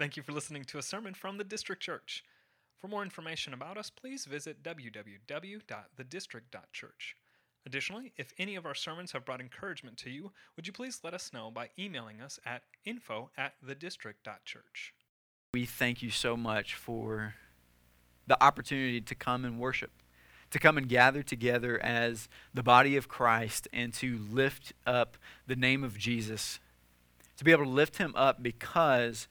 Thank 0.00 0.16
you 0.16 0.22
for 0.22 0.32
listening 0.32 0.64
to 0.64 0.78
a 0.78 0.82
sermon 0.82 1.12
from 1.12 1.36
the 1.36 1.44
District 1.44 1.82
Church. 1.82 2.24
For 2.78 2.88
more 2.88 3.02
information 3.02 3.52
about 3.52 3.76
us, 3.76 3.90
please 3.90 4.24
visit 4.24 4.62
www.thedistrict.church. 4.62 7.16
Additionally, 7.66 8.14
if 8.16 8.32
any 8.38 8.56
of 8.56 8.64
our 8.64 8.74
sermons 8.74 9.12
have 9.12 9.26
brought 9.26 9.42
encouragement 9.42 9.98
to 9.98 10.08
you, 10.08 10.32
would 10.56 10.66
you 10.66 10.72
please 10.72 11.00
let 11.04 11.12
us 11.12 11.34
know 11.34 11.50
by 11.50 11.68
emailing 11.78 12.22
us 12.22 12.40
at 12.46 12.62
info 12.86 13.28
at 13.36 13.52
thedistrict.church. 13.62 14.94
We 15.52 15.66
thank 15.66 16.02
you 16.02 16.08
so 16.08 16.34
much 16.34 16.74
for 16.74 17.34
the 18.26 18.42
opportunity 18.42 19.02
to 19.02 19.14
come 19.14 19.44
and 19.44 19.60
worship, 19.60 19.92
to 20.50 20.58
come 20.58 20.78
and 20.78 20.88
gather 20.88 21.22
together 21.22 21.78
as 21.78 22.26
the 22.54 22.62
body 22.62 22.96
of 22.96 23.08
Christ 23.08 23.68
and 23.70 23.92
to 23.92 24.16
lift 24.16 24.72
up 24.86 25.18
the 25.46 25.56
name 25.56 25.84
of 25.84 25.98
Jesus, 25.98 26.58
to 27.36 27.44
be 27.44 27.52
able 27.52 27.64
to 27.64 27.70
lift 27.70 27.98
him 27.98 28.14
up 28.16 28.42
because 28.42 29.28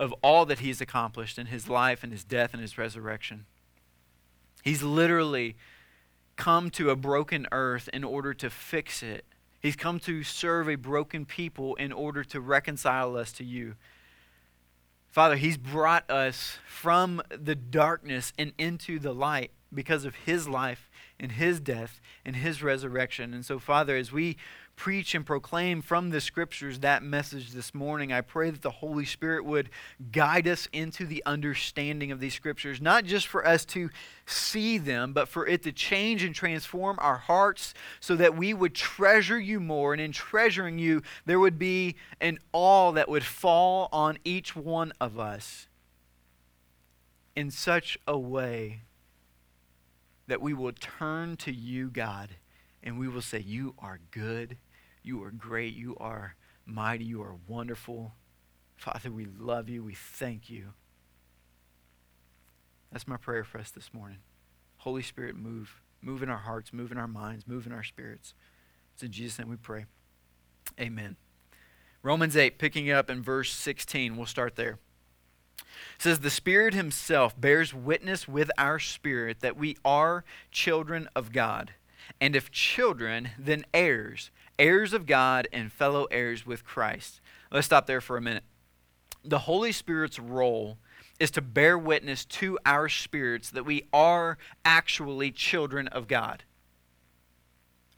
of 0.00 0.14
all 0.22 0.46
that 0.46 0.60
he's 0.60 0.80
accomplished 0.80 1.38
in 1.38 1.46
his 1.46 1.68
life 1.68 2.02
and 2.02 2.10
his 2.10 2.24
death 2.24 2.54
and 2.54 2.62
his 2.62 2.78
resurrection. 2.78 3.44
He's 4.64 4.82
literally 4.82 5.56
come 6.36 6.70
to 6.70 6.88
a 6.88 6.96
broken 6.96 7.46
earth 7.52 7.88
in 7.92 8.02
order 8.02 8.32
to 8.32 8.48
fix 8.48 9.02
it. 9.02 9.26
He's 9.60 9.76
come 9.76 10.00
to 10.00 10.22
serve 10.22 10.70
a 10.70 10.76
broken 10.76 11.26
people 11.26 11.74
in 11.74 11.92
order 11.92 12.24
to 12.24 12.40
reconcile 12.40 13.14
us 13.14 13.30
to 13.32 13.44
you. 13.44 13.74
Father, 15.10 15.36
He's 15.36 15.58
brought 15.58 16.10
us 16.10 16.56
from 16.66 17.20
the 17.28 17.54
darkness 17.54 18.32
and 18.38 18.52
into 18.56 18.98
the 18.98 19.12
light 19.12 19.50
because 19.72 20.06
of 20.06 20.14
His 20.14 20.48
life 20.48 20.88
and 21.18 21.32
His 21.32 21.60
death 21.60 22.00
and 22.24 22.36
His 22.36 22.62
resurrection. 22.62 23.34
And 23.34 23.44
so, 23.44 23.58
Father, 23.58 23.96
as 23.96 24.12
we 24.12 24.38
preach 24.80 25.14
and 25.14 25.26
proclaim 25.26 25.82
from 25.82 26.08
the 26.08 26.22
scriptures 26.22 26.78
that 26.78 27.02
message 27.02 27.50
this 27.50 27.74
morning. 27.74 28.14
I 28.14 28.22
pray 28.22 28.48
that 28.48 28.62
the 28.62 28.70
Holy 28.70 29.04
Spirit 29.04 29.44
would 29.44 29.68
guide 30.10 30.48
us 30.48 30.70
into 30.72 31.04
the 31.04 31.22
understanding 31.26 32.10
of 32.10 32.18
these 32.18 32.32
scriptures, 32.32 32.80
not 32.80 33.04
just 33.04 33.26
for 33.26 33.46
us 33.46 33.66
to 33.66 33.90
see 34.24 34.78
them, 34.78 35.12
but 35.12 35.28
for 35.28 35.46
it 35.46 35.62
to 35.64 35.72
change 35.72 36.24
and 36.24 36.34
transform 36.34 36.96
our 36.98 37.18
hearts 37.18 37.74
so 38.00 38.16
that 38.16 38.34
we 38.34 38.54
would 38.54 38.74
treasure 38.74 39.38
you 39.38 39.60
more. 39.60 39.92
And 39.92 40.00
in 40.00 40.12
treasuring 40.12 40.78
you, 40.78 41.02
there 41.26 41.38
would 41.38 41.58
be 41.58 41.96
an 42.18 42.38
awe 42.54 42.90
that 42.92 43.10
would 43.10 43.24
fall 43.24 43.90
on 43.92 44.16
each 44.24 44.56
one 44.56 44.94
of 44.98 45.18
us 45.18 45.68
in 47.36 47.50
such 47.50 47.98
a 48.08 48.16
way 48.16 48.80
that 50.26 50.40
we 50.40 50.54
will 50.54 50.72
turn 50.72 51.36
to 51.36 51.52
you, 51.52 51.90
God, 51.90 52.30
and 52.82 52.98
we 52.98 53.08
will 53.08 53.20
say, 53.20 53.40
You 53.40 53.74
are 53.78 54.00
good 54.10 54.56
you 55.02 55.22
are 55.22 55.30
great. 55.30 55.74
You 55.74 55.96
are 55.98 56.34
mighty. 56.66 57.04
You 57.04 57.22
are 57.22 57.36
wonderful. 57.46 58.12
Father, 58.76 59.10
we 59.10 59.26
love 59.38 59.68
you. 59.68 59.84
We 59.84 59.94
thank 59.94 60.48
you. 60.48 60.72
That's 62.92 63.06
my 63.06 63.16
prayer 63.16 63.44
for 63.44 63.58
us 63.58 63.70
this 63.70 63.92
morning. 63.92 64.18
Holy 64.78 65.02
Spirit, 65.02 65.36
move. 65.36 65.82
Move 66.02 66.22
in 66.22 66.30
our 66.30 66.38
hearts, 66.38 66.72
move 66.72 66.90
in 66.92 66.98
our 66.98 67.06
minds, 67.06 67.46
move 67.46 67.66
in 67.66 67.72
our 67.72 67.84
spirits. 67.84 68.32
It's 68.94 69.02
in 69.02 69.12
Jesus' 69.12 69.38
name 69.38 69.50
we 69.50 69.56
pray. 69.56 69.84
Amen. 70.80 71.16
Romans 72.02 72.36
8, 72.36 72.58
picking 72.58 72.90
up 72.90 73.10
in 73.10 73.22
verse 73.22 73.52
16. 73.52 74.16
We'll 74.16 74.26
start 74.26 74.56
there. 74.56 74.78
It 75.58 76.02
says, 76.02 76.20
The 76.20 76.30
Spirit 76.30 76.72
Himself 76.72 77.38
bears 77.38 77.74
witness 77.74 78.26
with 78.26 78.50
our 78.56 78.78
spirit 78.78 79.40
that 79.40 79.56
we 79.56 79.76
are 79.84 80.24
children 80.50 81.08
of 81.14 81.32
God. 81.32 81.72
And 82.20 82.34
if 82.34 82.50
children, 82.50 83.30
then 83.38 83.64
heirs 83.74 84.30
heirs 84.60 84.92
of 84.92 85.06
God 85.06 85.48
and 85.52 85.72
fellow 85.72 86.04
heirs 86.10 86.46
with 86.46 86.64
Christ. 86.64 87.20
Let's 87.50 87.66
stop 87.66 87.86
there 87.86 88.00
for 88.00 88.16
a 88.16 88.20
minute. 88.20 88.44
The 89.24 89.40
Holy 89.40 89.72
Spirit's 89.72 90.18
role 90.18 90.78
is 91.18 91.30
to 91.32 91.40
bear 91.40 91.76
witness 91.76 92.24
to 92.24 92.58
our 92.64 92.88
spirits 92.88 93.50
that 93.50 93.64
we 93.64 93.88
are 93.92 94.38
actually 94.64 95.32
children 95.32 95.88
of 95.88 96.06
God. 96.06 96.44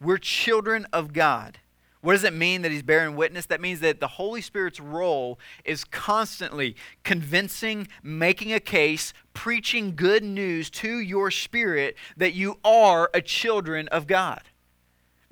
We're 0.00 0.18
children 0.18 0.86
of 0.92 1.12
God. 1.12 1.58
What 2.00 2.14
does 2.14 2.24
it 2.24 2.32
mean 2.32 2.62
that 2.62 2.72
he's 2.72 2.82
bearing 2.82 3.14
witness? 3.14 3.46
That 3.46 3.60
means 3.60 3.78
that 3.80 4.00
the 4.00 4.08
Holy 4.08 4.40
Spirit's 4.40 4.80
role 4.80 5.38
is 5.64 5.84
constantly 5.84 6.74
convincing, 7.04 7.86
making 8.02 8.52
a 8.52 8.58
case, 8.58 9.12
preaching 9.34 9.94
good 9.94 10.24
news 10.24 10.68
to 10.70 10.98
your 10.98 11.30
spirit 11.30 11.96
that 12.16 12.34
you 12.34 12.58
are 12.64 13.08
a 13.14 13.20
children 13.20 13.86
of 13.88 14.08
God 14.08 14.42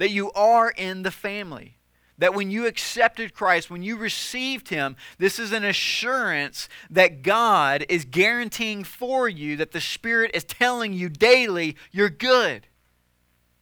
that 0.00 0.10
you 0.10 0.32
are 0.32 0.70
in 0.70 1.02
the 1.02 1.10
family. 1.10 1.76
That 2.16 2.32
when 2.32 2.50
you 2.50 2.66
accepted 2.66 3.34
Christ, 3.34 3.68
when 3.70 3.82
you 3.82 3.98
received 3.98 4.70
Him, 4.70 4.96
this 5.18 5.38
is 5.38 5.52
an 5.52 5.62
assurance 5.62 6.70
that 6.88 7.20
God 7.20 7.84
is 7.86 8.06
guaranteeing 8.06 8.82
for 8.82 9.28
you, 9.28 9.58
that 9.58 9.72
the 9.72 9.80
Spirit 9.80 10.30
is 10.32 10.44
telling 10.44 10.94
you 10.94 11.10
daily, 11.10 11.76
you're 11.92 12.08
good. 12.08 12.66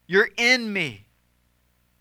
You're 0.06 0.30
in 0.36 0.72
me. 0.72 1.07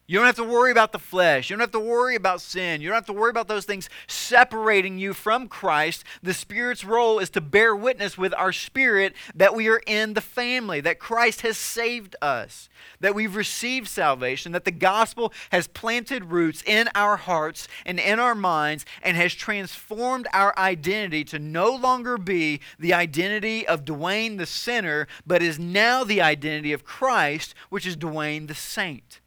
You 0.10 0.18
don't 0.18 0.26
have 0.26 0.38
to 0.38 0.44
worry 0.46 0.72
about 0.72 0.94
the 0.94 1.00
flesh. 1.00 1.50
You 1.50 1.58
don't 1.58 1.64
have 1.64 1.72
to 1.72 1.82
worry 1.82 2.16
about 2.16 2.40
sin. 2.40 2.80
You 2.80 2.88
don't 2.88 2.96
have 2.96 3.08
to 3.08 3.14
worry 3.14 3.30
about 3.30 3.50
those 3.50 3.66
things 3.66 3.90
separating 4.08 4.98
you 4.98 5.14
from 5.14 5.50
Christ. 5.50 6.06
The 6.24 6.34
Spirit's 6.34 6.86
role 6.86 7.20
is 7.20 7.30
to 7.32 7.42
bear 7.42 7.76
witness 7.76 8.18
with 8.18 8.34
our 8.36 8.54
spirit 8.54 9.14
that 9.36 9.54
we 9.54 9.68
are 9.68 9.82
in 9.86 10.14
the 10.14 10.22
family, 10.22 10.80
that 10.80 11.00
Christ 11.00 11.42
has 11.42 11.58
saved 11.58 12.16
us, 12.22 12.70
that 13.02 13.16
we've 13.16 13.36
received 13.36 13.90
salvation, 13.90 14.54
that 14.54 14.64
the 14.64 14.72
gospel 14.72 15.34
has 15.52 15.68
planted 15.68 16.32
roots 16.32 16.64
in 16.66 16.88
our 16.96 17.18
hearts 17.18 17.68
and 17.86 18.00
in 18.00 18.18
our 18.18 18.36
minds 18.36 18.86
and 19.04 19.18
has 19.18 19.34
transformed 19.34 20.26
our 20.32 20.58
identity 20.58 21.26
to 21.26 21.38
no 21.38 21.70
longer 21.76 22.18
be 22.18 22.62
the 22.80 22.94
identity 22.94 23.68
of 23.68 23.84
Dwayne 23.84 24.38
the 24.38 24.46
sinner, 24.46 25.06
but 25.26 25.42
is 25.42 25.60
now 25.60 26.06
the 26.06 26.22
identity 26.22 26.72
of 26.72 26.86
Christ, 26.86 27.54
which 27.70 27.86
is 27.86 27.98
Dwayne 27.98 28.48
the 28.48 28.56
saint. 28.56 29.20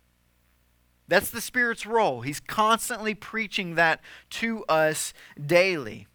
That's 1.10 1.30
the 1.30 1.40
Spirit's 1.40 1.86
role. 1.86 2.20
He's 2.20 2.38
constantly 2.38 3.14
preaching 3.14 3.74
that 3.74 4.00
to 4.30 4.64
us 4.66 5.12
daily. 5.44 6.06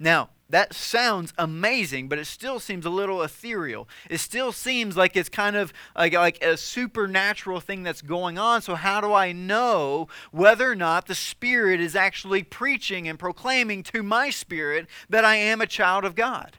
Now, 0.00 0.30
that 0.50 0.74
sounds 0.74 1.32
amazing, 1.38 2.08
but 2.08 2.18
it 2.18 2.24
still 2.24 2.58
seems 2.58 2.84
a 2.84 2.90
little 2.90 3.22
ethereal. 3.22 3.88
It 4.10 4.18
still 4.18 4.50
seems 4.50 4.96
like 4.96 5.16
it's 5.16 5.28
kind 5.28 5.54
of 5.54 5.72
like, 5.94 6.14
like 6.14 6.42
a 6.42 6.56
supernatural 6.56 7.60
thing 7.60 7.84
that's 7.84 8.02
going 8.02 8.38
on. 8.38 8.60
So, 8.60 8.74
how 8.74 9.00
do 9.00 9.12
I 9.12 9.30
know 9.30 10.08
whether 10.32 10.68
or 10.68 10.74
not 10.74 11.06
the 11.06 11.14
Spirit 11.14 11.80
is 11.80 11.94
actually 11.94 12.42
preaching 12.42 13.06
and 13.06 13.20
proclaiming 13.20 13.84
to 13.84 14.02
my 14.02 14.30
spirit 14.30 14.88
that 15.08 15.24
I 15.24 15.36
am 15.36 15.60
a 15.60 15.66
child 15.66 16.04
of 16.04 16.16
God? 16.16 16.58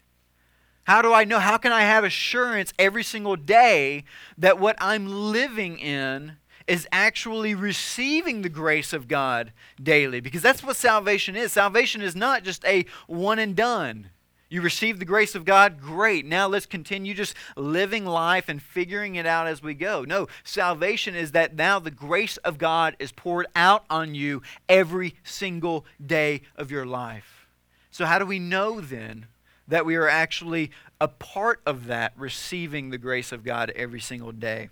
How 0.86 1.02
do 1.02 1.14
I 1.14 1.26
know? 1.26 1.40
How 1.40 1.58
can 1.58 1.74
I 1.74 1.82
have 1.82 2.06
assurance 2.06 2.72
every 2.80 3.04
single 3.04 3.36
day 3.36 4.06
that 4.38 4.60
what 4.60 4.78
I'm 4.80 5.08
living 5.08 5.78
in 5.78 6.38
is 6.70 6.88
actually 6.92 7.56
receiving 7.56 8.44
the 8.44 8.50
grace 8.50 8.94
of 8.94 9.08
God 9.08 9.52
daily. 9.82 10.22
Because 10.22 10.44
that's 10.44 10.64
what 10.64 10.76
salvation 10.76 11.36
is. 11.36 11.52
Salvation 11.52 12.02
is 12.02 12.16
not 12.16 12.44
just 12.44 12.64
a 12.64 12.86
one 13.08 13.40
and 13.40 13.56
done. 13.56 14.12
You 14.52 14.62
receive 14.62 14.98
the 14.98 15.06
grace 15.06 15.36
of 15.36 15.46
God, 15.46 15.80
great. 15.80 16.26
Now 16.26 16.48
let's 16.48 16.66
continue 16.66 17.14
just 17.14 17.36
living 17.56 18.06
life 18.06 18.50
and 18.50 18.62
figuring 18.62 19.16
it 19.16 19.26
out 19.26 19.46
as 19.46 19.62
we 19.62 19.76
go. 19.76 20.04
No, 20.04 20.28
salvation 20.44 21.16
is 21.16 21.32
that 21.34 21.56
now 21.56 21.80
the 21.80 21.92
grace 21.92 22.38
of 22.38 22.58
God 22.58 22.96
is 22.98 23.12
poured 23.12 23.46
out 23.56 23.86
on 23.90 24.16
you 24.16 24.42
every 24.68 25.16
single 25.24 25.86
day 26.04 26.42
of 26.56 26.72
your 26.72 26.86
life. 26.86 27.48
So, 27.92 28.06
how 28.06 28.18
do 28.18 28.26
we 28.26 28.40
know 28.40 28.82
then 28.82 29.28
that 29.68 29.86
we 29.86 29.96
are 29.96 30.10
actually 30.10 30.72
a 31.00 31.08
part 31.08 31.62
of 31.68 31.86
that, 31.86 32.14
receiving 32.18 32.90
the 32.90 32.98
grace 32.98 33.32
of 33.32 33.44
God 33.44 33.72
every 33.76 34.00
single 34.00 34.32
day? 34.32 34.70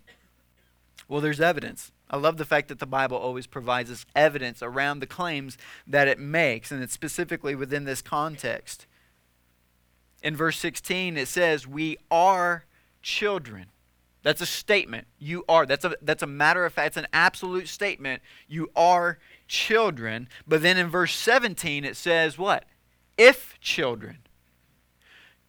Well, 1.08 1.22
there's 1.22 1.40
evidence. 1.40 1.92
I 2.10 2.18
love 2.18 2.38
the 2.38 2.46
fact 2.46 2.68
that 2.70 2.80
the 2.80 2.86
Bible 2.86 3.18
always 3.18 3.48
provides 3.48 3.92
us 3.92 4.06
evidence 4.16 4.62
around 4.62 5.00
the 5.00 5.08
claims 5.08 5.58
that 5.86 6.08
it 6.08 6.20
makes, 6.20 6.72
and 6.72 6.82
it's 6.82 6.94
specifically 6.94 7.56
within 7.56 7.86
this 7.86 8.02
context. 8.02 8.86
In 10.24 10.36
verse 10.36 10.58
16, 10.58 11.18
it 11.18 11.28
says, 11.28 11.68
We 11.68 11.98
are 12.10 12.66
children. 13.02 13.68
That's 14.24 14.42
a 14.42 14.46
statement. 14.46 15.08
You 15.20 15.46
are. 15.48 15.66
That's 15.66 15.86
a, 15.86 15.96
that's 16.02 16.24
a 16.24 16.28
matter 16.28 16.66
of 16.66 16.74
fact. 16.74 16.88
It's 16.88 16.98
an 16.98 17.08
absolute 17.14 17.68
statement. 17.68 18.22
You 18.48 18.70
are 18.76 19.20
children. 19.48 20.28
But 20.46 20.62
then 20.62 20.78
in 20.78 20.88
verse 20.88 21.14
17, 21.14 21.86
it 21.86 21.96
says 21.96 22.38
what? 22.38 22.66
If 23.18 23.58
children. 23.62 24.18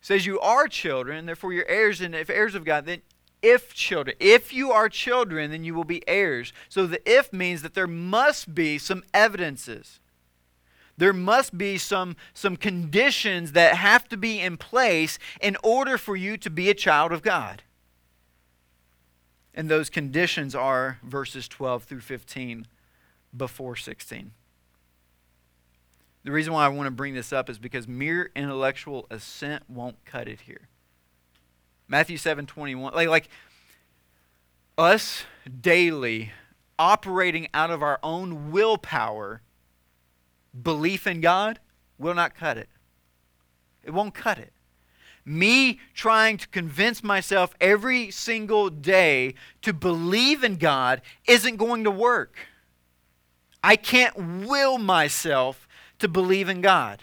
It 0.01 0.07
says 0.07 0.27
you 0.27 0.39
are 0.39 0.69
children, 0.69 1.27
therefore 1.27 1.53
you're 1.53 1.69
heirs, 1.69 2.01
and 2.01 2.15
if 2.15 2.31
heirs 2.31 2.55
of 2.55 2.65
God, 2.65 2.87
then 2.87 3.03
if 3.43 3.75
children. 3.75 4.17
If 4.21 4.53
you 4.53 4.73
are 4.73 4.89
children, 4.89 5.51
then 5.51 5.65
you 5.65 5.75
will 5.75 5.85
be 5.85 6.07
heirs. 6.09 6.53
So 6.69 6.87
the 6.87 7.01
if 7.11 7.33
means 7.33 7.63
that 7.63 7.75
there 7.75 7.87
must 7.87 8.55
be 8.55 8.79
some 8.79 9.03
evidences. 9.15 10.01
There 10.97 11.13
must 11.13 11.57
be 11.57 11.79
some, 11.79 12.17
some 12.35 12.57
conditions 12.57 13.53
that 13.53 13.77
have 13.77 14.09
to 14.09 14.17
be 14.17 14.41
in 14.41 14.57
place 14.57 15.19
in 15.41 15.57
order 15.63 15.97
for 15.97 16.17
you 16.17 16.37
to 16.39 16.51
be 16.51 16.69
a 16.69 16.75
child 16.75 17.13
of 17.13 17.23
God. 17.23 17.63
And 19.55 19.69
those 19.69 19.91
conditions 19.91 20.55
are 20.55 20.99
verses 21.03 21.47
12 21.49 21.85
through 21.85 22.01
15 22.01 22.67
before 23.37 23.77
16. 23.77 24.33
The 26.25 26.33
reason 26.33 26.53
why 26.53 26.65
I 26.65 26.69
want 26.69 26.89
to 26.89 26.91
bring 26.91 27.15
this 27.15 27.33
up 27.33 27.49
is 27.49 27.59
because 27.59 27.87
mere 27.87 28.31
intellectual 28.35 29.07
assent 29.11 29.63
won't 29.69 30.05
cut 30.05 30.29
it 30.29 30.43
here. 30.43 30.69
Matthew 31.89 32.19
7 32.19 32.47
21, 32.47 32.93
like, 32.95 33.09
like 33.09 33.29
us 34.77 35.25
daily 35.61 36.33
operating 36.79 37.49
out 37.53 37.71
of 37.71 37.83
our 37.83 37.99
own 38.03 38.53
willpower, 38.53 39.43
belief 40.61 41.07
in 41.07 41.21
God 41.21 41.59
will 41.99 42.15
not 42.15 42.35
cut 42.35 42.59
it. 42.59 42.69
It 43.83 43.93
won't 43.93 44.15
cut 44.15 44.39
it. 44.39 44.53
Me 45.25 45.81
trying 45.95 46.39
to 46.39 46.49
convince 46.49 47.03
myself 47.03 47.55
every 47.61 48.11
single 48.11 48.71
day 48.71 49.35
to 49.63 49.73
believe 49.73 50.45
in 50.45 50.57
God 50.57 51.03
isn't 51.27 51.57
going 51.57 51.85
to 51.85 51.91
work. 51.91 52.37
I 53.63 53.77
can't 53.77 54.47
will 54.47 54.79
myself 54.79 55.67
to 55.99 56.09
believe 56.09 56.49
in 56.49 56.61
God. 56.61 57.03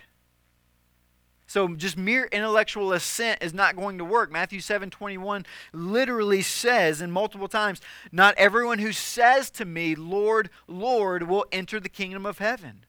So 1.56 1.70
just 1.70 1.96
mere 1.96 2.26
intellectual 2.34 2.92
assent 2.92 3.42
is 3.42 3.54
not 3.54 3.78
going 3.78 3.98
to 4.00 4.04
work. 4.04 4.30
Matthew 4.30 4.60
7 4.60 4.90
21 4.90 5.46
literally 5.72 6.42
says, 6.42 7.00
and 7.00 7.14
multiple 7.14 7.48
times, 7.48 7.80
not 8.12 8.36
everyone 8.38 8.80
who 8.80 8.92
says 8.92 9.50
to 9.52 9.64
me, 9.64 9.96
Lord, 9.96 10.50
Lord, 10.68 11.30
will 11.30 11.46
enter 11.54 11.80
the 11.80 11.88
kingdom 11.88 12.26
of 12.26 12.40
heaven, 12.40 12.84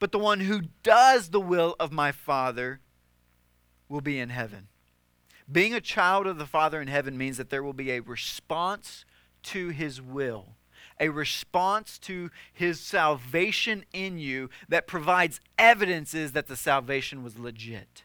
but 0.00 0.10
the 0.10 0.18
one 0.18 0.40
who 0.40 0.62
does 0.82 1.30
the 1.30 1.40
will 1.40 1.76
of 1.78 1.92
my 1.92 2.10
Father 2.10 2.80
will 3.88 4.00
be 4.00 4.18
in 4.18 4.30
heaven. 4.30 4.66
Being 5.48 5.72
a 5.72 5.80
child 5.80 6.26
of 6.26 6.38
the 6.38 6.44
Father 6.44 6.82
in 6.82 6.88
heaven 6.88 7.16
means 7.16 7.36
that 7.36 7.50
there 7.50 7.62
will 7.62 7.72
be 7.72 7.92
a 7.92 8.00
response 8.00 9.04
to 9.44 9.68
his 9.68 10.02
will 10.02 10.56
a 11.00 11.08
response 11.08 11.98
to 12.00 12.30
his 12.52 12.80
salvation 12.80 13.84
in 13.92 14.18
you 14.18 14.50
that 14.68 14.86
provides 14.86 15.40
evidences 15.58 16.32
that 16.32 16.46
the 16.46 16.56
salvation 16.56 17.22
was 17.22 17.38
legit. 17.38 18.04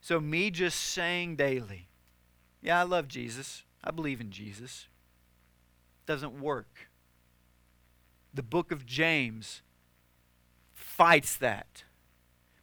So, 0.00 0.20
me 0.20 0.50
just 0.50 0.78
saying 0.78 1.36
daily, 1.36 1.88
yeah, 2.60 2.80
I 2.80 2.82
love 2.82 3.08
Jesus, 3.08 3.64
I 3.82 3.90
believe 3.90 4.20
in 4.20 4.30
Jesus, 4.30 4.88
doesn't 6.06 6.40
work. 6.40 6.88
The 8.32 8.42
book 8.42 8.70
of 8.70 8.84
James 8.84 9.62
fights 10.72 11.36
that. 11.36 11.84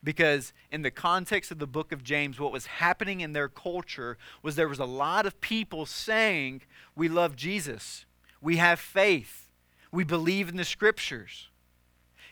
Because 0.04 0.52
in 0.72 0.82
the 0.82 0.92
context 0.92 1.52
of 1.52 1.60
the 1.60 1.68
book 1.68 1.92
of 1.92 2.04
James, 2.04 2.40
what 2.40 2.52
was 2.52 2.66
happening 2.66 3.22
in 3.22 3.34
their 3.34 3.48
culture 3.48 4.18
was 4.42 4.56
there 4.56 4.68
was 4.68 4.80
a 4.80 4.86
lot 4.86 5.26
of 5.26 5.40
people 5.42 5.86
saying, 5.86 6.62
We 6.96 7.08
love 7.08 7.36
Jesus. 7.36 8.06
We 8.42 8.58
have 8.58 8.80
faith. 8.80 9.50
We 9.92 10.04
believe 10.04 10.50
in 10.50 10.58
the 10.58 10.66
scriptures. 10.66 11.50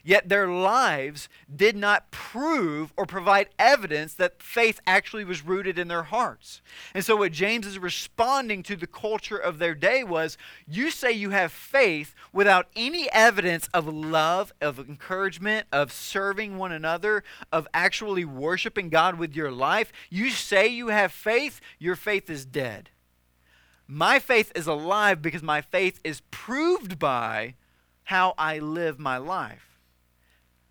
Yet 0.04 0.30
their 0.30 0.48
lives 0.48 1.28
did 1.54 1.76
not 1.76 2.12
prove 2.12 2.94
or 2.96 3.06
provide 3.06 3.50
evidence 3.58 4.14
that 4.16 4.42
faith 4.42 4.80
actually 4.88 5.26
was 5.26 5.46
rooted 5.46 5.78
in 5.78 5.88
their 5.88 6.04
hearts. 6.04 6.62
And 6.94 7.04
so, 7.04 7.18
what 7.18 7.32
James 7.32 7.68
is 7.68 7.78
responding 7.78 8.64
to 8.64 8.76
the 8.76 8.88
culture 8.88 9.38
of 9.38 9.60
their 9.60 9.76
day 9.76 10.04
was 10.04 10.38
you 10.68 10.90
say 10.90 11.12
you 11.12 11.32
have 11.32 11.52
faith 11.52 12.16
without 12.32 12.68
any 12.76 13.12
evidence 13.12 13.68
of 13.74 13.88
love, 13.88 14.54
of 14.62 14.80
encouragement, 14.80 15.68
of 15.72 15.92
serving 15.92 16.58
one 16.58 16.72
another, 16.72 17.24
of 17.52 17.68
actually 17.74 18.26
worshiping 18.26 18.90
God 18.90 19.20
with 19.20 19.36
your 19.36 19.52
life. 19.52 19.92
You 20.10 20.30
say 20.30 20.68
you 20.68 20.88
have 20.88 21.12
faith, 21.12 21.60
your 21.78 21.96
faith 21.96 22.30
is 22.30 22.46
dead. 22.46 22.90
My 23.88 24.20
faith 24.20 24.52
is 24.56 24.68
alive 24.68 25.22
because 25.22 25.42
my 25.42 25.62
faith 25.62 26.00
is 26.04 26.22
proved 26.32 27.00
by 27.00 27.56
how 28.04 28.34
I 28.38 28.60
live 28.60 29.00
my 29.00 29.18
life 29.18 29.69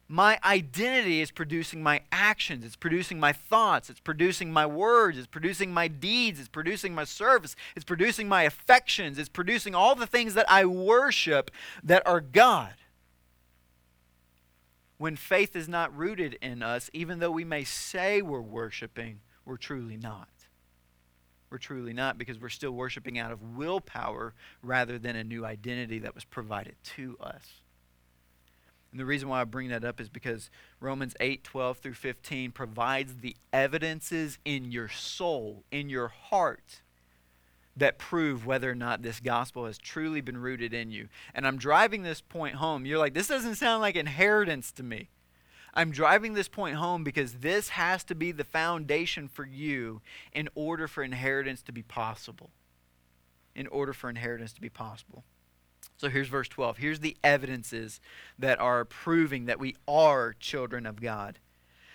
my 0.09 0.39
identity 0.43 1.21
is 1.21 1.31
producing 1.31 1.83
my 1.83 2.01
actions, 2.11 2.65
it's 2.65 2.77
producing 2.77 3.21
my 3.21 3.33
thoughts, 3.33 3.91
it's 3.91 4.01
producing 4.01 4.51
my 4.51 4.65
words, 4.65 5.19
it's 5.19 5.27
producing 5.27 5.73
my 5.73 5.87
deeds, 5.87 6.41
it's 6.41 6.49
producing 6.49 6.95
my 6.95 7.05
service, 7.05 7.55
it's 7.77 7.85
producing 7.85 8.27
my 8.27 8.45
affections, 8.45 9.19
it's 9.19 9.29
producing 9.29 9.75
all 9.75 9.95
the 9.95 10.07
things 10.07 10.33
that 10.33 10.51
I 10.51 10.65
worship 10.65 11.51
that 11.85 12.07
are 12.07 12.23
God. 12.23 12.73
When 14.97 15.15
faith 15.15 15.55
is 15.55 15.69
not 15.69 15.97
rooted 15.97 16.39
in 16.41 16.63
us, 16.63 16.89
even 16.95 17.19
though 17.19 17.31
we 17.31 17.45
may 17.45 17.65
say 17.65 18.23
we're 18.23 18.41
worshiping, 18.41 19.21
we're 19.45 19.59
truly 19.59 19.99
not. 19.99 20.29
We're 21.51 21.59
truly 21.59 21.93
not 21.93 22.17
because 22.17 22.41
we're 22.41 22.49
still 22.49 22.73
worshiping 22.73 23.19
out 23.19 23.31
of 23.31 23.57
willpower 23.57 24.35
rather 24.63 24.99
than 24.99 25.17
a 25.17 25.25
new 25.25 25.45
identity 25.45 25.99
that 26.01 26.15
was 26.15 26.25
provided 26.25 26.77
to 26.97 27.17
us. 27.21 27.63
And 28.91 28.99
the 28.99 29.05
reason 29.05 29.29
why 29.29 29.41
I 29.41 29.45
bring 29.45 29.69
that 29.69 29.85
up 29.85 30.01
is 30.01 30.09
because 30.09 30.51
Romans 30.81 31.15
8 31.21 31.45
12 31.45 31.79
through 31.79 31.95
15 31.95 32.53
provides 32.53 33.17
the 33.17 33.37
evidences 33.53 34.39
in 34.45 34.73
your 34.73 34.89
soul, 34.89 35.65
in 35.71 35.91
your 35.91 36.09
heart, 36.09 36.83
that 37.77 37.99
prove 37.99 38.47
whether 38.47 38.71
or 38.71 38.75
not 38.75 39.03
this 39.03 39.21
gospel 39.21 39.67
has 39.67 39.79
truly 39.79 40.21
been 40.21 40.39
rooted 40.39 40.73
in 40.73 40.91
you. 40.91 41.09
And 41.35 41.47
I'm 41.47 41.59
driving 41.59 42.03
this 42.03 42.21
point 42.21 42.57
home. 42.57 42.87
You're 42.87 42.99
like, 42.99 43.15
this 43.15 43.29
doesn't 43.29 43.57
sound 43.57 43.83
like 43.83 43.95
inheritance 43.95 44.73
to 44.73 44.83
me. 44.83 45.11
I'm 45.75 45.91
driving 45.91 46.33
this 46.33 46.49
point 46.49 46.77
home 46.77 47.05
because 47.05 47.35
this 47.35 47.69
has 47.71 48.03
to 48.05 48.15
be 48.15 48.33
the 48.33 48.43
foundation 48.43 49.29
for 49.29 49.47
you 49.47 50.01
in 50.33 50.49
order 50.55 50.89
for 50.89 51.03
inheritance 51.05 51.63
to 51.63 51.73
be 51.73 51.83
possible. 51.83 52.51
In 53.55 53.67
order 53.69 53.93
for 53.93 54.09
inheritance 54.09 54.53
to 54.55 54.61
be 54.61 54.71
possible. 54.71 55.25
So 55.99 56.09
here's 56.09 56.29
verse 56.29 56.49
12. 56.49 56.79
Here's 56.79 57.01
the 57.01 57.17
evidences 57.25 58.01
that 58.39 58.61
are 58.61 58.85
proving 58.85 59.47
that 59.47 59.59
we 59.59 59.75
are 59.89 60.35
children 60.39 60.87
of 60.87 61.01
God. 61.01 61.41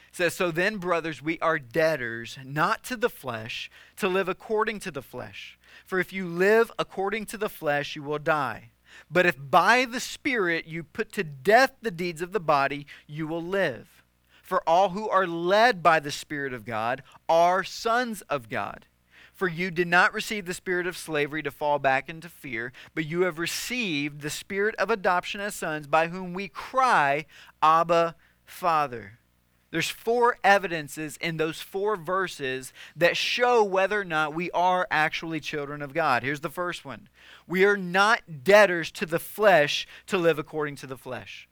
It 0.09 0.17
says, 0.17 0.33
So 0.33 0.51
then, 0.51 0.77
brothers, 0.77 1.21
we 1.21 1.39
are 1.39 1.57
debtors, 1.57 2.37
not 2.43 2.83
to 2.85 2.97
the 2.97 3.09
flesh, 3.09 3.71
to 3.97 4.09
live 4.09 4.27
according 4.27 4.81
to 4.81 4.91
the 4.91 5.01
flesh. 5.01 5.57
For 5.85 5.99
if 5.99 6.11
you 6.11 6.27
live 6.27 6.69
according 6.77 7.27
to 7.27 7.37
the 7.37 7.49
flesh, 7.49 7.95
you 7.95 8.03
will 8.03 8.19
die. 8.19 8.71
But 9.09 9.25
if 9.25 9.37
by 9.39 9.85
the 9.85 10.01
Spirit 10.01 10.67
you 10.67 10.83
put 10.83 11.13
to 11.13 11.23
death 11.23 11.71
the 11.81 11.89
deeds 11.89 12.21
of 12.21 12.33
the 12.33 12.41
body, 12.41 12.85
you 13.07 13.25
will 13.25 13.41
live. 13.41 14.03
For 14.41 14.61
all 14.67 14.89
who 14.89 15.09
are 15.09 15.25
led 15.25 15.81
by 15.81 16.01
the 16.01 16.11
Spirit 16.11 16.53
of 16.53 16.65
God 16.65 17.03
are 17.29 17.63
sons 17.63 18.21
of 18.23 18.49
God. 18.49 18.85
For 19.33 19.47
you 19.47 19.71
did 19.71 19.87
not 19.87 20.13
receive 20.13 20.45
the 20.45 20.53
spirit 20.53 20.85
of 20.85 20.95
slavery 20.95 21.41
to 21.43 21.51
fall 21.51 21.79
back 21.79 22.07
into 22.07 22.29
fear, 22.29 22.71
but 22.93 23.05
you 23.05 23.21
have 23.21 23.39
received 23.39 24.21
the 24.21 24.29
spirit 24.29 24.75
of 24.75 24.89
adoption 24.89 25.41
as 25.41 25.55
sons, 25.55 25.87
by 25.87 26.07
whom 26.07 26.33
we 26.33 26.47
cry, 26.47 27.25
Abba, 27.61 28.15
Father. 28.45 29.19
There's 29.71 29.89
four 29.89 30.37
evidences 30.43 31.17
in 31.17 31.37
those 31.37 31.59
four 31.59 31.97
verses 31.97 32.73
that 32.95 33.17
show 33.17 33.63
whether 33.63 33.99
or 33.99 34.05
not 34.05 34.35
we 34.35 34.51
are 34.51 34.87
actually 34.91 35.39
children 35.39 35.81
of 35.81 35.95
God. 35.95 36.21
Here's 36.21 36.41
the 36.41 36.49
first 36.49 36.85
one 36.85 37.09
We 37.47 37.65
are 37.65 37.75
not 37.75 38.43
debtors 38.43 38.91
to 38.91 39.07
the 39.07 39.17
flesh 39.17 39.87
to 40.05 40.19
live 40.19 40.37
according 40.37 40.75
to 40.75 40.87
the 40.87 40.95
flesh. 40.95 41.49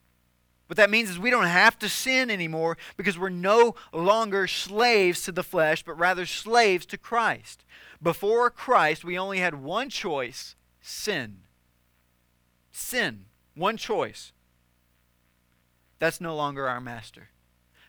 What 0.72 0.78
that 0.78 0.90
means 0.90 1.10
is 1.10 1.20
we 1.20 1.32
don't 1.32 1.48
have 1.48 1.78
to 1.80 1.90
sin 1.90 2.32
anymore 2.32 2.78
because 2.96 3.20
we're 3.20 3.28
no 3.28 3.75
longer 3.92 4.48
slaves 4.48 5.22
to 5.24 5.34
the 5.34 5.44
flesh, 5.44 5.84
but 5.84 6.00
rather 6.00 6.25
slaves 6.25 6.86
to 6.86 6.98
Christ. 6.98 7.66
Before 8.01 8.50
Christ, 8.50 9.04
we 9.04 9.20
only 9.20 9.40
had 9.40 9.62
one 9.62 9.90
choice 9.90 10.56
sin. 10.80 11.40
Sin. 12.72 13.25
One 13.54 13.75
choice. 13.75 14.32
That's 16.00 16.22
no 16.22 16.38
longer 16.38 16.70
our 16.70 16.80
master. 16.80 17.32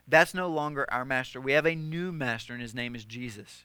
That's 0.09 0.35
no 0.35 0.49
longer 0.49 0.85
our 0.93 1.05
master. 1.05 1.41
We 1.41 1.53
have 1.53 1.67
a 1.67 1.77
new 1.77 2.11
master, 2.11 2.53
and 2.53 2.61
his 2.61 2.75
name 2.75 2.97
is 2.97 3.05
Jesus. 3.05 3.63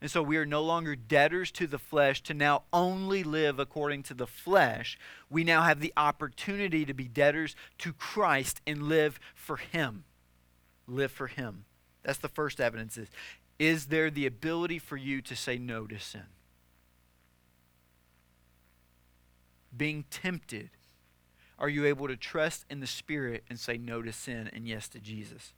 And 0.00 0.10
so 0.10 0.22
we 0.22 0.38
are 0.38 0.46
no 0.46 0.62
longer 0.62 0.96
debtors 0.96 1.50
to 1.52 1.66
the 1.66 1.78
flesh 1.78 2.22
to 2.22 2.34
now 2.34 2.62
only 2.72 3.22
live 3.22 3.58
according 3.58 4.02
to 4.04 4.14
the 4.14 4.26
flesh. 4.26 4.98
We 5.28 5.44
now 5.44 5.62
have 5.62 5.80
the 5.80 5.92
opportunity 5.96 6.86
to 6.86 6.94
be 6.94 7.06
debtors 7.06 7.54
to 7.78 7.92
Christ 7.92 8.62
and 8.66 8.84
live 8.84 9.20
for 9.34 9.58
him. 9.58 10.04
Live 10.86 11.12
for 11.12 11.26
him. 11.26 11.64
That's 12.02 12.18
the 12.18 12.28
first 12.28 12.60
evidence 12.60 12.96
is 12.96 13.08
is 13.58 13.86
there 13.86 14.10
the 14.10 14.24
ability 14.24 14.78
for 14.78 14.96
you 14.96 15.20
to 15.20 15.36
say 15.36 15.58
no 15.58 15.86
to 15.86 15.98
sin? 15.98 16.24
Being 19.76 20.06
tempted, 20.10 20.70
are 21.58 21.68
you 21.68 21.84
able 21.84 22.08
to 22.08 22.16
trust 22.16 22.64
in 22.70 22.80
the 22.80 22.86
Spirit 22.86 23.44
and 23.50 23.60
say 23.60 23.76
no 23.76 24.00
to 24.00 24.14
sin 24.14 24.48
and 24.54 24.66
yes 24.66 24.88
to 24.88 24.98
Jesus? 24.98 25.52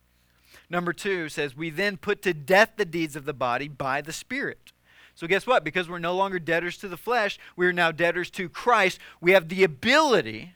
Number 0.69 0.93
two 0.93 1.29
says, 1.29 1.57
We 1.57 1.71
then 1.71 1.97
put 1.97 2.23
to 2.23 2.35
death 2.35 2.73
the 2.77 2.85
deeds 2.85 3.17
of 3.17 3.25
the 3.25 3.33
body 3.33 3.69
by 3.69 4.01
the 4.01 4.13
Spirit. 4.13 4.73
So, 5.15 5.27
guess 5.27 5.47
what? 5.47 5.65
Because 5.65 5.89
we're 5.89 5.99
no 5.99 6.17
longer 6.17 6.39
debtors 6.39 6.79
to 6.79 6.89
the 6.89 6.97
flesh, 6.97 7.39
we 7.57 7.67
are 7.67 7.73
now 7.73 7.93
debtors 7.93 8.31
to 8.31 8.49
Christ. 8.49 8.99
We 9.21 9.33
have 9.33 9.49
the 9.49 9.63
ability 9.65 10.55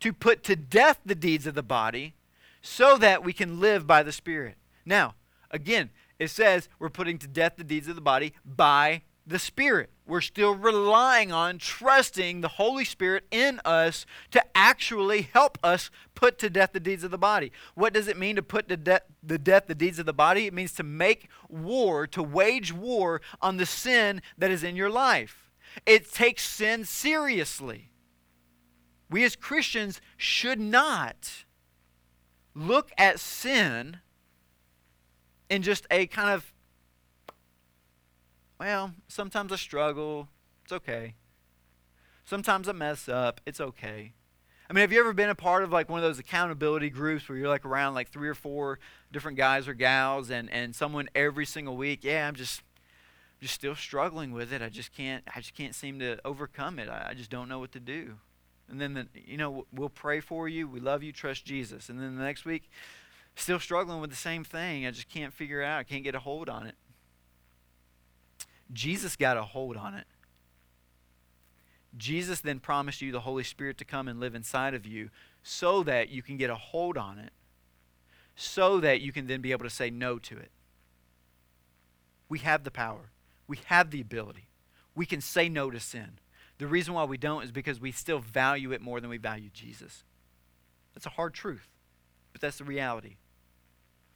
to 0.00 0.12
put 0.12 0.42
to 0.44 0.56
death 0.56 1.00
the 1.04 1.14
deeds 1.14 1.46
of 1.46 1.54
the 1.54 1.62
body 1.62 2.14
so 2.60 2.96
that 2.98 3.24
we 3.24 3.32
can 3.32 3.60
live 3.60 3.86
by 3.86 4.02
the 4.02 4.12
Spirit. 4.12 4.56
Now, 4.84 5.14
again, 5.50 5.90
it 6.18 6.28
says 6.28 6.68
we're 6.78 6.88
putting 6.88 7.18
to 7.18 7.26
death 7.26 7.54
the 7.56 7.64
deeds 7.64 7.88
of 7.88 7.96
the 7.96 8.00
body 8.00 8.32
by 8.44 9.02
the 9.26 9.38
Spirit. 9.38 9.90
We're 10.12 10.20
still 10.20 10.54
relying 10.54 11.32
on, 11.32 11.56
trusting 11.56 12.42
the 12.42 12.48
Holy 12.48 12.84
Spirit 12.84 13.24
in 13.30 13.58
us 13.64 14.04
to 14.30 14.44
actually 14.54 15.22
help 15.22 15.56
us 15.64 15.90
put 16.14 16.38
to 16.38 16.50
death 16.50 16.74
the 16.74 16.80
deeds 16.80 17.02
of 17.02 17.10
the 17.10 17.16
body. 17.16 17.50
What 17.74 17.94
does 17.94 18.08
it 18.08 18.18
mean 18.18 18.36
to 18.36 18.42
put 18.42 18.68
to 18.68 18.76
death 18.76 19.04
the 19.22 19.38
death 19.38 19.68
the 19.68 19.74
deeds 19.74 19.98
of 19.98 20.04
the 20.04 20.12
body? 20.12 20.44
It 20.44 20.52
means 20.52 20.72
to 20.72 20.82
make 20.82 21.30
war, 21.48 22.06
to 22.08 22.22
wage 22.22 22.74
war 22.74 23.22
on 23.40 23.56
the 23.56 23.64
sin 23.64 24.20
that 24.36 24.50
is 24.50 24.62
in 24.62 24.76
your 24.76 24.90
life. 24.90 25.50
It 25.86 26.12
takes 26.12 26.46
sin 26.46 26.84
seriously. 26.84 27.88
We 29.08 29.24
as 29.24 29.34
Christians 29.34 30.02
should 30.18 30.60
not 30.60 31.46
look 32.54 32.90
at 32.98 33.18
sin 33.18 34.00
in 35.48 35.62
just 35.62 35.86
a 35.90 36.06
kind 36.06 36.28
of 36.28 36.51
well, 38.62 38.92
sometimes 39.08 39.50
I 39.50 39.56
struggle. 39.56 40.28
It's 40.62 40.70
okay. 40.70 41.16
Sometimes 42.24 42.68
I 42.68 42.72
mess 42.72 43.08
up. 43.08 43.40
It's 43.44 43.60
okay. 43.60 44.12
I 44.70 44.72
mean, 44.72 44.82
have 44.82 44.92
you 44.92 45.00
ever 45.00 45.12
been 45.12 45.30
a 45.30 45.34
part 45.34 45.64
of 45.64 45.72
like 45.72 45.88
one 45.88 45.98
of 45.98 46.04
those 46.04 46.20
accountability 46.20 46.88
groups 46.88 47.28
where 47.28 47.36
you're 47.36 47.48
like 47.48 47.64
around 47.64 47.94
like 47.94 48.10
three 48.10 48.28
or 48.28 48.36
four 48.36 48.78
different 49.10 49.36
guys 49.36 49.66
or 49.66 49.74
gals 49.74 50.30
and, 50.30 50.48
and 50.52 50.76
someone 50.76 51.08
every 51.12 51.44
single 51.44 51.76
week, 51.76 52.04
yeah, 52.04 52.28
I'm 52.28 52.36
just 52.36 52.62
just 53.40 53.54
still 53.54 53.74
struggling 53.74 54.30
with 54.30 54.52
it. 54.52 54.62
I 54.62 54.68
just 54.68 54.94
can't 54.94 55.24
I 55.34 55.40
just 55.40 55.54
can't 55.54 55.74
seem 55.74 55.98
to 55.98 56.20
overcome 56.24 56.78
it. 56.78 56.88
I, 56.88 57.08
I 57.10 57.14
just 57.14 57.30
don't 57.30 57.48
know 57.48 57.58
what 57.58 57.72
to 57.72 57.80
do. 57.80 58.18
And 58.68 58.80
then 58.80 58.94
the, 58.94 59.08
you 59.12 59.38
know, 59.38 59.66
we'll 59.72 59.88
pray 59.88 60.20
for 60.20 60.48
you. 60.48 60.68
We 60.68 60.78
love 60.78 61.02
you. 61.02 61.10
Trust 61.10 61.44
Jesus. 61.44 61.88
And 61.88 62.00
then 62.00 62.16
the 62.16 62.22
next 62.22 62.44
week, 62.44 62.70
still 63.34 63.58
struggling 63.58 64.00
with 64.00 64.10
the 64.10 64.16
same 64.16 64.44
thing. 64.44 64.86
I 64.86 64.92
just 64.92 65.08
can't 65.08 65.32
figure 65.32 65.62
it 65.62 65.66
out. 65.66 65.80
I 65.80 65.82
can't 65.82 66.04
get 66.04 66.14
a 66.14 66.20
hold 66.20 66.48
on 66.48 66.68
it. 66.68 66.76
Jesus 68.72 69.16
got 69.16 69.36
a 69.36 69.42
hold 69.42 69.76
on 69.76 69.94
it. 69.94 70.06
Jesus 71.96 72.40
then 72.40 72.58
promised 72.58 73.02
you 73.02 73.12
the 73.12 73.20
Holy 73.20 73.44
Spirit 73.44 73.76
to 73.78 73.84
come 73.84 74.08
and 74.08 74.18
live 74.18 74.34
inside 74.34 74.72
of 74.72 74.86
you 74.86 75.10
so 75.42 75.82
that 75.82 76.08
you 76.08 76.22
can 76.22 76.36
get 76.36 76.48
a 76.48 76.54
hold 76.54 76.96
on 76.96 77.18
it, 77.18 77.32
so 78.34 78.80
that 78.80 79.00
you 79.00 79.12
can 79.12 79.26
then 79.26 79.42
be 79.42 79.52
able 79.52 79.64
to 79.64 79.70
say 79.70 79.90
no 79.90 80.18
to 80.18 80.38
it. 80.38 80.50
We 82.28 82.38
have 82.38 82.64
the 82.64 82.70
power, 82.70 83.10
we 83.46 83.58
have 83.66 83.90
the 83.90 84.00
ability. 84.00 84.48
We 84.94 85.06
can 85.06 85.22
say 85.22 85.48
no 85.48 85.70
to 85.70 85.80
sin. 85.80 86.18
The 86.58 86.66
reason 86.66 86.92
why 86.92 87.04
we 87.04 87.16
don't 87.16 87.44
is 87.44 87.50
because 87.50 87.80
we 87.80 87.92
still 87.92 88.18
value 88.18 88.72
it 88.72 88.82
more 88.82 89.00
than 89.00 89.08
we 89.08 89.16
value 89.16 89.48
Jesus. 89.52 90.04
That's 90.94 91.06
a 91.06 91.10
hard 91.10 91.32
truth, 91.32 91.66
but 92.32 92.42
that's 92.42 92.58
the 92.58 92.64
reality 92.64 93.16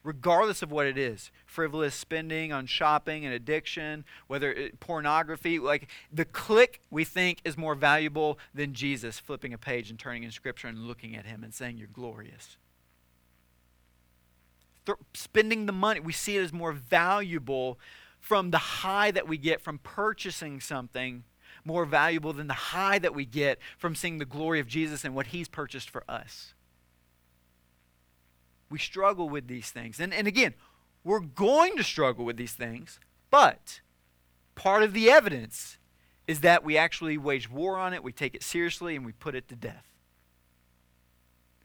regardless 0.06 0.62
of 0.62 0.70
what 0.70 0.86
it 0.86 0.96
is 0.96 1.32
frivolous 1.44 1.92
spending 1.92 2.52
on 2.52 2.64
shopping 2.64 3.24
and 3.24 3.34
addiction 3.34 4.04
whether 4.28 4.52
it, 4.52 4.78
pornography 4.78 5.58
like 5.58 5.88
the 6.12 6.24
click 6.24 6.80
we 6.90 7.04
think 7.04 7.40
is 7.44 7.58
more 7.58 7.74
valuable 7.74 8.38
than 8.54 8.72
jesus 8.72 9.18
flipping 9.18 9.52
a 9.52 9.58
page 9.58 9.90
and 9.90 9.98
turning 9.98 10.22
in 10.22 10.30
scripture 10.30 10.68
and 10.68 10.78
looking 10.78 11.16
at 11.16 11.26
him 11.26 11.42
and 11.42 11.52
saying 11.52 11.76
you're 11.76 11.88
glorious. 11.88 12.56
Th- 14.86 14.98
spending 15.12 15.66
the 15.66 15.72
money 15.72 15.98
we 15.98 16.12
see 16.12 16.36
it 16.36 16.42
as 16.42 16.52
more 16.52 16.72
valuable 16.72 17.78
from 18.20 18.52
the 18.52 18.58
high 18.58 19.10
that 19.10 19.26
we 19.26 19.36
get 19.36 19.60
from 19.60 19.78
purchasing 19.78 20.60
something 20.60 21.24
more 21.64 21.84
valuable 21.84 22.32
than 22.32 22.46
the 22.46 22.54
high 22.54 23.00
that 23.00 23.12
we 23.12 23.24
get 23.24 23.58
from 23.76 23.96
seeing 23.96 24.18
the 24.18 24.24
glory 24.24 24.60
of 24.60 24.68
jesus 24.68 25.04
and 25.04 25.16
what 25.16 25.28
he's 25.28 25.48
purchased 25.48 25.90
for 25.90 26.04
us 26.08 26.54
we 28.70 28.78
struggle 28.78 29.28
with 29.28 29.46
these 29.46 29.70
things. 29.70 30.00
And, 30.00 30.12
and 30.12 30.26
again, 30.26 30.54
we're 31.04 31.20
going 31.20 31.76
to 31.76 31.84
struggle 31.84 32.24
with 32.24 32.36
these 32.36 32.52
things, 32.52 32.98
but 33.30 33.80
part 34.54 34.82
of 34.82 34.92
the 34.92 35.10
evidence 35.10 35.78
is 36.26 36.40
that 36.40 36.64
we 36.64 36.76
actually 36.76 37.16
wage 37.16 37.48
war 37.48 37.78
on 37.78 37.94
it, 37.94 38.02
we 38.02 38.12
take 38.12 38.34
it 38.34 38.42
seriously, 38.42 38.96
and 38.96 39.06
we 39.06 39.12
put 39.12 39.34
it 39.34 39.48
to 39.48 39.54
death. 39.56 39.84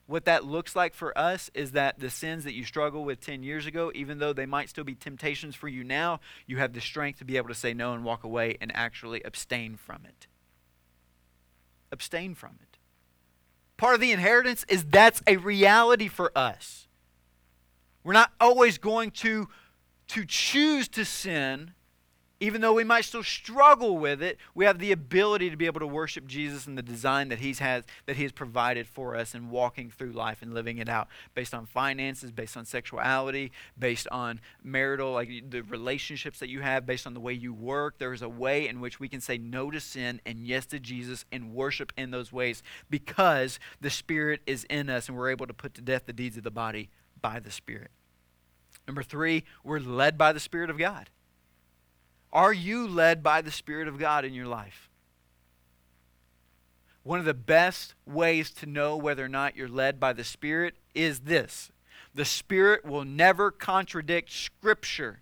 What 0.05 0.25
that 0.25 0.43
looks 0.43 0.75
like 0.75 0.93
for 0.93 1.17
us 1.17 1.49
is 1.53 1.71
that 1.71 1.99
the 1.99 2.09
sins 2.09 2.43
that 2.43 2.53
you 2.53 2.65
struggle 2.65 3.05
with 3.05 3.21
10 3.21 3.43
years 3.43 3.65
ago, 3.65 3.91
even 3.95 4.19
though 4.19 4.33
they 4.33 4.45
might 4.45 4.69
still 4.69 4.83
be 4.83 4.93
temptations 4.93 5.55
for 5.55 5.69
you 5.69 5.83
now, 5.83 6.19
you 6.45 6.57
have 6.57 6.73
the 6.73 6.81
strength 6.81 7.19
to 7.19 7.25
be 7.25 7.37
able 7.37 7.47
to 7.47 7.55
say 7.55 7.73
no 7.73 7.93
and 7.93 8.03
walk 8.03 8.23
away 8.23 8.57
and 8.59 8.71
actually 8.75 9.23
abstain 9.23 9.77
from 9.77 10.05
it. 10.05 10.27
Abstain 11.91 12.35
from 12.35 12.57
it. 12.61 12.77
Part 13.77 13.95
of 13.95 14.01
the 14.01 14.11
inheritance 14.11 14.65
is 14.67 14.83
that's 14.83 15.21
a 15.25 15.37
reality 15.37 16.09
for 16.09 16.37
us. 16.37 16.87
We're 18.03 18.13
not 18.13 18.31
always 18.39 18.77
going 18.77 19.11
to, 19.11 19.47
to 20.09 20.25
choose 20.25 20.87
to 20.89 21.05
sin, 21.05 21.73
even 22.39 22.59
though 22.59 22.73
we 22.73 22.83
might 22.83 23.05
still 23.05 23.21
struggle 23.21 23.99
with 23.99 24.23
it. 24.23 24.39
We 24.55 24.65
have 24.65 24.79
the 24.79 24.91
ability 24.91 25.51
to 25.51 25.55
be 25.55 25.67
able 25.67 25.81
to 25.81 25.87
worship 25.87 26.25
Jesus 26.25 26.65
and 26.65 26.75
the 26.75 26.81
design 26.81 27.29
that 27.29 27.37
He's 27.37 27.59
has 27.59 27.83
that 28.07 28.15
He 28.15 28.23
has 28.23 28.31
provided 28.31 28.87
for 28.87 29.15
us 29.15 29.35
in 29.35 29.51
walking 29.51 29.91
through 29.91 30.13
life 30.13 30.41
and 30.41 30.51
living 30.51 30.79
it 30.79 30.89
out 30.89 31.09
based 31.35 31.53
on 31.53 31.67
finances, 31.67 32.31
based 32.31 32.57
on 32.57 32.65
sexuality, 32.65 33.51
based 33.77 34.07
on 34.07 34.41
marital, 34.63 35.11
like 35.11 35.29
the 35.51 35.61
relationships 35.61 36.39
that 36.39 36.49
you 36.49 36.61
have, 36.61 36.87
based 36.87 37.05
on 37.05 37.13
the 37.13 37.19
way 37.19 37.33
you 37.33 37.53
work. 37.53 37.99
There 37.99 38.13
is 38.13 38.23
a 38.23 38.29
way 38.29 38.67
in 38.67 38.81
which 38.81 38.99
we 38.99 39.07
can 39.07 39.21
say 39.21 39.37
no 39.37 39.69
to 39.69 39.79
sin 39.79 40.19
and 40.25 40.39
yes 40.39 40.65
to 40.67 40.79
Jesus 40.79 41.25
and 41.31 41.53
worship 41.53 41.93
in 41.95 42.09
those 42.09 42.33
ways 42.33 42.63
because 42.89 43.59
the 43.79 43.91
Spirit 43.91 44.41
is 44.47 44.63
in 44.63 44.89
us 44.89 45.07
and 45.07 45.15
we're 45.15 45.29
able 45.29 45.45
to 45.45 45.53
put 45.53 45.75
to 45.75 45.81
death 45.81 46.07
the 46.07 46.13
deeds 46.13 46.37
of 46.37 46.43
the 46.43 46.49
body 46.49 46.89
by 47.21 47.39
the 47.39 47.51
Spirit. 47.51 47.91
Number 48.87 49.03
three, 49.03 49.43
we're 49.63 49.79
led 49.79 50.17
by 50.17 50.31
the 50.31 50.39
Spirit 50.39 50.69
of 50.69 50.77
God. 50.77 51.09
Are 52.33 52.53
you 52.53 52.87
led 52.87 53.21
by 53.21 53.41
the 53.41 53.51
Spirit 53.51 53.87
of 53.87 53.99
God 53.99 54.25
in 54.25 54.33
your 54.33 54.47
life? 54.47 54.89
One 57.03 57.19
of 57.19 57.25
the 57.25 57.33
best 57.33 57.95
ways 58.05 58.51
to 58.51 58.65
know 58.65 58.95
whether 58.95 59.25
or 59.25 59.29
not 59.29 59.55
you're 59.55 59.67
led 59.67 59.99
by 59.99 60.13
the 60.13 60.23
Spirit 60.23 60.75
is 60.93 61.21
this 61.21 61.71
the 62.13 62.25
Spirit 62.25 62.85
will 62.85 63.05
never 63.05 63.51
contradict 63.51 64.31
Scripture. 64.31 65.21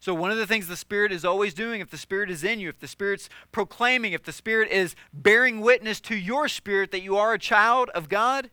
So, 0.00 0.14
one 0.14 0.30
of 0.30 0.38
the 0.38 0.46
things 0.46 0.66
the 0.66 0.76
Spirit 0.76 1.12
is 1.12 1.24
always 1.24 1.52
doing, 1.52 1.80
if 1.80 1.90
the 1.90 1.98
Spirit 1.98 2.30
is 2.30 2.42
in 2.42 2.58
you, 2.58 2.70
if 2.70 2.80
the 2.80 2.88
Spirit's 2.88 3.28
proclaiming, 3.52 4.12
if 4.12 4.22
the 4.22 4.32
Spirit 4.32 4.70
is 4.70 4.94
bearing 5.12 5.60
witness 5.60 6.00
to 6.02 6.16
your 6.16 6.48
spirit 6.48 6.90
that 6.90 7.02
you 7.02 7.16
are 7.16 7.34
a 7.34 7.38
child 7.38 7.90
of 7.90 8.08
God, 8.08 8.50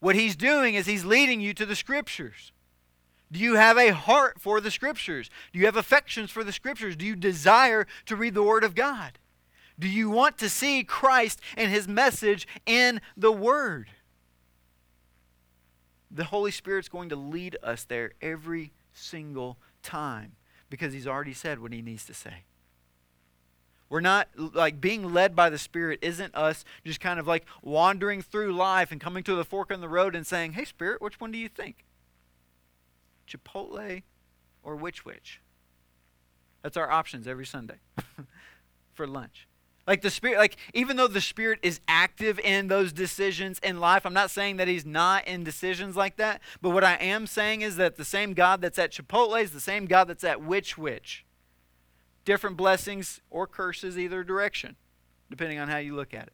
what 0.00 0.16
He's 0.16 0.36
doing 0.36 0.74
is 0.74 0.86
He's 0.86 1.04
leading 1.04 1.40
you 1.40 1.54
to 1.54 1.64
the 1.64 1.76
Scriptures. 1.76 2.52
Do 3.32 3.38
you 3.38 3.54
have 3.54 3.78
a 3.78 3.90
heart 3.90 4.40
for 4.40 4.60
the 4.60 4.70
Scriptures? 4.70 5.30
Do 5.52 5.58
you 5.58 5.66
have 5.66 5.76
affections 5.76 6.30
for 6.30 6.42
the 6.42 6.52
Scriptures? 6.52 6.96
Do 6.96 7.06
you 7.06 7.14
desire 7.14 7.86
to 8.06 8.16
read 8.16 8.34
the 8.34 8.42
Word 8.42 8.64
of 8.64 8.74
God? 8.74 9.18
Do 9.78 9.88
you 9.88 10.10
want 10.10 10.36
to 10.38 10.48
see 10.48 10.82
Christ 10.82 11.40
and 11.56 11.70
His 11.70 11.86
message 11.86 12.46
in 12.66 13.00
the 13.16 13.32
Word? 13.32 13.90
The 16.10 16.24
Holy 16.24 16.50
Spirit's 16.50 16.88
going 16.88 17.08
to 17.10 17.16
lead 17.16 17.56
us 17.62 17.84
there 17.84 18.12
every 18.20 18.72
single 18.92 19.58
time 19.82 20.32
because 20.68 20.92
He's 20.92 21.06
already 21.06 21.34
said 21.34 21.60
what 21.60 21.72
He 21.72 21.82
needs 21.82 22.04
to 22.06 22.14
say. 22.14 22.44
We're 23.90 24.00
not 24.00 24.28
like 24.36 24.80
being 24.80 25.12
led 25.12 25.34
by 25.36 25.50
the 25.50 25.58
Spirit 25.58 25.98
isn't 26.00 26.34
us 26.34 26.64
just 26.86 27.00
kind 27.00 27.18
of 27.18 27.26
like 27.26 27.44
wandering 27.60 28.22
through 28.22 28.54
life 28.54 28.92
and 28.92 29.00
coming 29.00 29.24
to 29.24 29.34
the 29.34 29.44
fork 29.44 29.72
in 29.72 29.80
the 29.80 29.88
road 29.88 30.14
and 30.14 30.26
saying, 30.26 30.52
Hey, 30.52 30.64
Spirit, 30.64 31.02
which 31.02 31.20
one 31.20 31.32
do 31.32 31.38
you 31.38 31.48
think? 31.48 31.84
Chipotle 33.28 34.02
or 34.62 34.76
Which 34.76 35.04
Wich? 35.04 35.40
That's 36.62 36.76
our 36.76 36.88
options 36.88 37.26
every 37.26 37.46
Sunday 37.46 37.80
for 38.92 39.08
lunch. 39.08 39.48
Like 39.86 40.02
the 40.02 40.10
spirit, 40.10 40.38
like 40.38 40.56
even 40.72 40.96
though 40.96 41.08
the 41.08 41.20
spirit 41.20 41.58
is 41.62 41.80
active 41.88 42.38
in 42.38 42.68
those 42.68 42.92
decisions 42.92 43.58
in 43.60 43.80
life, 43.80 44.06
I'm 44.06 44.14
not 44.14 44.30
saying 44.30 44.58
that 44.58 44.68
he's 44.68 44.86
not 44.86 45.26
in 45.26 45.42
decisions 45.42 45.96
like 45.96 46.16
that. 46.16 46.40
But 46.62 46.70
what 46.70 46.84
I 46.84 46.94
am 46.94 47.26
saying 47.26 47.62
is 47.62 47.74
that 47.76 47.96
the 47.96 48.04
same 48.04 48.34
God 48.34 48.60
that's 48.60 48.78
at 48.78 48.92
Chipotle 48.92 49.42
is 49.42 49.50
the 49.50 49.58
same 49.58 49.86
God 49.86 50.04
that's 50.06 50.22
at 50.22 50.42
Which 50.42 50.78
Wich. 50.78 51.24
Different 52.24 52.56
blessings 52.56 53.20
or 53.30 53.46
curses 53.46 53.98
either 53.98 54.22
direction, 54.22 54.76
depending 55.30 55.58
on 55.58 55.68
how 55.68 55.78
you 55.78 55.94
look 55.94 56.14
at 56.14 56.28
it. 56.28 56.32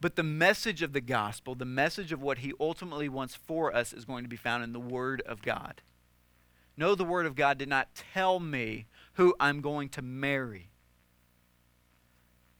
But 0.00 0.16
the 0.16 0.22
message 0.22 0.82
of 0.82 0.92
the 0.92 1.00
gospel, 1.00 1.54
the 1.54 1.64
message 1.64 2.12
of 2.12 2.22
what 2.22 2.38
he 2.38 2.52
ultimately 2.60 3.08
wants 3.08 3.34
for 3.34 3.74
us, 3.74 3.92
is 3.92 4.04
going 4.04 4.22
to 4.22 4.28
be 4.28 4.36
found 4.36 4.62
in 4.62 4.72
the 4.72 4.78
Word 4.78 5.22
of 5.26 5.42
God. 5.42 5.82
No, 6.76 6.94
the 6.94 7.04
Word 7.04 7.26
of 7.26 7.34
God 7.34 7.58
did 7.58 7.68
not 7.68 7.94
tell 7.94 8.38
me 8.38 8.86
who 9.14 9.34
I'm 9.40 9.60
going 9.60 9.88
to 9.90 10.02
marry. 10.02 10.70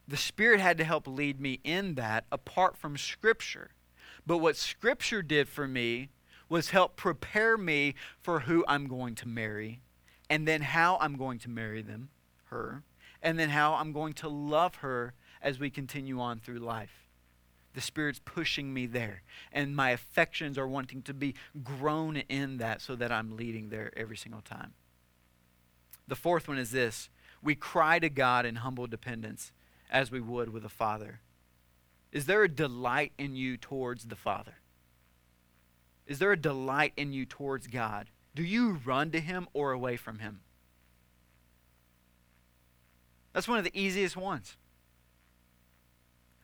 The 0.09 0.17
Spirit 0.17 0.59
had 0.59 0.79
to 0.79 0.85
help 0.85 1.07
lead 1.07 1.41
me 1.41 1.61
in 1.63 1.95
that 1.95 2.25
apart 2.33 2.77
from 2.77 2.97
Scripture. 2.97 3.71
But 4.27 4.39
what 4.39 4.57
Scripture 4.57 5.23
did 5.23 5.49
for 5.49 5.69
me 5.69 6.09
was 6.49 6.71
help 6.71 6.97
prepare 6.97 7.57
me 7.57 7.95
for 8.21 8.41
who 8.41 8.65
I'm 8.67 8.89
going 8.89 9.15
to 9.17 9.29
marry, 9.29 9.81
and 10.29 10.47
then 10.47 10.63
how 10.63 10.99
I'm 11.01 11.17
going 11.17 11.39
to 11.41 11.51
marry 11.51 11.83
them, 11.83 12.11
her, 12.47 12.83
and 13.23 13.39
then 13.39 13.51
how 13.51 13.75
I'm 13.75 13.93
going 13.93 14.13
to 14.15 14.29
love 14.29 14.77
her 14.77 15.15
as 15.43 15.59
we 15.59 15.71
continue 15.71 16.21
on 16.21 16.39
through 16.39 16.59
life 16.59 17.09
the 17.79 17.83
Spirit's 17.83 18.21
pushing 18.25 18.75
me 18.75 18.87
there. 18.87 19.23
And 19.53 19.77
my 19.77 19.91
affections 19.91 20.59
are 20.59 20.67
wanting 20.67 21.01
to 21.03 21.15
be 21.15 21.37
grown 21.63 22.17
in 22.17 22.57
that 22.57 22.81
so 22.81 22.97
that 22.97 23.13
I'm 23.13 23.37
leading 23.37 23.69
there 23.69 23.93
every 23.97 24.17
single 24.17 24.41
time. 24.41 24.75
The 26.09 26.17
fourth 26.17 26.49
one 26.49 26.59
is 26.59 26.73
this 26.73 27.09
we 27.41 27.55
cry 27.55 28.01
to 28.01 28.11
God 28.11 28.47
in 28.47 28.57
humble 28.57 28.89
dependence 28.89 29.53
as 29.91 30.11
we 30.11 30.21
would 30.21 30.53
with 30.53 30.65
a 30.65 30.69
father. 30.69 31.21
Is 32.11 32.27
there 32.27 32.43
a 32.43 32.49
delight 32.49 33.13
in 33.17 33.37
you 33.37 33.57
towards 33.57 34.07
the 34.07 34.17
Father? 34.17 34.55
Is 36.07 36.19
there 36.19 36.33
a 36.33 36.37
delight 36.37 36.95
in 36.97 37.13
you 37.13 37.27
towards 37.27 37.69
God? 37.69 38.09
Do 38.39 38.45
you 38.45 38.79
run 38.85 39.11
to 39.11 39.19
Him 39.19 39.49
or 39.53 39.73
away 39.73 39.97
from 39.97 40.21
Him? 40.21 40.43
That's 43.33 43.49
one 43.49 43.59
of 43.59 43.65
the 43.65 43.77
easiest 43.77 44.17
ones. 44.17 44.57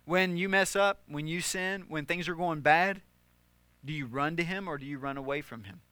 When 0.04 0.36
you 0.36 0.48
mess 0.48 0.74
up, 0.74 1.02
when 1.06 1.28
you 1.28 1.40
sin, 1.40 1.84
when 1.86 2.04
things 2.04 2.28
are 2.28 2.34
going 2.34 2.62
bad, 2.62 3.00
do 3.84 3.92
you 3.92 4.06
run 4.06 4.34
to 4.38 4.42
Him 4.42 4.66
or 4.66 4.76
do 4.76 4.84
you 4.84 4.98
run 4.98 5.16
away 5.16 5.40
from 5.40 5.62
Him? 5.62 5.82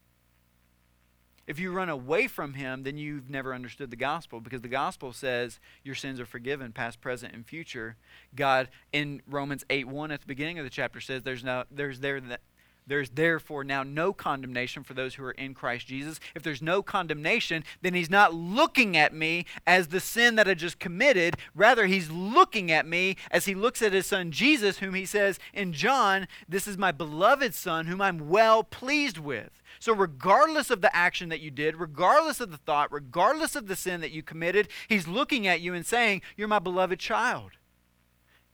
If 1.47 1.61
you 1.61 1.71
run 1.71 1.89
away 1.89 2.27
from 2.27 2.55
Him, 2.55 2.83
then 2.83 2.97
you've 2.99 3.31
never 3.31 3.55
understood 3.55 3.93
the 3.93 3.97
gospel 3.97 4.41
because 4.41 4.63
the 4.63 4.67
gospel 4.67 5.13
says 5.13 5.61
your 5.85 5.95
sins 5.95 6.19
are 6.19 6.27
forgiven, 6.27 6.73
past, 6.73 7.01
present, 7.01 7.33
and 7.33 7.47
future. 7.47 7.95
God 8.35 8.71
in 8.93 9.23
Romans 9.29 9.65
8 9.71 9.87
1 9.87 10.11
at 10.11 10.21
the 10.21 10.27
beginning 10.27 10.59
of 10.59 10.65
the 10.65 10.71
chapter 10.71 11.01
says 11.01 11.23
there's, 11.23 11.45
no, 11.45 11.63
there's 11.71 12.01
there 12.01 12.21
that 12.21 12.41
there's 12.87 13.11
therefore 13.11 13.65
now 13.65 13.83
no 13.83 14.13
condemnation 14.13 14.83
for 14.83 14.95
those 14.95 15.15
who 15.15 15.25
are 15.25 15.33
in 15.33 15.55
Christ 15.55 15.87
Jesus. 15.87 16.19
If 16.35 16.43
there's 16.43 16.63
no 16.63 16.83
condemnation, 16.83 17.65
then 17.81 17.95
he's 17.95 18.11
not 18.11 18.35
looking 18.35 18.97
at 18.97 19.15
me 19.15 19.47
as 19.67 19.89
the 19.89 20.01
sin 20.01 20.35
that 20.37 20.49
I 20.49 20.55
just 20.55 20.79
committed. 20.79 21.37
Rather, 21.55 21.87
he's 21.87 22.11
looking 22.11 22.71
at 22.71 22.87
me 22.87 23.17
as 23.31 23.45
he 23.45 23.55
looks 23.55 23.83
at 23.83 23.93
his 23.93 24.07
son 24.07 24.33
Jesus, 24.33 24.79
whom 24.79 24.95
he 24.95 25.07
says 25.07 25.39
in 25.55 25.73
John, 25.73 26.27
This 26.49 26.67
is 26.67 26.77
my 26.77 26.93
beloved 26.93 27.55
son, 27.55 27.87
whom 27.87 28.01
I'm 28.01 28.29
well 28.29 28.65
pleased 28.65 29.19
with. 29.19 29.63
So, 29.79 29.93
regardless 29.93 30.71
of 30.71 30.81
the 30.81 30.95
action 30.95 31.29
that 31.29 31.41
you 31.41 31.51
did, 31.51 31.77
regardless 31.77 32.41
of 32.41 32.51
the 32.51 32.57
thought, 32.57 32.93
regardless 32.93 33.57
of 33.57 33.69
the 33.69 33.77
sin 33.77 34.01
that 34.01 34.13
you 34.13 34.23
committed, 34.23 34.69
he's 34.89 35.09
looking 35.09 35.47
at 35.47 35.61
you 35.61 35.75
and 35.75 35.87
saying, 35.87 36.23
You're 36.37 36.49
my 36.49 36.59
beloved 36.59 36.99
child. 36.99 37.53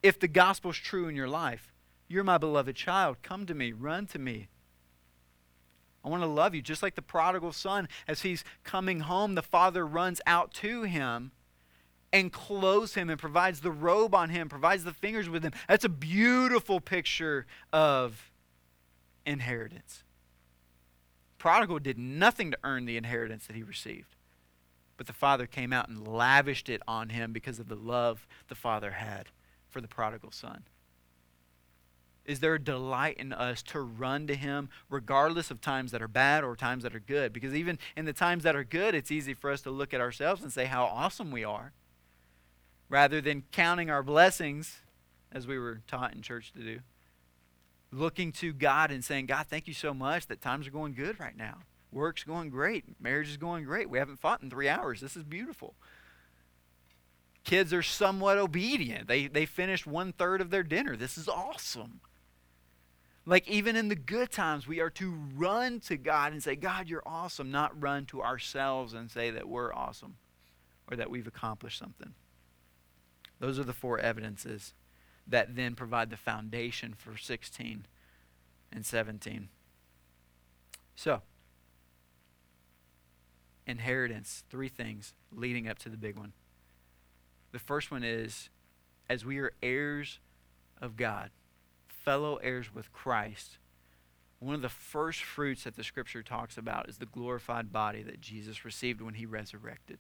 If 0.03 0.21
the 0.21 0.29
gospel's 0.29 0.77
true 0.77 1.09
in 1.09 1.17
your 1.17 1.29
life, 1.29 1.73
you're 2.09 2.25
my 2.25 2.39
beloved 2.39 2.75
child. 2.75 3.19
Come 3.23 3.47
to 3.47 3.55
me, 3.55 3.73
run 3.73 4.07
to 4.07 4.19
me. 4.19 4.49
I 6.05 6.09
want 6.09 6.23
to 6.23 6.29
love 6.29 6.55
you. 6.55 6.63
Just 6.63 6.83
like 6.83 6.95
the 6.95 7.03
prodigal 7.03 7.53
son, 7.53 7.89
as 8.07 8.23
he's 8.23 8.45
coming 8.65 9.01
home, 9.01 9.35
the 9.35 9.43
father 9.43 9.87
runs 9.87 10.21
out 10.27 10.53
to 10.55 10.83
him 10.83 11.33
and 12.13 12.33
clothes 12.33 12.95
him 12.95 13.11
and 13.11 13.19
provides 13.19 13.61
the 13.61 13.71
robe 13.71 14.15
on 14.15 14.31
him, 14.31 14.49
provides 14.49 14.85
the 14.85 14.95
fingers 14.95 15.29
with 15.29 15.43
him. 15.43 15.53
That's 15.69 15.85
a 15.85 15.91
beautiful 15.91 16.81
picture 16.81 17.47
of 17.73 18.31
inheritance. 19.27 20.05
Prodigal 21.37 21.79
did 21.81 21.99
nothing 21.99 22.51
to 22.53 22.59
earn 22.65 22.87
the 22.87 22.97
inheritance 22.97 23.47
that 23.47 23.57
he 23.57 23.63
received. 23.63 24.17
But 24.97 25.07
the 25.07 25.13
father 25.13 25.47
came 25.47 25.73
out 25.73 25.89
and 25.89 26.09
lavished 26.09 26.69
it 26.69 26.83
on 26.89 27.11
him 27.11 27.33
because 27.33 27.59
of 27.59 27.69
the 27.69 27.77
love 27.77 28.27
the 28.49 28.55
father 28.55 28.93
had 28.93 29.29
for 29.69 29.81
the 29.81 29.87
prodigal 29.87 30.33
son. 30.33 30.65
Is 32.29 32.41
there 32.41 32.55
a 32.55 32.63
delight 32.63 33.17
in 33.17 33.33
us 33.33 33.63
to 33.65 33.81
run 33.81 34.27
to 34.27 34.35
Him 34.35 34.69
regardless 34.91 35.51
of 35.51 35.63
times 35.63 35.93
that 35.93 36.03
are 36.03 36.09
bad 36.09 36.45
or 36.45 36.55
times 36.55 36.83
that 36.83 36.95
are 36.95 37.01
good? 37.01 37.33
Because 37.33 37.55
even 37.55 37.79
in 37.97 38.05
the 38.05 38.13
times 38.13 38.43
that 38.43 38.55
are 38.55 38.65
good, 38.65 38.95
it's 38.95 39.11
easy 39.11 39.33
for 39.33 39.51
us 39.51 39.63
to 39.63 39.71
look 39.71 39.95
at 39.95 40.03
ourselves 40.03 40.43
and 40.43 40.53
say 40.53 40.67
how 40.67 40.85
awesome 40.85 41.31
we 41.31 41.43
are 41.43 41.73
rather 42.91 43.23
than 43.23 43.45
counting 43.51 43.89
our 43.89 44.03
blessings 44.03 44.81
as 45.33 45.47
we 45.47 45.59
were 45.59 45.81
taught 45.87 46.13
in 46.13 46.21
church 46.21 46.53
to 46.53 46.59
do. 46.59 46.81
Looking 47.91 48.31
to 48.33 48.53
God 48.53 48.91
and 48.91 49.03
saying, 49.03 49.25
God, 49.25 49.47
thank 49.47 49.67
you 49.67 49.73
so 49.73 49.95
much 49.95 50.27
that 50.27 50.43
times 50.43 50.67
are 50.67 50.71
going 50.71 50.93
good 50.93 51.19
right 51.19 51.37
now. 51.37 51.61
Work's 51.91 52.25
going 52.25 52.51
great. 52.51 52.85
Marriage 53.01 53.31
is 53.31 53.39
going 53.39 53.65
great. 53.65 53.89
We 53.89 53.99
haven't 53.99 54.21
fought 54.21 54.43
in 54.43 54.51
three 54.51 54.69
hours. 54.69 55.01
This 55.01 55.17
is 55.17 55.25
beautiful. 55.25 55.73
Kids 57.45 57.73
are 57.73 57.83
somewhat 57.83 58.37
obedient. 58.37 59.09
They, 59.09 59.29
they 59.29 59.47
finished 59.47 59.87
one 59.87 60.13
third 60.13 60.43
of 60.43 60.51
their 60.51 60.63
dinner. 60.63 60.95
This 60.95 61.17
is 61.17 61.27
awesome. 61.27 62.01
Like, 63.29 63.47
even 63.47 63.77
in 63.77 63.89
the 63.89 63.95
good 63.95 64.31
times, 64.31 64.67
we 64.67 64.81
are 64.81 64.89
to 64.89 65.13
run 65.37 65.81
to 65.81 65.99
God 65.99 66.33
and 66.33 66.43
say, 66.43 66.57
God, 66.57 66.89
you're 66.89 67.03
awesome, 67.05 67.51
not 67.51 67.79
run 67.81 68.07
to 68.07 68.23
ourselves 68.23 68.95
and 68.95 69.11
say 69.11 69.31
that 69.31 69.47
we're 69.47 69.71
awesome 69.75 70.17
or 70.91 70.97
that 70.97 71.11
we've 71.11 71.27
accomplished 71.27 71.79
something. 71.79 72.15
Those 73.39 73.59
are 73.59 73.65
the 73.65 73.75
four 73.75 73.99
evidences 73.99 74.73
that 75.27 75.55
then 75.55 75.75
provide 75.75 76.09
the 76.09 76.17
foundation 76.17 76.95
for 76.97 77.19
16 77.19 77.85
and 78.73 78.87
17. 78.87 79.51
So, 80.95 81.21
inheritance, 83.67 84.43
three 84.49 84.71
things 84.71 85.13
leading 85.31 85.69
up 85.69 85.79
to 85.81 85.91
the 85.91 85.99
big 85.99 86.17
one. 86.17 86.33
The 87.53 87.59
first 87.59 87.91
one 87.91 88.05
is 88.05 88.49
as 89.11 89.27
we 89.27 89.37
are 89.37 89.53
heirs 89.63 90.19
of 90.81 90.97
God, 90.97 91.29
fellow 92.09 92.37
heirs 92.37 92.75
with 92.75 92.91
Christ, 92.91 93.59
one 94.39 94.55
of 94.55 94.63
the 94.63 94.71
first 94.71 95.23
fruits 95.23 95.65
that 95.65 95.77
the 95.77 95.85
scripture 95.85 96.23
talks 96.23 96.57
about 96.57 96.89
is 96.89 96.97
the 96.97 97.05
glorified 97.05 97.71
body 97.71 98.03
that 98.03 98.19
Jesus 98.19 98.65
received 98.65 99.03
when 99.03 99.13
he 99.13 99.27
resurrected. 99.27 99.99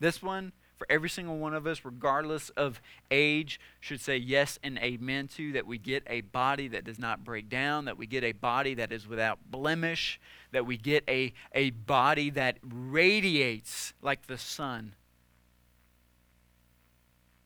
This 0.00 0.22
one, 0.22 0.52
for 0.76 0.86
every 0.90 1.08
single 1.08 1.38
one 1.38 1.54
of 1.54 1.66
us, 1.66 1.82
regardless 1.82 2.50
of 2.50 2.82
age, 3.10 3.58
should 3.80 4.02
say 4.02 4.18
yes 4.18 4.58
and 4.62 4.76
amen 4.80 5.28
to 5.28 5.50
that 5.52 5.66
we 5.66 5.78
get 5.78 6.02
a 6.08 6.20
body 6.20 6.68
that 6.68 6.84
does 6.84 6.98
not 6.98 7.24
break 7.24 7.48
down, 7.48 7.86
that 7.86 7.96
we 7.96 8.06
get 8.06 8.22
a 8.22 8.32
body 8.32 8.74
that 8.74 8.92
is 8.92 9.08
without 9.08 9.38
blemish, 9.50 10.20
that 10.52 10.66
we 10.66 10.76
get 10.76 11.04
a, 11.08 11.32
a 11.54 11.70
body 11.70 12.28
that 12.28 12.58
radiates 12.62 13.94
like 14.02 14.26
the 14.26 14.36
sun 14.36 14.92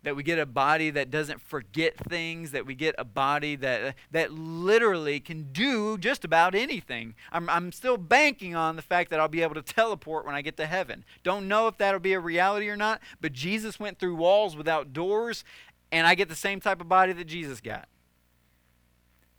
that 0.03 0.17
we 0.17 0.23
get 0.23 0.39
a 0.39 0.47
body 0.47 0.91
that 0.91 1.11
doesn't 1.11 1.41
forget 1.41 1.97
things, 1.97 2.51
that 2.51 2.67
we 2.67 2.75
get 2.75 2.95
a 2.99 3.05
body 3.05 3.55
that, 3.57 3.95
that 4.11 4.33
literally 4.33 5.21
can 5.21 5.53
do 5.53 5.97
just 5.97 6.25
about 6.25 6.55
anything. 6.55 7.15
I'm, 7.31 7.49
I'm 7.49 7.71
still 7.71 7.97
banking 7.97 8.57
on 8.57 8.75
the 8.77 8.83
fact 8.83 9.11
that 9.11 9.21
I'll 9.21 9.29
be 9.29 9.43
able 9.43 9.55
to 9.55 9.63
teleport 9.63 10.27
when 10.27 10.35
I 10.35 10.43
get 10.43 10.57
to 10.57 10.67
heaven. 10.67 11.05
Don't 11.23 11.47
know 11.47 11.69
if 11.69 11.79
that'll 11.79 12.01
be 12.01 12.15
a 12.15 12.21
reality 12.21 12.69
or 12.69 12.77
not, 12.77 13.01
but 13.21 13.33
Jesus 13.33 13.79
went 13.79 13.99
through 13.99 14.17
walls 14.17 14.57
without 14.57 14.93
doors, 14.93 15.45
and 15.93 16.07
I 16.07 16.15
get 16.15 16.29
the 16.29 16.35
same 16.35 16.61
type 16.61 16.81
of 16.81 16.89
body 16.89 17.13
that 17.13 17.27
Jesus 17.27 17.61
got. 17.61 17.89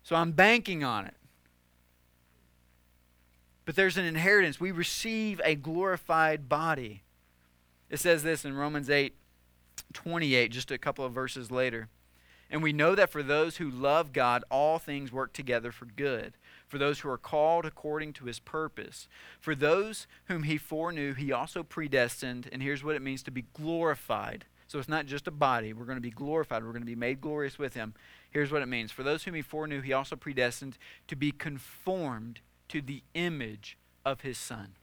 So 0.02 0.16
I'm 0.16 0.32
banking 0.32 0.82
on 0.82 1.06
it. 1.06 1.14
But 3.66 3.76
there's 3.76 3.96
an 3.96 4.04
inheritance. 4.04 4.60
We 4.60 4.70
receive 4.70 5.40
a 5.44 5.54
glorified 5.54 6.48
body. 6.48 7.02
It 7.90 7.98
says 7.98 8.22
this 8.22 8.44
in 8.44 8.54
Romans 8.54 8.90
8 8.90 9.14
28, 9.94 10.50
just 10.50 10.70
a 10.70 10.78
couple 10.78 11.04
of 11.04 11.12
verses 11.12 11.50
later. 11.50 11.88
And 12.50 12.62
we 12.62 12.72
know 12.72 12.94
that 12.94 13.10
for 13.10 13.22
those 13.22 13.56
who 13.56 13.70
love 13.70 14.12
God, 14.12 14.44
all 14.50 14.78
things 14.78 15.10
work 15.10 15.32
together 15.32 15.72
for 15.72 15.86
good, 15.86 16.34
for 16.68 16.78
those 16.78 17.00
who 17.00 17.08
are 17.08 17.18
called 17.18 17.64
according 17.64 18.12
to 18.14 18.26
his 18.26 18.38
purpose. 18.38 19.08
For 19.40 19.54
those 19.54 20.06
whom 20.26 20.44
he 20.44 20.58
foreknew, 20.58 21.14
he 21.14 21.32
also 21.32 21.62
predestined. 21.62 22.48
And 22.52 22.62
here's 22.62 22.84
what 22.84 22.96
it 22.96 23.02
means 23.02 23.22
to 23.24 23.30
be 23.30 23.46
glorified. 23.54 24.44
So 24.68 24.78
it's 24.78 24.88
not 24.88 25.06
just 25.06 25.26
a 25.26 25.32
body. 25.32 25.72
We're 25.72 25.84
going 25.84 25.96
to 25.96 26.02
be 26.02 26.10
glorified. 26.10 26.62
We're 26.62 26.72
going 26.72 26.82
to 26.82 26.86
be 26.86 26.94
made 26.94 27.20
glorious 27.20 27.58
with 27.58 27.74
him. 27.74 27.94
Here's 28.30 28.52
what 28.52 28.62
it 28.62 28.68
means 28.68 28.92
For 28.92 29.02
those 29.02 29.24
whom 29.24 29.34
he 29.34 29.42
foreknew, 29.42 29.80
he 29.80 29.92
also 29.92 30.16
predestined 30.16 30.78
to 31.08 31.16
be 31.16 31.32
conformed 31.32 32.40
to 32.68 32.80
the 32.80 33.02
image 33.14 33.78
of 34.04 34.20
his 34.20 34.38
son. 34.38 34.74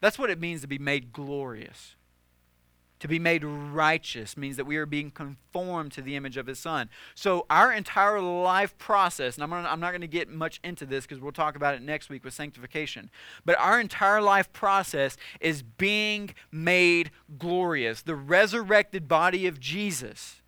That's 0.00 0.18
what 0.18 0.30
it 0.30 0.40
means 0.40 0.60
to 0.60 0.66
be 0.66 0.78
made 0.78 1.12
glorious. 1.12 1.96
To 3.00 3.08
be 3.08 3.18
made 3.18 3.44
righteous 3.44 4.38
means 4.38 4.56
that 4.56 4.64
we 4.64 4.76
are 4.78 4.86
being 4.86 5.10
conformed 5.10 5.92
to 5.92 6.02
the 6.02 6.16
image 6.16 6.38
of 6.38 6.46
his 6.46 6.58
son. 6.58 6.88
So, 7.14 7.44
our 7.50 7.70
entire 7.70 8.22
life 8.22 8.76
process, 8.78 9.34
and 9.36 9.44
I'm, 9.44 9.50
gonna, 9.50 9.68
I'm 9.68 9.80
not 9.80 9.90
going 9.90 10.00
to 10.00 10.06
get 10.06 10.30
much 10.30 10.60
into 10.64 10.86
this 10.86 11.04
because 11.04 11.20
we'll 11.20 11.32
talk 11.32 11.56
about 11.56 11.74
it 11.74 11.82
next 11.82 12.08
week 12.08 12.24
with 12.24 12.32
sanctification, 12.32 13.10
but 13.44 13.58
our 13.58 13.78
entire 13.78 14.22
life 14.22 14.50
process 14.54 15.18
is 15.40 15.62
being 15.62 16.34
made 16.50 17.10
glorious. 17.38 18.00
The 18.00 18.14
resurrected 18.14 19.08
body 19.08 19.46
of 19.46 19.60
Jesus, 19.60 20.40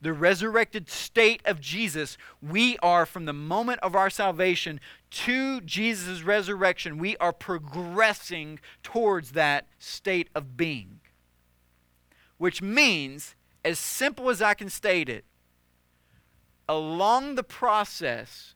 the 0.00 0.14
resurrected 0.14 0.88
state 0.88 1.42
of 1.44 1.60
Jesus, 1.60 2.16
we 2.40 2.78
are 2.78 3.04
from 3.04 3.26
the 3.26 3.34
moment 3.34 3.80
of 3.80 3.94
our 3.94 4.08
salvation 4.08 4.80
to 5.10 5.60
Jesus' 5.60 6.22
resurrection, 6.22 6.96
we 6.96 7.18
are 7.18 7.32
progressing 7.32 8.58
towards 8.82 9.32
that 9.32 9.66
state 9.78 10.30
of 10.34 10.56
being 10.56 10.99
which 12.40 12.62
means, 12.62 13.34
as 13.66 13.78
simple 13.78 14.30
as 14.30 14.40
I 14.40 14.54
can 14.54 14.70
state 14.70 15.10
it, 15.10 15.26
along 16.66 17.34
the 17.34 17.42
process, 17.42 18.54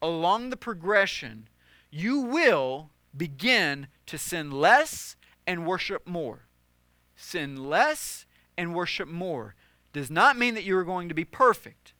along 0.00 0.48
the 0.48 0.56
progression, 0.56 1.46
you 1.90 2.20
will 2.20 2.88
begin 3.14 3.88
to 4.06 4.16
sin 4.16 4.50
less 4.50 5.14
and 5.46 5.66
worship 5.66 6.08
more. 6.08 6.46
Sin 7.14 7.68
less 7.68 8.24
and 8.56 8.74
worship 8.74 9.08
more 9.08 9.56
does 9.92 10.10
not 10.10 10.38
mean 10.38 10.54
that 10.54 10.64
you 10.64 10.74
are 10.78 10.82
going 10.82 11.10
to 11.10 11.14
be 11.14 11.26
perfect, 11.26 11.92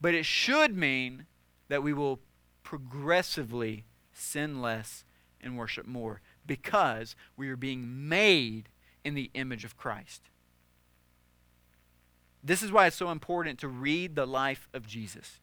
but 0.00 0.14
it 0.14 0.24
should 0.24 0.76
mean 0.76 1.26
that 1.66 1.82
we 1.82 1.92
will 1.92 2.20
progressively 2.62 3.84
sin 4.12 4.62
less 4.62 5.04
and 5.40 5.58
worship 5.58 5.88
more 5.88 6.20
because 6.46 7.16
we 7.36 7.48
are 7.48 7.56
being 7.56 8.08
made 8.08 8.68
in 9.06 9.14
the 9.14 9.30
image 9.34 9.64
of 9.64 9.76
Christ. 9.76 10.20
This 12.42 12.60
is 12.60 12.72
why 12.72 12.88
it's 12.88 12.96
so 12.96 13.10
important 13.10 13.60
to 13.60 13.68
read 13.68 14.16
the 14.16 14.26
life 14.26 14.68
of 14.74 14.84
Jesus. 14.84 15.38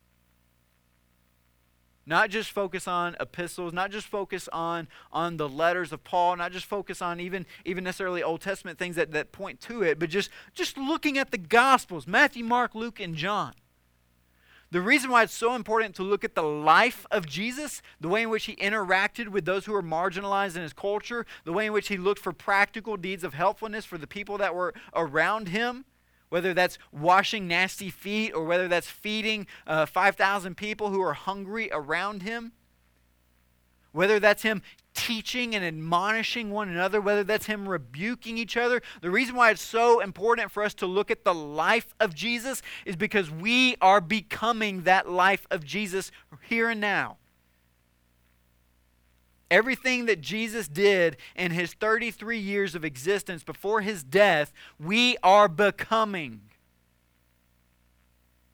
Not 2.05 2.29
just 2.29 2.51
focus 2.51 2.89
on 2.89 3.15
epistles, 3.21 3.71
not 3.71 3.89
just 3.89 4.05
focus 4.05 4.49
on, 4.51 4.89
on 5.13 5.37
the 5.37 5.47
letters 5.47 5.93
of 5.93 6.03
Paul, 6.03 6.35
not 6.35 6.51
just 6.51 6.65
focus 6.65 7.01
on 7.01 7.21
even, 7.21 7.45
even 7.63 7.85
necessarily 7.85 8.21
Old 8.21 8.41
Testament 8.41 8.77
things 8.77 8.97
that, 8.97 9.13
that 9.13 9.31
point 9.31 9.61
to 9.61 9.81
it, 9.81 9.97
but 9.97 10.09
just, 10.09 10.29
just 10.53 10.77
looking 10.77 11.17
at 11.17 11.31
the 11.31 11.37
Gospels 11.37 12.05
Matthew, 12.05 12.43
Mark, 12.43 12.75
Luke, 12.75 12.99
and 12.99 13.15
John. 13.15 13.53
The 14.73 14.81
reason 14.81 15.11
why 15.11 15.21
it's 15.21 15.35
so 15.35 15.53
important 15.53 15.93
to 15.97 16.03
look 16.03 16.23
at 16.23 16.33
the 16.33 16.41
life 16.41 17.05
of 17.11 17.27
Jesus, 17.27 17.83
the 18.01 18.09
way 18.09 18.23
in 18.23 18.31
which 18.31 18.45
he 18.45 18.55
interacted 18.55 19.27
with 19.27 19.45
those 19.45 19.67
who 19.67 19.71
were 19.71 19.83
marginalized 19.83 20.55
in 20.55 20.63
his 20.63 20.73
culture, 20.73 21.27
the 21.43 21.53
way 21.53 21.67
in 21.67 21.73
which 21.73 21.89
he 21.89 21.97
looked 21.97 22.19
for 22.19 22.33
practical 22.33 22.97
deeds 22.97 23.23
of 23.23 23.35
helpfulness 23.35 23.85
for 23.85 23.99
the 23.99 24.07
people 24.07 24.39
that 24.39 24.55
were 24.55 24.73
around 24.95 25.49
him, 25.49 25.85
whether 26.29 26.55
that's 26.55 26.79
washing 26.91 27.47
nasty 27.47 27.91
feet 27.91 28.31
or 28.31 28.45
whether 28.45 28.67
that's 28.67 28.89
feeding 28.89 29.45
uh, 29.67 29.85
5,000 29.85 30.57
people 30.57 30.89
who 30.89 31.03
are 31.03 31.13
hungry 31.13 31.69
around 31.71 32.23
him, 32.23 32.53
whether 33.91 34.19
that's 34.19 34.41
him 34.41 34.63
teaching 34.93 35.55
and 35.55 35.63
admonishing 35.63 36.51
one 36.51 36.69
another, 36.69 37.01
whether 37.01 37.23
that's 37.23 37.45
him 37.45 37.67
rebuking 37.67 38.37
each 38.37 38.57
other. 38.57 38.81
The 39.01 39.09
reason 39.09 39.35
why 39.35 39.51
it's 39.51 39.61
so 39.61 39.99
important 39.99 40.51
for 40.51 40.63
us 40.63 40.73
to 40.75 40.85
look 40.85 41.11
at 41.11 41.23
the 41.23 41.33
life 41.33 41.93
of 41.99 42.13
Jesus 42.13 42.61
is 42.85 42.95
because 42.95 43.29
we 43.29 43.75
are 43.81 44.01
becoming 44.01 44.83
that 44.83 45.09
life 45.09 45.47
of 45.51 45.63
Jesus 45.63 46.11
here 46.47 46.69
and 46.69 46.81
now. 46.81 47.17
Everything 49.51 50.05
that 50.05 50.19
Jesus 50.19 50.67
did 50.67 51.17
in 51.35 51.51
his 51.51 51.73
33 51.73 52.39
years 52.39 52.73
of 52.73 52.83
existence 52.83 53.43
before 53.43 53.81
his 53.81 54.03
death, 54.03 54.51
we 54.79 55.17
are 55.21 55.47
becoming. 55.47 56.41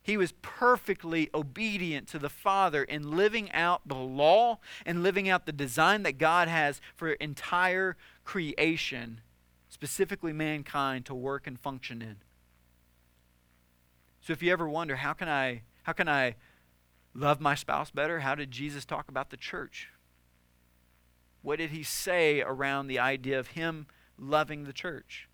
He 0.09 0.17
was 0.17 0.31
perfectly 0.41 1.29
obedient 1.35 2.07
to 2.07 2.17
the 2.17 2.31
Father 2.31 2.83
in 2.83 3.15
living 3.15 3.51
out 3.51 3.87
the 3.87 3.93
law 3.93 4.57
and 4.83 5.03
living 5.03 5.29
out 5.29 5.45
the 5.45 5.51
design 5.51 6.01
that 6.01 6.17
God 6.17 6.47
has 6.47 6.81
for 6.95 7.11
entire 7.11 7.95
creation, 8.23 9.21
specifically 9.69 10.33
mankind, 10.33 11.05
to 11.05 11.13
work 11.13 11.45
and 11.45 11.59
function 11.59 12.01
in. 12.01 12.15
So 14.19 14.33
if 14.33 14.41
you 14.41 14.51
ever 14.51 14.67
wonder, 14.67 14.95
how 14.95 15.13
can 15.13 15.29
I, 15.29 15.61
how 15.83 15.93
can 15.93 16.09
I 16.09 16.37
love 17.13 17.39
my 17.39 17.53
spouse 17.53 17.91
better? 17.91 18.21
How 18.21 18.33
did 18.33 18.49
Jesus 18.49 18.85
talk 18.85 19.09
about 19.09 19.29
the 19.29 19.37
church? 19.37 19.89
What 21.43 21.59
did 21.59 21.69
he 21.69 21.83
say 21.83 22.41
around 22.41 22.87
the 22.87 22.97
idea 22.97 23.37
of 23.37 23.49
him 23.49 23.85
loving 24.17 24.63
the 24.63 24.73
church? 24.73 25.28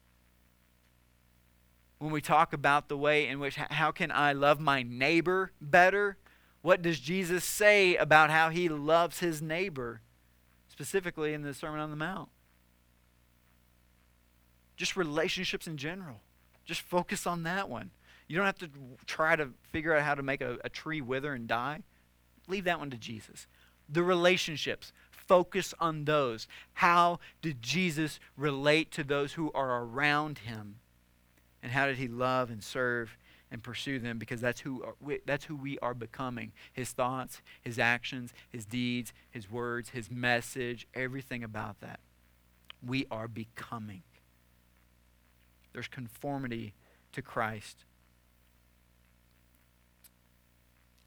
When 2.06 2.14
we 2.14 2.22
talk 2.22 2.54
about 2.54 2.88
the 2.88 2.96
way 2.96 3.28
in 3.28 3.40
which, 3.40 3.56
how 3.56 3.90
can 3.90 4.12
I 4.12 4.32
love 4.32 4.60
my 4.60 4.84
neighbor 4.84 5.54
better? 5.60 6.18
What 6.62 6.84
does 6.84 7.00
Jesus 7.00 7.44
say 7.44 7.96
about 7.96 8.30
how 8.30 8.50
he 8.50 8.70
loves 8.70 9.22
his 9.22 9.42
neighbor, 9.42 10.02
specifically 10.68 11.34
in 11.34 11.42
the 11.42 11.52
Sermon 11.52 11.80
on 11.80 11.90
the 11.90 11.96
Mount? 11.96 12.30
Just 14.78 14.96
relationships 14.96 15.66
in 15.66 15.78
general. 15.78 16.18
Just 16.64 16.82
focus 16.82 17.26
on 17.26 17.42
that 17.42 17.70
one. 17.70 17.90
You 18.28 18.38
don't 18.38 18.46
have 18.46 18.60
to 18.60 18.70
try 19.08 19.36
to 19.36 19.50
figure 19.72 19.96
out 19.96 20.04
how 20.04 20.14
to 20.14 20.22
make 20.22 20.42
a, 20.42 20.60
a 20.64 20.70
tree 20.70 21.02
wither 21.02 21.34
and 21.34 21.48
die. 21.48 21.82
Leave 22.48 22.66
that 22.66 22.78
one 22.78 22.92
to 22.92 22.98
Jesus. 22.98 23.48
The 23.90 24.04
relationships 24.04 24.94
focus 25.10 25.74
on 25.80 26.06
those. 26.06 26.48
How 26.74 27.18
did 27.42 27.64
Jesus 27.64 28.20
relate 28.38 28.92
to 28.92 29.04
those 29.04 29.34
who 29.34 29.52
are 29.54 29.82
around 29.82 30.38
him? 30.38 30.76
And 31.66 31.72
how 31.72 31.88
did 31.88 31.98
he 31.98 32.08
love 32.08 32.52
and 32.52 32.64
serve 32.64 33.18
and 33.50 33.64
pursue 33.64 33.98
them? 33.98 34.20
Because 34.20 34.40
that's 34.40 34.60
who, 34.60 34.84
uh, 34.84 35.16
that's 35.26 35.46
who 35.46 35.56
we 35.56 35.80
are 35.80 35.96
becoming. 35.96 36.52
His 36.72 36.92
thoughts, 36.92 37.42
his 37.60 37.80
actions, 37.80 38.36
his 38.52 38.68
deeds, 38.68 39.14
his 39.32 39.50
words, 39.50 39.90
his 39.90 40.12
message, 40.12 40.86
everything 40.94 41.44
about 41.44 41.82
that. 41.82 42.02
We 42.86 43.08
are 43.10 43.28
becoming. 43.28 44.04
There's 45.74 45.88
conformity 45.88 46.76
to 47.14 47.24
Christ. 47.24 47.86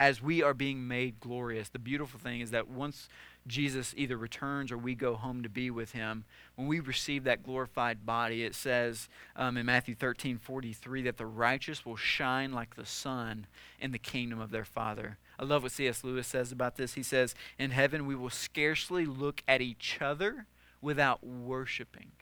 As 0.01 0.21
we 0.21 0.42
are 0.42 0.55
being 0.55 0.88
made 0.88 1.21
glorious, 1.21 1.68
the 1.68 1.79
beautiful 1.79 2.18
thing 2.18 2.40
is 2.40 2.51
that 2.51 2.66
once 2.66 3.09
Jesus 3.48 3.94
either 3.96 4.16
returns 4.16 4.70
or 4.70 4.78
we 4.78 4.94
go 4.94 5.14
home 5.14 5.42
to 5.42 5.48
be 5.48 5.70
with 5.70 5.92
him, 5.92 6.24
when 6.54 6.68
we 6.68 6.80
receive 6.80 7.24
that 7.24 7.42
glorified 7.42 8.04
body, 8.04 8.44
it 8.44 8.54
says 8.54 9.08
um, 9.34 9.56
in 9.56 9.66
Matthew 9.66 9.94
13 9.94 10.38
43 10.38 11.02
that 11.02 11.16
the 11.16 11.26
righteous 11.26 11.84
will 11.84 11.96
shine 11.96 12.52
like 12.52 12.76
the 12.76 12.87
sun 12.87 13.46
in 13.80 13.92
the 13.92 13.98
kingdom 13.98 14.40
of 14.40 14.50
their 14.50 14.64
Father. 14.64 15.18
I 15.38 15.44
love 15.44 15.62
what 15.62 15.72
C.S. 15.72 16.04
Lewis 16.04 16.26
says 16.26 16.52
about 16.52 16.76
this. 16.76 16.94
He 16.94 17.02
says, 17.02 17.34
In 17.58 17.70
heaven 17.70 18.06
we 18.06 18.14
will 18.14 18.30
scarcely 18.30 19.06
look 19.06 19.42
at 19.48 19.61
each 19.61 19.98
other 20.00 20.46
without 20.80 21.24
worshiping. 21.24 22.12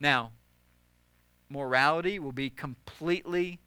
Now, 0.00 0.32
morality 1.48 2.18
will 2.18 2.32
be 2.32 2.50
completely 2.50 3.60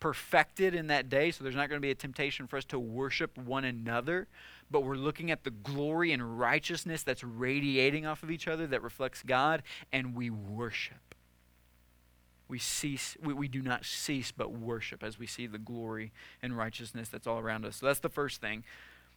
perfected 0.00 0.74
in 0.74 0.86
that 0.88 1.08
day, 1.08 1.30
so 1.30 1.42
there's 1.42 1.56
not 1.56 1.68
going 1.68 1.80
to 1.80 1.84
be 1.86 1.90
a 1.90 1.94
temptation 1.94 2.46
for 2.46 2.56
us 2.56 2.64
to 2.66 2.78
worship 2.78 3.36
one 3.36 3.64
another 3.64 4.28
but 4.70 4.80
we're 4.80 4.96
looking 4.96 5.30
at 5.30 5.44
the 5.44 5.50
glory 5.50 6.12
and 6.12 6.38
righteousness 6.38 7.02
that's 7.02 7.24
radiating 7.24 8.06
off 8.06 8.22
of 8.22 8.30
each 8.30 8.48
other 8.48 8.66
that 8.66 8.82
reflects 8.82 9.22
God, 9.22 9.62
and 9.92 10.14
we 10.14 10.30
worship. 10.30 11.14
We 12.48 12.58
cease, 12.58 13.16
we, 13.22 13.34
we 13.34 13.48
do 13.48 13.60
not 13.60 13.84
cease 13.84 14.32
but 14.32 14.52
worship 14.52 15.02
as 15.02 15.18
we 15.18 15.26
see 15.26 15.46
the 15.46 15.58
glory 15.58 16.12
and 16.42 16.56
righteousness 16.56 17.08
that's 17.08 17.26
all 17.26 17.38
around 17.38 17.64
us. 17.66 17.76
So 17.76 17.86
that's 17.86 18.00
the 18.00 18.08
first 18.08 18.40
thing. 18.40 18.64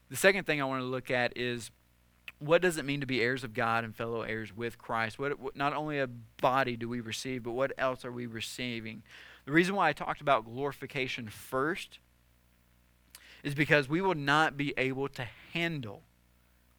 The 0.09 0.17
second 0.17 0.45
thing 0.45 0.61
I 0.61 0.65
want 0.65 0.81
to 0.81 0.85
look 0.85 1.09
at 1.09 1.37
is 1.37 1.71
what 2.39 2.61
does 2.61 2.77
it 2.77 2.85
mean 2.85 2.99
to 2.99 3.05
be 3.05 3.21
heirs 3.21 3.43
of 3.43 3.53
God 3.53 3.83
and 3.83 3.95
fellow 3.95 4.23
heirs 4.23 4.55
with 4.55 4.77
Christ? 4.77 5.17
What, 5.19 5.39
what, 5.39 5.55
not 5.55 5.73
only 5.73 5.99
a 5.99 6.07
body 6.07 6.75
do 6.75 6.89
we 6.89 6.99
receive, 6.99 7.43
but 7.43 7.51
what 7.51 7.71
else 7.77 8.03
are 8.03 8.11
we 8.11 8.25
receiving? 8.25 9.03
The 9.45 9.51
reason 9.51 9.75
why 9.75 9.89
I 9.89 9.93
talked 9.93 10.21
about 10.21 10.45
glorification 10.45 11.29
first 11.29 11.99
is 13.43 13.55
because 13.55 13.89
we 13.89 14.01
will 14.01 14.15
not 14.15 14.57
be 14.57 14.73
able 14.77 15.07
to 15.09 15.27
handle. 15.53 16.03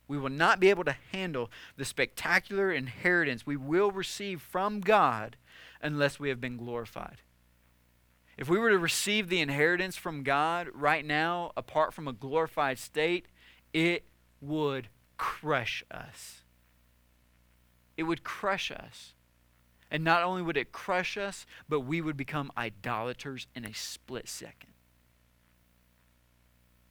We 0.08 0.18
will 0.18 0.30
not 0.30 0.60
be 0.60 0.70
able 0.70 0.84
to 0.84 0.96
handle 1.12 1.50
the 1.76 1.84
spectacular 1.84 2.72
inheritance 2.72 3.46
we 3.46 3.56
will 3.56 3.90
receive 3.90 4.42
from 4.42 4.80
God 4.80 5.36
unless 5.80 6.20
we 6.20 6.28
have 6.28 6.40
been 6.40 6.56
glorified. 6.56 7.18
If 8.36 8.48
we 8.48 8.58
were 8.58 8.70
to 8.70 8.78
receive 8.78 9.28
the 9.28 9.40
inheritance 9.40 9.96
from 9.96 10.22
God 10.22 10.68
right 10.72 11.04
now, 11.04 11.52
apart 11.56 11.92
from 11.94 12.08
a 12.08 12.12
glorified 12.12 12.78
state, 12.78 13.26
it 13.72 14.04
would 14.40 14.88
crush 15.16 15.84
us. 15.90 16.40
It 17.96 18.04
would 18.04 18.24
crush 18.24 18.70
us. 18.70 19.14
And 19.90 20.02
not 20.02 20.22
only 20.22 20.40
would 20.40 20.56
it 20.56 20.72
crush 20.72 21.18
us, 21.18 21.46
but 21.68 21.80
we 21.80 22.00
would 22.00 22.16
become 22.16 22.50
idolaters 22.56 23.46
in 23.54 23.64
a 23.64 23.74
split 23.74 24.28
second 24.28 24.71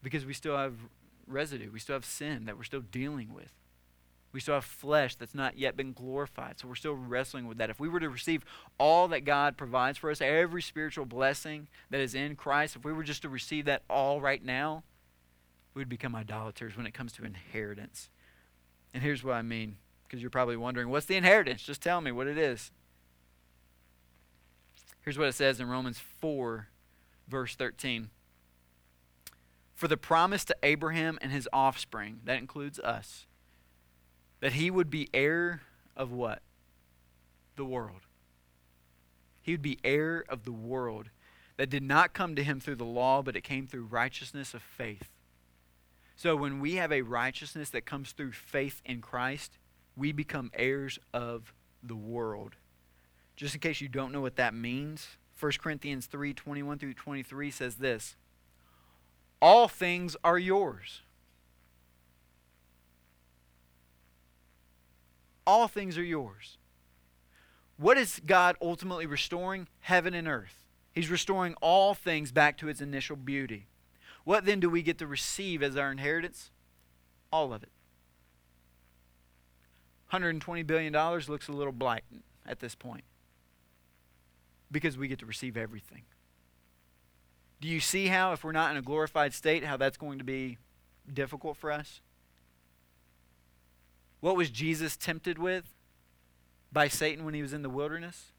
because 0.02 0.26
we 0.26 0.34
still 0.34 0.58
have 0.58 0.74
residue. 1.28 1.72
We 1.72 1.80
still 1.80 1.96
have 1.96 2.06
sin 2.06 2.46
that 2.46 2.58
we're 2.58 2.64
still 2.64 2.82
dealing 2.82 3.34
with. 3.34 3.52
We 4.34 4.40
still 4.40 4.56
have 4.56 4.66
flesh 4.66 5.16
that's 5.16 5.36
not 5.36 5.58
yet 5.58 5.76
been 5.76 5.92
glorified. 5.92 6.60
So 6.60 6.68
we're 6.68 6.76
still 6.76 6.96
wrestling 6.96 7.48
with 7.48 7.58
that. 7.58 7.70
If 7.70 7.80
we 7.80 7.90
were 7.90 8.00
to 8.00 8.10
receive 8.10 8.46
all 8.78 9.10
that 9.10 9.26
God 9.26 9.58
provides 9.58 9.98
for 9.98 10.10
us, 10.10 10.22
every 10.22 10.62
spiritual 10.62 11.06
blessing 11.06 11.68
that 11.90 12.00
is 12.00 12.16
in 12.16 12.36
Christ, 12.36 12.78
if 12.78 12.86
we 12.86 12.94
were 12.94 13.04
just 13.04 13.24
to 13.24 13.30
receive 13.30 13.66
that 13.66 13.84
all 13.90 14.22
right 14.22 14.44
now, 14.44 14.84
we'd 15.74 15.90
become 15.90 16.16
idolaters 16.16 16.78
when 16.78 16.86
it 16.86 16.94
comes 16.94 17.12
to 17.14 17.26
inheritance. 17.26 18.10
And 18.94 19.04
here's 19.04 19.24
what 19.24 19.36
I 19.36 19.42
mean, 19.42 19.78
because 20.04 20.22
you're 20.22 20.30
probably 20.30 20.58
wondering, 20.58 20.90
what's 20.90 21.06
the 21.06 21.18
inheritance? 21.18 21.62
Just 21.62 21.82
tell 21.82 22.00
me 22.00 22.12
what 22.12 22.28
it 22.28 22.38
is. 22.38 22.72
Here's 25.04 25.18
what 25.18 25.28
it 25.28 25.36
says 25.36 25.60
in 25.60 25.68
Romans 25.68 26.00
4, 26.00 26.68
verse 27.28 27.56
13 27.56 28.10
for 29.82 29.88
the 29.88 29.98
promise 29.98 30.46
to 30.46 30.56
Abraham 30.62 31.18
and 31.24 31.32
his 31.32 31.50
offspring, 31.52 32.20
that 32.26 32.38
includes 32.38 32.78
us, 32.78 33.26
that 34.40 34.54
he 34.54 34.70
would 34.70 34.92
be 34.92 35.10
heir 35.12 35.64
of 35.98 36.12
what? 36.12 36.44
The 37.56 37.66
world. 37.66 38.02
He 39.42 39.54
would 39.54 39.64
be 39.64 39.80
heir 39.84 40.24
of 40.30 40.46
the 40.46 40.52
world 40.52 41.10
that 41.58 41.72
did 41.72 41.82
not 41.82 42.14
come 42.14 42.36
to 42.36 42.44
him 42.44 42.60
through 42.60 42.76
the 42.76 42.86
law, 42.86 43.24
but 43.24 43.36
it 43.36 43.42
came 43.44 43.66
through 43.66 43.86
righteousness 43.86 44.54
of 44.54 44.62
faith. 44.62 45.10
So 46.16 46.36
when 46.36 46.60
we 46.60 46.76
have 46.76 46.92
a 46.92 47.02
righteousness 47.02 47.72
that 47.72 47.88
comes 47.88 48.12
through 48.12 48.34
faith 48.34 48.84
in 48.86 49.02
Christ, 49.02 49.58
we 49.98 50.12
become 50.12 50.52
heirs 50.54 51.00
of 51.12 51.56
the 51.82 51.96
world. 51.96 52.54
Just 53.36 53.56
in 53.56 53.62
case 53.62 53.82
you 53.82 53.88
don't 53.88 54.12
know 54.12 54.22
what 54.22 54.36
that 54.36 54.54
means, 54.54 55.18
1 55.40 55.54
Corinthians 55.60 56.06
3 56.06 56.36
21 56.36 56.78
through 56.78 56.94
23 56.94 57.50
says 57.50 57.78
this 57.78 58.16
all 59.42 59.68
things 59.68 60.16
are 60.24 60.38
yours. 60.38 61.02
All 65.48 65.68
things 65.68 65.98
are 65.98 66.04
yours. 66.04 66.58
What 67.78 67.98
is 67.98 68.22
God 68.26 68.56
ultimately 68.62 69.08
restoring? 69.08 69.68
Heaven 69.80 70.14
and 70.14 70.28
earth. 70.28 70.64
He's 70.94 71.10
restoring 71.10 71.56
all 71.62 71.94
things 71.94 72.32
back 72.32 72.58
to 72.60 72.68
its 72.68 72.82
initial 72.82 73.16
beauty. 73.16 73.68
What 74.24 74.46
then 74.46 74.60
do 74.60 74.70
we 74.70 74.84
get 74.84 75.00
to 75.00 75.08
receive 75.08 75.64
as 75.64 75.76
our 75.76 75.92
inheritance? 75.92 76.52
All 77.32 77.54
of 77.54 77.64
it. 77.64 77.70
$120 80.14 80.68
billion 80.68 80.94
looks 80.94 81.48
a 81.48 81.54
little 81.54 81.72
blight 81.72 82.04
at 82.46 82.60
this 82.60 82.76
point 82.76 83.06
because 84.70 84.98
we 84.98 85.08
get 85.08 85.20
to 85.20 85.26
receive 85.26 85.58
everything. 85.58 86.04
Do 87.62 87.68
you 87.68 87.80
see 87.80 88.08
how, 88.08 88.34
if 88.34 88.44
we're 88.44 88.52
not 88.52 88.72
in 88.72 88.78
a 88.78 88.82
glorified 88.82 89.34
state, 89.34 89.64
how 89.64 89.78
that's 89.78 89.98
going 89.98 90.18
to 90.18 90.26
be 90.26 90.58
difficult 91.12 91.58
for 91.58 91.72
us? 91.72 92.02
What 94.20 94.36
was 94.36 94.50
Jesus 94.50 94.98
tempted 94.98 95.38
with 95.38 95.66
by 96.72 96.88
Satan 96.88 97.24
when 97.24 97.36
he 97.36 97.42
was 97.42 97.54
in 97.54 97.62
the 97.62 97.70
wilderness? 97.70 98.32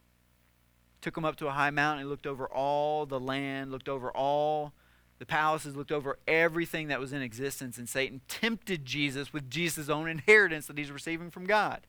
Took 1.01 1.17
him 1.17 1.25
up 1.25 1.37
to 1.37 1.47
a 1.47 1.53
high 1.53 1.71
mountain. 1.71 2.05
He 2.05 2.11
looked 2.11 2.27
over 2.27 2.47
all 2.47 3.07
the 3.07 3.21
land, 3.21 3.71
looked 3.71 3.89
over 3.89 4.11
all 4.11 4.73
the 5.19 5.27
palaces, 5.27 5.77
looked 5.77 5.93
over 5.93 6.19
everything 6.27 6.89
that 6.89 6.99
was 6.99 7.13
in 7.13 7.23
existence, 7.23 7.79
and 7.79 7.89
Satan 7.89 8.23
tempted 8.27 8.85
Jesus 8.85 9.33
with 9.33 9.49
Jesus' 9.49 9.89
own 9.89 10.09
inheritance 10.09 10.67
that 10.67 10.77
he's 10.77 10.91
receiving 10.91 11.31
from 11.31 11.47
God. 11.47 11.87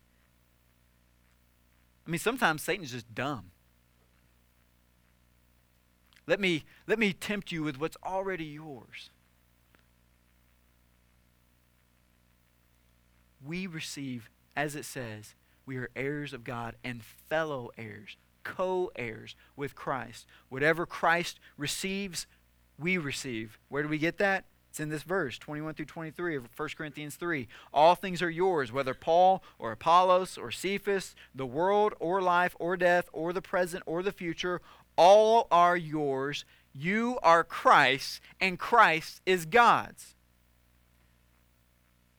I 2.05 2.11
mean, 2.11 2.19
sometimes 2.19 2.61
Satan's 2.61 2.91
just 2.91 3.15
dumb. 3.15 3.49
Let 6.25 6.39
me, 6.39 6.63
let 6.87 6.99
me 6.99 7.13
tempt 7.13 7.51
you 7.51 7.63
with 7.63 7.79
what's 7.79 7.97
already 8.03 8.45
yours. 8.45 9.09
We 13.45 13.67
receive, 13.67 14.29
as 14.55 14.75
it 14.75 14.85
says, 14.85 15.35
we 15.65 15.77
are 15.77 15.89
heirs 15.95 16.33
of 16.33 16.43
God 16.43 16.75
and 16.83 17.03
fellow 17.03 17.71
heirs, 17.77 18.15
co 18.43 18.91
heirs 18.95 19.35
with 19.55 19.75
Christ. 19.75 20.25
Whatever 20.49 20.85
Christ 20.85 21.39
receives, 21.57 22.25
we 22.79 22.97
receive. 22.97 23.59
Where 23.69 23.83
do 23.83 23.89
we 23.89 23.97
get 23.97 24.17
that? 24.17 24.45
It's 24.73 24.79
in 24.79 24.89
this 24.89 25.03
verse, 25.03 25.37
21 25.37 25.75
through 25.75 25.85
23 25.85 26.35
of 26.35 26.49
1 26.57 26.69
Corinthians 26.75 27.15
3. 27.15 27.47
All 27.71 27.93
things 27.93 28.23
are 28.23 28.29
yours, 28.31 28.71
whether 28.71 28.95
Paul 28.95 29.43
or 29.59 29.71
Apollos 29.71 30.35
or 30.35 30.49
Cephas, 30.49 31.13
the 31.35 31.45
world 31.45 31.93
or 31.99 32.23
life 32.23 32.55
or 32.59 32.75
death 32.75 33.07
or 33.13 33.33
the 33.33 33.41
present 33.41 33.83
or 33.85 34.01
the 34.01 34.11
future, 34.11 34.61
all 34.97 35.47
are 35.51 35.77
yours. 35.77 36.43
You 36.73 37.19
are 37.21 37.43
Christ, 37.43 38.19
and 38.41 38.57
Christ 38.57 39.21
is 39.27 39.45
God's. 39.45 40.15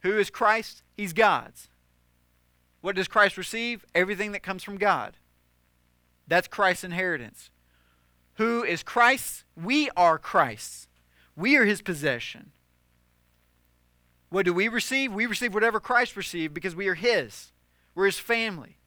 Who 0.03 0.17
is 0.17 0.31
Christ? 0.31 0.85
He's 0.97 1.13
God's. 1.13 1.69
What 2.83 2.95
does 2.95 3.09
Christ 3.09 3.37
receive? 3.37 3.85
Everything 3.97 4.31
that 4.31 4.45
comes 4.45 4.63
from 4.63 4.79
God. 4.79 5.17
That's 6.29 6.47
Christ's 6.47 6.85
inheritance. 6.85 7.51
Who 8.35 8.63
is 8.63 8.85
Christ? 8.85 9.43
We 9.57 9.91
are 9.97 10.21
Christ's. 10.21 10.87
We 11.37 11.57
are 11.57 11.65
his 11.65 11.83
possession. 11.83 12.53
What 14.29 14.45
do 14.45 14.53
we 14.53 14.69
receive? 14.69 15.13
We 15.13 15.27
receive 15.27 15.55
whatever 15.55 15.81
Christ 15.81 16.17
received 16.17 16.55
because 16.55 16.75
we 16.75 16.89
are 16.89 16.95
his. 16.95 17.53
We're 17.95 18.07
his 18.07 18.19
family. 18.19 18.79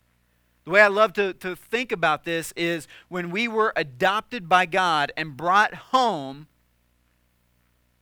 The 0.65 0.71
way 0.71 0.81
I 0.81 0.87
love 0.87 1.13
to, 1.13 1.33
to 1.33 1.55
think 1.55 1.93
about 1.93 2.25
this 2.25 2.51
is 2.57 2.87
when 3.07 3.31
we 3.31 3.47
were 3.47 3.71
adopted 3.77 4.49
by 4.49 4.65
God 4.65 5.13
and 5.15 5.37
brought 5.37 5.73
home, 5.73 6.47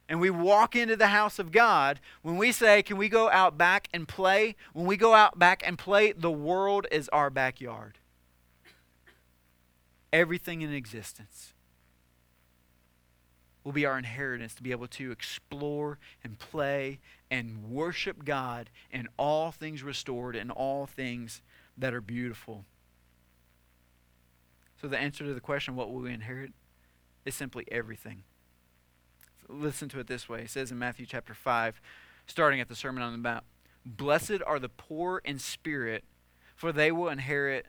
and 0.10 0.19
we 0.19 0.31
walk 0.31 0.75
into 0.75 0.95
the 0.95 1.08
house 1.08 1.38
of 1.38 1.51
God, 1.51 1.99
when 2.23 2.38
we 2.38 2.51
say, 2.51 2.81
Can 2.81 2.97
we 2.97 3.10
go 3.10 3.29
out 3.29 3.58
back 3.58 3.88
and 3.93 4.08
play? 4.08 4.55
When 4.73 4.88
we 4.88 4.97
go 4.97 5.13
out 5.13 5.38
back 5.38 5.62
and 5.65 5.77
play, 5.77 6.12
the 6.12 6.31
world 6.31 6.88
is 6.91 7.10
our 7.10 7.29
backyard. 7.29 7.99
Everything 10.12 10.62
in 10.62 10.73
existence 10.73 11.54
will 13.65 13.71
be 13.71 13.86
our 13.86 13.97
inheritance 13.97 14.54
to 14.54 14.63
be 14.63 14.71
able 14.71 14.88
to 14.88 15.12
explore 15.12 15.97
and 16.23 16.38
play 16.38 16.99
and 17.32 17.63
worship 17.63 18.23
God 18.23 18.69
and 18.93 19.10
all 19.17 19.51
things 19.51 19.84
restored 19.84 20.36
and 20.36 20.51
all 20.51 20.86
things 20.86 21.41
that 21.75 21.93
are 21.93 21.99
beautiful. 21.99 22.63
So, 24.80 24.88
the 24.88 24.99
answer 24.99 25.25
to 25.25 25.34
the 25.34 25.41
question, 25.41 25.75
what 25.75 25.91
will 25.91 26.01
we 26.01 26.13
inherit, 26.13 26.54
is 27.25 27.34
simply 27.34 27.65
everything. 27.71 28.23
listen 29.49 29.89
to 29.89 29.99
it 29.99 30.08
this 30.08 30.30
way 30.30 30.43
it 30.43 30.49
says 30.51 30.71
in 30.71 30.78
Matthew 30.78 31.08
chapter 31.08 31.34
5, 31.34 31.82
starting 32.28 32.62
at 32.62 32.69
the 32.69 32.75
Sermon 32.75 33.01
on 33.01 33.12
the 33.12 33.17
Mount 33.17 33.43
Blessed 33.84 34.41
are 34.45 34.60
the 34.60 34.69
poor 34.69 35.21
in 35.25 35.39
spirit, 35.39 36.04
for 36.56 36.71
they 36.71 36.91
will 36.91 37.10
inherit 37.10 37.65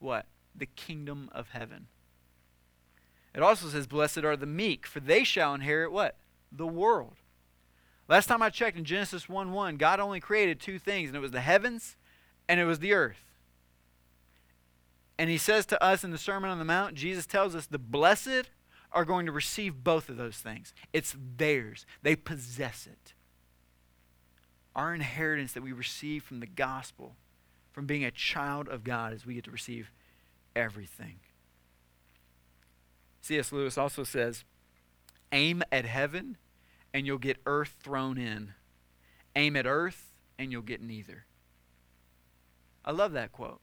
what? 0.00 0.26
The 0.54 0.66
kingdom 0.66 1.28
of 1.32 1.50
heaven. 1.50 1.86
It 3.38 3.44
also 3.44 3.68
says, 3.68 3.86
Blessed 3.86 4.24
are 4.24 4.36
the 4.36 4.46
meek, 4.46 4.84
for 4.84 4.98
they 4.98 5.22
shall 5.22 5.54
inherit 5.54 5.92
what? 5.92 6.16
The 6.50 6.66
world. 6.66 7.14
Last 8.08 8.26
time 8.26 8.42
I 8.42 8.50
checked 8.50 8.76
in 8.76 8.84
Genesis 8.84 9.28
1 9.28 9.52
1, 9.52 9.76
God 9.76 10.00
only 10.00 10.18
created 10.18 10.58
two 10.58 10.80
things, 10.80 11.08
and 11.08 11.16
it 11.16 11.20
was 11.20 11.30
the 11.30 11.40
heavens 11.40 11.96
and 12.48 12.58
it 12.58 12.64
was 12.64 12.80
the 12.80 12.92
earth. 12.92 13.30
And 15.16 15.30
he 15.30 15.38
says 15.38 15.66
to 15.66 15.80
us 15.80 16.02
in 16.02 16.10
the 16.10 16.18
Sermon 16.18 16.50
on 16.50 16.58
the 16.58 16.64
Mount, 16.64 16.96
Jesus 16.96 17.26
tells 17.26 17.54
us 17.54 17.66
the 17.66 17.78
blessed 17.78 18.50
are 18.90 19.04
going 19.04 19.24
to 19.26 19.32
receive 19.32 19.84
both 19.84 20.08
of 20.08 20.16
those 20.16 20.38
things. 20.38 20.74
It's 20.92 21.14
theirs, 21.36 21.86
they 22.02 22.16
possess 22.16 22.88
it. 22.88 23.14
Our 24.74 24.96
inheritance 24.96 25.52
that 25.52 25.62
we 25.62 25.70
receive 25.70 26.24
from 26.24 26.40
the 26.40 26.46
gospel, 26.46 27.14
from 27.70 27.86
being 27.86 28.04
a 28.04 28.10
child 28.10 28.66
of 28.68 28.82
God, 28.82 29.12
is 29.12 29.24
we 29.24 29.34
get 29.34 29.44
to 29.44 29.52
receive 29.52 29.92
everything. 30.56 31.20
C.S. 33.20 33.52
Lewis 33.52 33.76
also 33.76 34.04
says, 34.04 34.44
aim 35.32 35.62
at 35.70 35.84
heaven 35.84 36.36
and 36.94 37.06
you'll 37.06 37.18
get 37.18 37.38
earth 37.46 37.76
thrown 37.80 38.18
in. 38.18 38.54
Aim 39.36 39.56
at 39.56 39.66
earth 39.66 40.12
and 40.38 40.50
you'll 40.50 40.62
get 40.62 40.80
neither. 40.80 41.26
I 42.84 42.92
love 42.92 43.12
that 43.12 43.32
quote. 43.32 43.60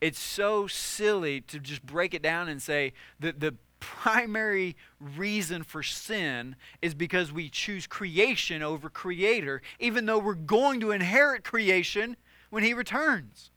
It's 0.00 0.20
so 0.20 0.66
silly 0.66 1.40
to 1.42 1.58
just 1.58 1.84
break 1.84 2.14
it 2.14 2.22
down 2.22 2.48
and 2.48 2.60
say 2.60 2.92
that 3.20 3.40
the 3.40 3.54
primary 3.80 4.76
reason 5.00 5.62
for 5.62 5.82
sin 5.82 6.56
is 6.80 6.94
because 6.94 7.32
we 7.32 7.48
choose 7.48 7.86
creation 7.86 8.62
over 8.62 8.88
creator, 8.88 9.60
even 9.78 10.06
though 10.06 10.18
we're 10.18 10.34
going 10.34 10.80
to 10.80 10.90
inherit 10.90 11.44
creation 11.44 12.16
when 12.50 12.62
he 12.62 12.72
returns. 12.72 13.50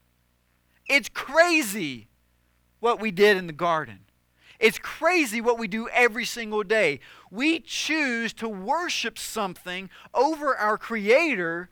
It's 0.90 1.10
crazy 1.10 2.08
what 2.80 3.00
we 3.00 3.12
did 3.12 3.38
in 3.38 3.48
the 3.48 3.54
garden. 3.54 4.00
It's 4.60 4.80
crazy 4.80 5.40
what 5.40 5.60
we 5.60 5.68
do 5.68 5.88
every 5.90 6.26
single 6.26 6.64
day. 6.64 7.00
We 7.30 7.60
choose 7.60 8.34
to 8.34 8.50
worship 8.50 9.20
something 9.20 9.90
over 10.14 10.56
our 10.56 10.78
Creator 10.78 11.70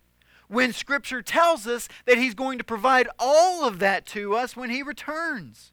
when 0.47 0.71
Scripture 0.71 1.23
tells 1.23 1.65
us 1.65 1.87
that 2.05 2.17
He's 2.17 2.35
going 2.35 2.59
to 2.59 2.63
provide 2.63 3.07
all 3.17 3.65
of 3.67 3.79
that 3.79 4.05
to 4.07 4.35
us 4.35 4.55
when 4.55 4.69
He 4.69 4.83
returns. 4.83 5.71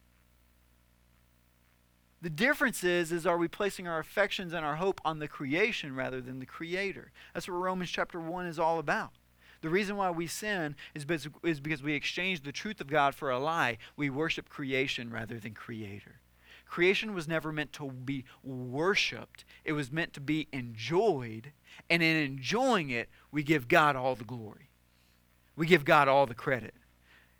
The 2.22 2.30
difference 2.30 2.84
is, 2.84 3.10
is 3.10 3.26
are 3.26 3.36
we 3.36 3.48
placing 3.48 3.88
our 3.88 3.98
affections 3.98 4.52
and 4.52 4.64
our 4.64 4.76
hope 4.76 5.00
on 5.04 5.18
the 5.18 5.28
creation 5.28 5.94
rather 5.94 6.20
than 6.20 6.38
the 6.38 6.46
Creator? 6.46 7.10
That's 7.34 7.48
what 7.48 7.56
Romans 7.56 7.90
chapter 7.90 8.20
1 8.20 8.46
is 8.46 8.58
all 8.58 8.78
about. 8.78 9.10
The 9.60 9.68
reason 9.68 9.96
why 9.96 10.10
we 10.10 10.26
sin 10.26 10.76
is 10.94 11.04
because, 11.04 11.28
is 11.42 11.60
because 11.60 11.82
we 11.82 11.94
exchange 11.94 12.42
the 12.42 12.52
truth 12.52 12.80
of 12.80 12.86
God 12.86 13.14
for 13.14 13.30
a 13.30 13.38
lie. 13.38 13.78
We 13.96 14.08
worship 14.08 14.48
creation 14.48 15.10
rather 15.10 15.38
than 15.38 15.52
Creator. 15.52 16.21
Creation 16.72 17.12
was 17.12 17.28
never 17.28 17.52
meant 17.52 17.70
to 17.74 17.90
be 17.90 18.24
worshiped, 18.42 19.44
it 19.62 19.72
was 19.72 19.92
meant 19.92 20.14
to 20.14 20.22
be 20.22 20.48
enjoyed. 20.54 21.52
And 21.90 22.02
in 22.02 22.16
enjoying 22.16 22.88
it, 22.88 23.10
we 23.30 23.42
give 23.42 23.68
God 23.68 23.94
all 23.94 24.14
the 24.14 24.24
glory. 24.24 24.70
We 25.54 25.66
give 25.66 25.84
God 25.84 26.08
all 26.08 26.24
the 26.24 26.34
credit. 26.34 26.72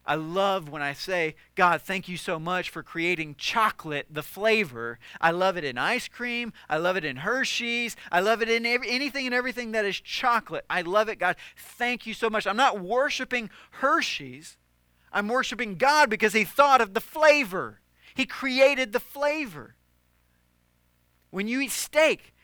I 0.05 0.17
love 0.17 0.69
when 0.69 0.83
I 0.83 0.93
say, 0.93 1.35
God, 1.55 1.81
thank 1.81 2.11
you 2.11 2.19
so 2.19 2.39
much 2.39 2.69
for 2.69 2.83
creating 2.83 3.37
chocolate, 3.39 4.07
the 4.11 4.23
flavor. 4.23 4.99
I 5.19 5.31
love 5.31 5.57
it 5.57 5.65
in 5.65 5.79
ice 5.79 6.09
cream. 6.09 6.53
I 6.69 6.77
love 6.77 6.99
it 6.99 7.05
in 7.07 7.17
Hershey's. 7.17 7.97
I 8.11 8.21
love 8.21 8.43
it 8.43 8.51
in 8.51 8.67
every, 8.67 8.91
anything 8.91 9.25
and 9.25 9.35
everything 9.35 9.73
that 9.73 9.87
is 9.87 9.99
chocolate. 9.99 10.67
I 10.69 10.83
love 10.83 11.09
it, 11.09 11.19
God. 11.19 11.37
Thank 11.57 12.07
you 12.07 12.13
so 12.13 12.29
much. 12.29 12.47
I'm 12.47 12.59
not 12.59 12.81
worshiping 12.81 13.49
Hershey's. 13.71 14.59
I'm 15.11 15.29
worshiping 15.29 15.77
God 15.77 16.11
because 16.11 16.35
He 16.35 16.45
thought 16.45 16.83
of 16.83 16.93
the 16.93 17.01
flavor. 17.01 17.79
He 18.15 18.27
created 18.27 18.93
the 18.93 19.01
flavor. 19.01 19.75
When 21.31 21.49
you 21.49 21.61
eat 21.61 21.71
steak, 21.71 22.35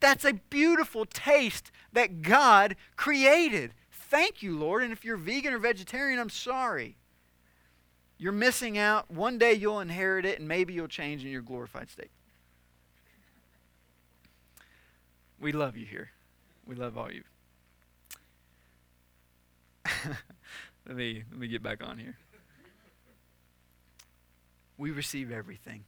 that's 0.00 0.24
a 0.24 0.34
beautiful 0.34 1.04
taste 1.04 1.72
that 1.92 2.22
God 2.22 2.76
created. 2.96 3.72
Thank 3.90 4.42
you, 4.42 4.56
Lord. 4.56 4.82
And 4.82 4.92
if 4.92 5.04
you're 5.04 5.16
vegan 5.16 5.52
or 5.52 5.58
vegetarian, 5.58 6.18
I'm 6.18 6.30
sorry. 6.30 6.96
You're 8.18 8.32
missing 8.32 8.78
out. 8.78 9.10
One 9.10 9.36
day 9.38 9.52
you'll 9.52 9.80
inherit 9.80 10.24
it, 10.24 10.38
and 10.38 10.48
maybe 10.48 10.72
you'll 10.72 10.88
change 10.88 11.24
in 11.24 11.30
your 11.30 11.42
glorified 11.42 11.90
state. 11.90 12.10
We 15.38 15.52
love 15.52 15.76
you 15.76 15.84
here. 15.84 16.10
We 16.66 16.76
love 16.76 16.96
all 16.96 17.12
you. 17.12 17.22
let 20.86 20.96
me 20.96 21.22
let 21.30 21.38
me 21.38 21.48
get 21.48 21.62
back 21.62 21.82
on 21.84 21.98
here. 21.98 22.16
We 24.78 24.90
receive 24.90 25.30
everything. 25.30 25.84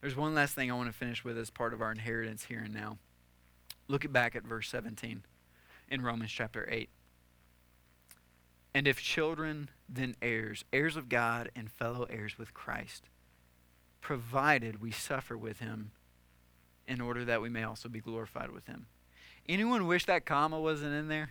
There's 0.00 0.16
one 0.16 0.34
last 0.34 0.54
thing 0.54 0.70
I 0.70 0.74
want 0.74 0.88
to 0.88 0.96
finish 0.96 1.24
with 1.24 1.36
as 1.36 1.50
part 1.50 1.74
of 1.74 1.82
our 1.82 1.92
inheritance 1.92 2.44
here 2.44 2.62
and 2.64 2.72
now. 2.72 2.98
Look 3.88 4.10
back 4.12 4.34
at 4.34 4.44
verse 4.44 4.68
17 4.68 5.22
in 5.88 6.02
Romans 6.02 6.30
chapter 6.30 6.66
8. 6.70 6.88
And 8.72 8.86
if 8.86 9.02
children, 9.02 9.68
then 9.88 10.14
heirs, 10.22 10.64
heirs 10.72 10.96
of 10.96 11.08
God 11.08 11.50
and 11.56 11.70
fellow 11.70 12.06
heirs 12.08 12.38
with 12.38 12.54
Christ, 12.54 13.04
provided 14.00 14.80
we 14.80 14.92
suffer 14.92 15.36
with 15.36 15.58
him 15.58 15.90
in 16.86 17.00
order 17.00 17.24
that 17.24 17.42
we 17.42 17.48
may 17.48 17.64
also 17.64 17.88
be 17.88 18.00
glorified 18.00 18.50
with 18.50 18.66
him. 18.66 18.86
Anyone 19.48 19.86
wish 19.86 20.06
that 20.06 20.24
comma 20.24 20.60
wasn't 20.60 20.94
in 20.94 21.08
there? 21.08 21.30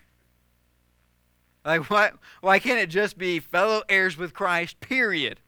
Like 1.66 1.90
why 1.90 2.12
why 2.42 2.60
can't 2.60 2.80
it 2.80 2.90
just 2.90 3.18
be 3.18 3.40
fellow 3.40 3.84
heirs 3.90 4.18
with 4.18 4.34
Christ, 4.34 4.80
period? 4.80 5.40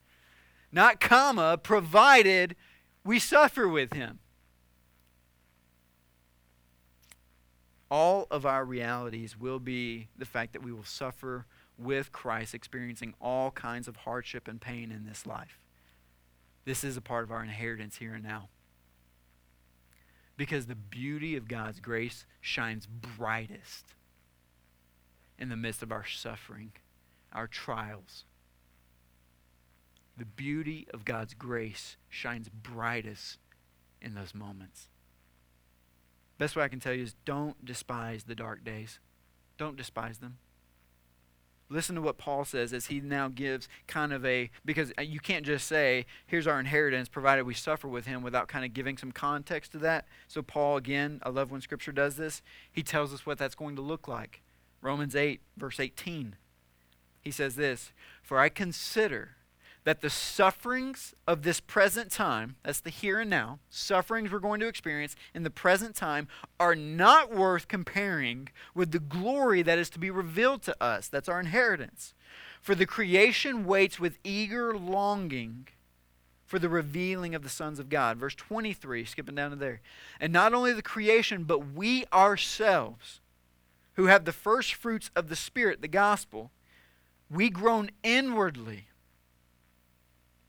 Not 0.71 0.99
comma, 0.99 1.57
provided 1.57 2.55
we 3.03 3.19
suffer 3.19 3.67
with 3.67 3.93
him. 3.93 4.19
All 7.89 8.25
of 8.31 8.45
our 8.45 8.63
realities 8.63 9.37
will 9.37 9.59
be 9.59 10.07
the 10.17 10.25
fact 10.25 10.53
that 10.53 10.63
we 10.63 10.71
will 10.71 10.85
suffer 10.85 11.45
with 11.77 12.11
Christ, 12.11 12.53
experiencing 12.53 13.13
all 13.19 13.51
kinds 13.51 13.87
of 13.87 13.97
hardship 13.97 14.47
and 14.47 14.61
pain 14.61 14.91
in 14.91 15.05
this 15.05 15.25
life. 15.25 15.59
This 16.63 16.83
is 16.83 16.95
a 16.95 17.01
part 17.01 17.23
of 17.23 17.31
our 17.31 17.43
inheritance 17.43 17.97
here 17.97 18.13
and 18.13 18.23
now. 18.23 18.49
Because 20.37 20.67
the 20.67 20.75
beauty 20.75 21.35
of 21.35 21.47
God's 21.47 21.79
grace 21.79 22.25
shines 22.39 22.87
brightest 22.87 23.95
in 25.37 25.49
the 25.49 25.57
midst 25.57 25.83
of 25.83 25.91
our 25.91 26.05
suffering, 26.05 26.71
our 27.33 27.47
trials. 27.47 28.23
The 30.17 30.25
beauty 30.25 30.87
of 30.93 31.05
God's 31.05 31.33
grace 31.33 31.97
shines 32.09 32.49
brightest 32.49 33.39
in 34.01 34.13
those 34.13 34.35
moments. 34.35 34.89
Best 36.37 36.55
way 36.55 36.63
I 36.63 36.69
can 36.69 36.79
tell 36.79 36.93
you 36.93 37.03
is 37.03 37.15
don't 37.25 37.63
despise 37.63 38.23
the 38.23 38.35
dark 38.35 38.63
days. 38.63 38.99
Don't 39.57 39.77
despise 39.77 40.17
them. 40.17 40.39
Listen 41.69 41.95
to 41.95 42.01
what 42.01 42.17
Paul 42.17 42.43
says 42.43 42.73
as 42.73 42.87
he 42.87 42.99
now 42.99 43.29
gives 43.29 43.69
kind 43.87 44.11
of 44.11 44.25
a, 44.25 44.49
because 44.65 44.91
you 45.01 45.21
can't 45.21 45.45
just 45.45 45.67
say, 45.67 46.05
here's 46.27 46.47
our 46.47 46.59
inheritance, 46.59 47.07
provided 47.07 47.45
we 47.45 47.53
suffer 47.53 47.87
with 47.87 48.07
him, 48.07 48.23
without 48.23 48.49
kind 48.49 48.65
of 48.65 48.73
giving 48.73 48.97
some 48.97 49.13
context 49.13 49.71
to 49.71 49.77
that. 49.77 50.05
So, 50.27 50.41
Paul, 50.41 50.75
again, 50.75 51.21
I 51.23 51.29
love 51.29 51.49
when 51.49 51.61
Scripture 51.61 51.93
does 51.93 52.17
this. 52.17 52.41
He 52.69 52.83
tells 52.83 53.13
us 53.13 53.25
what 53.25 53.37
that's 53.37 53.55
going 53.55 53.77
to 53.77 53.81
look 53.81 54.07
like. 54.07 54.41
Romans 54.81 55.15
8, 55.15 55.39
verse 55.55 55.79
18. 55.79 56.35
He 57.21 57.31
says 57.31 57.55
this 57.55 57.93
For 58.21 58.39
I 58.39 58.49
consider 58.49 59.37
that 59.83 60.01
the 60.01 60.09
sufferings 60.09 61.15
of 61.27 61.41
this 61.41 61.59
present 61.59 62.11
time, 62.11 62.55
that's 62.63 62.79
the 62.79 62.89
here 62.89 63.19
and 63.19 63.29
now, 63.29 63.59
sufferings 63.69 64.31
we're 64.31 64.39
going 64.39 64.59
to 64.59 64.67
experience 64.67 65.15
in 65.33 65.43
the 65.43 65.49
present 65.49 65.95
time, 65.95 66.27
are 66.59 66.75
not 66.75 67.33
worth 67.33 67.67
comparing 67.67 68.49
with 68.75 68.91
the 68.91 68.99
glory 68.99 69.61
that 69.63 69.79
is 69.79 69.89
to 69.89 69.99
be 69.99 70.11
revealed 70.11 70.61
to 70.63 70.83
us. 70.83 71.07
That's 71.07 71.29
our 71.29 71.39
inheritance. 71.39 72.13
For 72.61 72.75
the 72.75 72.85
creation 72.85 73.65
waits 73.65 73.99
with 73.99 74.19
eager 74.23 74.77
longing 74.77 75.67
for 76.45 76.59
the 76.59 76.69
revealing 76.69 77.33
of 77.33 77.43
the 77.43 77.49
sons 77.49 77.79
of 77.79 77.89
God. 77.89 78.17
Verse 78.17 78.35
23, 78.35 79.05
skipping 79.05 79.35
down 79.35 79.51
to 79.51 79.55
there. 79.55 79.79
And 80.19 80.33
not 80.33 80.53
only 80.53 80.73
the 80.73 80.81
creation, 80.81 81.45
but 81.45 81.73
we 81.73 82.03
ourselves, 82.11 83.21
who 83.93 84.07
have 84.07 84.25
the 84.25 84.33
first 84.33 84.73
fruits 84.73 85.09
of 85.15 85.29
the 85.29 85.35
Spirit, 85.35 85.81
the 85.81 85.87
gospel, 85.87 86.51
we 87.29 87.49
groan 87.49 87.89
inwardly 88.03 88.87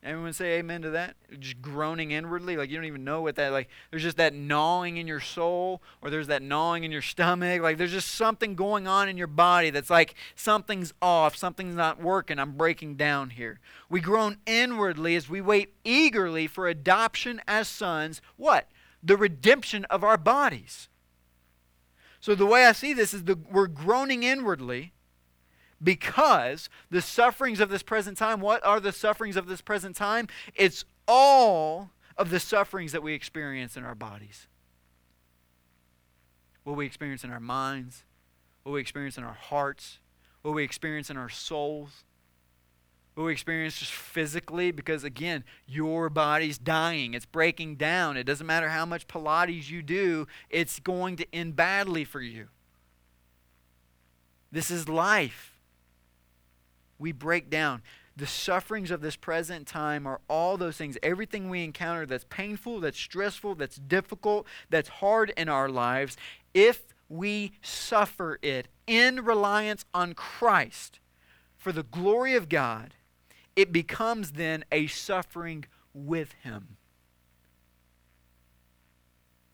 Everyone 0.05 0.33
say 0.33 0.59
amen 0.59 0.83
to 0.83 0.91
that? 0.91 1.15
Just 1.39 1.63
groaning 1.63 2.11
inwardly, 2.11 2.57
like 2.57 2.71
you 2.71 2.77
don't 2.77 2.87
even 2.87 3.05
know 3.05 3.23
what 3.23 3.37
that 3.37 3.53
like. 3.53 3.69
There's 3.91 4.03
just 4.03 4.17
that 4.17 4.35
gnawing 4.35 4.97
in 4.97 5.07
your 5.07 5.21
soul, 5.21 5.81
or 6.01 6.11
there's 6.11 6.27
that 6.27 6.43
gnawing 6.43 6.83
in 6.83 6.91
your 6.91 7.03
stomach. 7.03 7.63
Like 7.63 7.79
there's 7.79 7.93
just 7.93 8.09
something 8.09 8.57
going 8.57 8.89
on 8.89 9.09
in 9.09 9.17
your 9.17 9.29
body 9.29 9.71
that's 9.71 9.91
like 9.91 10.17
something's 10.35 10.93
off, 11.01 11.37
something's 11.37 11.77
not 11.77 12.03
working. 12.03 12.41
I'm 12.41 12.57
breaking 12.57 12.97
down 12.97 13.31
here. 13.31 13.61
We 13.89 14.01
groan 14.01 14.39
inwardly 14.45 15.15
as 15.15 15.29
we 15.29 15.41
wait 15.41 15.73
eagerly 15.85 16.49
for 16.49 16.67
adoption 16.67 17.41
as 17.47 17.69
sons. 17.69 18.21
What? 18.37 18.69
The 19.05 19.17
redemption 19.17 19.85
of 19.85 20.03
our 20.03 20.19
bodies. 20.19 20.89
So 22.19 22.35
the 22.35 22.47
way 22.47 22.65
I 22.65 22.73
see 22.73 22.93
this 22.93 23.15
is 23.15 23.23
the 23.25 23.39
we're 23.51 23.69
groaning 23.69 24.25
inwardly 24.25 24.92
because 25.83 26.69
the 26.91 27.03
sufferings 27.03 27.61
of 27.61 27.69
this 27.69 27.83
present 27.83 28.17
time, 28.17 28.41
what 28.41 28.65
are 28.65 28.81
the 28.81 28.93
sufferings 28.93 29.37
of 29.37 29.47
this 29.47 29.61
present 29.61 29.97
time? 29.97 30.29
It's 30.55 30.85
all 31.09 31.91
of 32.17 32.31
the 32.31 32.41
sufferings 32.41 32.93
that 32.93 33.03
we 33.03 33.15
experience 33.15 33.77
in 33.77 33.85
our 33.85 33.95
bodies. 33.95 34.47
What 36.65 36.77
we 36.77 36.87
experience 36.87 37.25
in 37.25 37.31
our 37.31 37.41
minds, 37.41 38.05
what 38.63 38.73
we 38.73 38.81
experience 38.81 39.19
in 39.19 39.25
our 39.25 39.33
hearts, 39.33 39.99
what 40.43 40.55
we 40.55 40.63
experience 40.63 41.11
in 41.11 41.17
our 41.17 41.29
souls, 41.29 42.05
what 43.15 43.25
we 43.25 43.33
experience 43.33 43.79
just 43.79 43.93
physically, 43.93 44.71
because 44.71 45.05
again, 45.05 45.45
your 45.67 46.09
body's 46.09 46.59
dying, 46.59 47.15
it's 47.15 47.27
breaking 47.27 47.77
down. 47.77 48.17
It 48.17 48.25
doesn't 48.25 48.47
matter 48.47 48.69
how 48.69 48.87
much 48.87 49.09
Pilates 49.09 49.69
you 49.69 49.83
do, 49.83 50.29
it's 50.49 50.79
going 50.79 51.17
to 51.17 51.27
end 51.35 51.57
badly 51.57 52.05
for 52.05 52.21
you. 52.21 52.49
This 54.53 54.71
is 54.71 54.89
life 54.89 55.52
we 57.03 57.13
break 57.13 57.51
down. 57.51 57.83
The 58.17 58.27
sufferings 58.27 58.91
of 58.91 59.01
this 59.01 59.17
present 59.17 59.67
time 59.67 60.07
are 60.07 60.21
all 60.29 60.57
those 60.57 60.77
things. 60.77 60.97
Everything 61.03 61.51
we 61.51 61.65
encounter 61.65 62.07
that's 62.07 62.27
painful, 62.31 62.81
that's 62.81 62.99
stressful, 62.99 63.57
that's 63.57 63.77
difficult, 63.77 64.47
that's 64.71 64.89
hard 64.89 65.33
in 65.37 65.49
our 65.49 65.69
lives, 65.69 66.17
if 66.55 66.95
we 67.09 67.53
suffer 67.61 68.39
it 68.41 68.69
in 68.87 69.25
reliance 69.25 69.85
on 69.93 70.15
Christ 70.15 71.01
for 71.57 71.73
the 71.73 71.83
glory 71.83 72.35
of 72.35 72.49
God, 72.49 72.95
it 73.57 73.73
becomes 73.73 74.33
then 74.33 74.65
a 74.71 74.87
suffering 74.87 75.65
with 75.93 76.33
Him. 76.43 76.77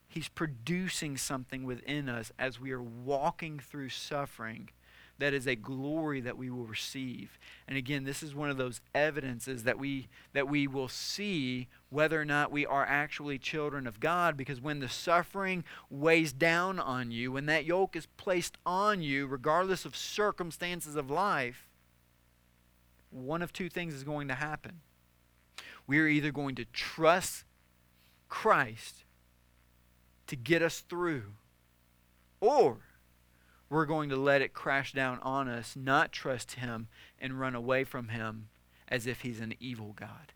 He's 0.08 0.28
producing 0.28 1.16
something 1.16 1.64
within 1.64 2.08
us 2.08 2.32
as 2.38 2.60
we 2.60 2.72
are 2.72 2.82
walking 2.82 3.58
through 3.58 3.90
suffering 3.90 4.70
that 5.18 5.34
is 5.34 5.46
a 5.46 5.56
glory 5.56 6.20
that 6.20 6.38
we 6.38 6.48
will 6.48 6.64
receive. 6.64 7.38
And 7.66 7.76
again, 7.76 8.04
this 8.04 8.22
is 8.22 8.34
one 8.34 8.50
of 8.50 8.56
those 8.56 8.80
evidences 8.94 9.64
that 9.64 9.78
we 9.78 10.08
that 10.32 10.48
we 10.48 10.66
will 10.66 10.88
see 10.88 11.68
whether 11.90 12.20
or 12.20 12.24
not 12.24 12.52
we 12.52 12.64
are 12.64 12.86
actually 12.86 13.38
children 13.38 13.86
of 13.86 14.00
God 14.00 14.36
because 14.36 14.60
when 14.60 14.78
the 14.78 14.88
suffering 14.88 15.64
weighs 15.90 16.32
down 16.32 16.78
on 16.78 17.10
you, 17.10 17.32
when 17.32 17.46
that 17.46 17.64
yoke 17.64 17.96
is 17.96 18.06
placed 18.16 18.56
on 18.64 19.02
you 19.02 19.26
regardless 19.26 19.84
of 19.84 19.96
circumstances 19.96 20.94
of 20.94 21.10
life, 21.10 21.68
one 23.10 23.42
of 23.42 23.52
two 23.52 23.68
things 23.68 23.94
is 23.94 24.04
going 24.04 24.28
to 24.28 24.34
happen. 24.34 24.80
We 25.86 25.98
are 26.00 26.06
either 26.06 26.30
going 26.30 26.54
to 26.56 26.64
trust 26.66 27.44
Christ 28.28 29.04
to 30.26 30.36
get 30.36 30.62
us 30.62 30.80
through 30.80 31.32
or 32.40 32.78
we're 33.70 33.86
going 33.86 34.08
to 34.08 34.16
let 34.16 34.42
it 34.42 34.54
crash 34.54 34.92
down 34.92 35.18
on 35.20 35.48
us, 35.48 35.74
not 35.76 36.12
trust 36.12 36.52
Him, 36.52 36.88
and 37.20 37.40
run 37.40 37.54
away 37.54 37.84
from 37.84 38.08
Him 38.08 38.48
as 38.88 39.06
if 39.06 39.20
He's 39.20 39.40
an 39.40 39.54
evil 39.60 39.94
God. 39.94 40.32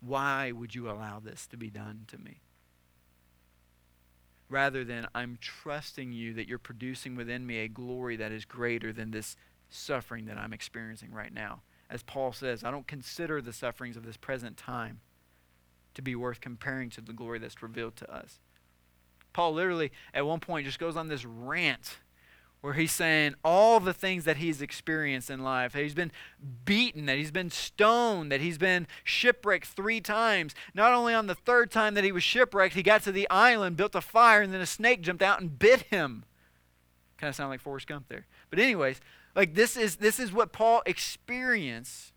Why 0.00 0.52
would 0.52 0.74
you 0.74 0.90
allow 0.90 1.20
this 1.20 1.46
to 1.48 1.56
be 1.56 1.70
done 1.70 2.04
to 2.08 2.18
me? 2.18 2.40
Rather 4.48 4.84
than, 4.84 5.06
I'm 5.14 5.38
trusting 5.40 6.12
you 6.12 6.34
that 6.34 6.48
you're 6.48 6.58
producing 6.58 7.14
within 7.14 7.46
me 7.46 7.58
a 7.58 7.68
glory 7.68 8.16
that 8.16 8.32
is 8.32 8.44
greater 8.44 8.92
than 8.92 9.10
this 9.10 9.36
suffering 9.70 10.26
that 10.26 10.36
I'm 10.36 10.52
experiencing 10.52 11.12
right 11.12 11.32
now. 11.32 11.62
As 11.88 12.02
Paul 12.02 12.32
says, 12.32 12.64
I 12.64 12.70
don't 12.70 12.86
consider 12.86 13.40
the 13.40 13.52
sufferings 13.52 13.96
of 13.96 14.04
this 14.04 14.16
present 14.16 14.56
time 14.56 15.00
to 15.94 16.02
be 16.02 16.14
worth 16.14 16.40
comparing 16.40 16.90
to 16.90 17.00
the 17.00 17.12
glory 17.12 17.38
that's 17.38 17.62
revealed 17.62 17.96
to 17.96 18.14
us. 18.14 18.40
Paul 19.32 19.54
literally, 19.54 19.92
at 20.12 20.26
one 20.26 20.40
point, 20.40 20.66
just 20.66 20.78
goes 20.78 20.96
on 20.96 21.08
this 21.08 21.24
rant 21.24 21.98
where 22.62 22.74
he's 22.74 22.92
saying 22.92 23.34
all 23.44 23.80
the 23.80 23.92
things 23.92 24.24
that 24.24 24.36
he's 24.36 24.62
experienced 24.62 25.28
in 25.28 25.42
life. 25.42 25.74
He's 25.74 25.94
been 25.94 26.12
beaten, 26.64 27.06
that 27.06 27.18
he's 27.18 27.32
been 27.32 27.50
stoned, 27.50 28.30
that 28.30 28.40
he's 28.40 28.56
been 28.56 28.86
shipwrecked 29.02 29.66
three 29.66 30.00
times. 30.00 30.54
Not 30.72 30.92
only 30.92 31.12
on 31.12 31.26
the 31.26 31.34
third 31.34 31.72
time 31.72 31.94
that 31.94 32.04
he 32.04 32.12
was 32.12 32.22
shipwrecked, 32.22 32.74
he 32.74 32.84
got 32.84 33.02
to 33.02 33.12
the 33.12 33.28
island, 33.30 33.76
built 33.76 33.96
a 33.96 34.00
fire, 34.00 34.42
and 34.42 34.54
then 34.54 34.60
a 34.60 34.66
snake 34.66 35.02
jumped 35.02 35.24
out 35.24 35.40
and 35.40 35.58
bit 35.58 35.82
him. 35.82 36.24
Kind 37.18 37.28
of 37.28 37.34
sound 37.34 37.50
like 37.50 37.60
Forrest 37.60 37.88
Gump 37.88 38.06
there. 38.08 38.26
But 38.48 38.60
anyways, 38.60 39.00
like 39.34 39.54
this 39.54 39.76
is 39.76 39.96
this 39.96 40.20
is 40.20 40.32
what 40.32 40.52
Paul 40.52 40.82
experienced. 40.86 42.12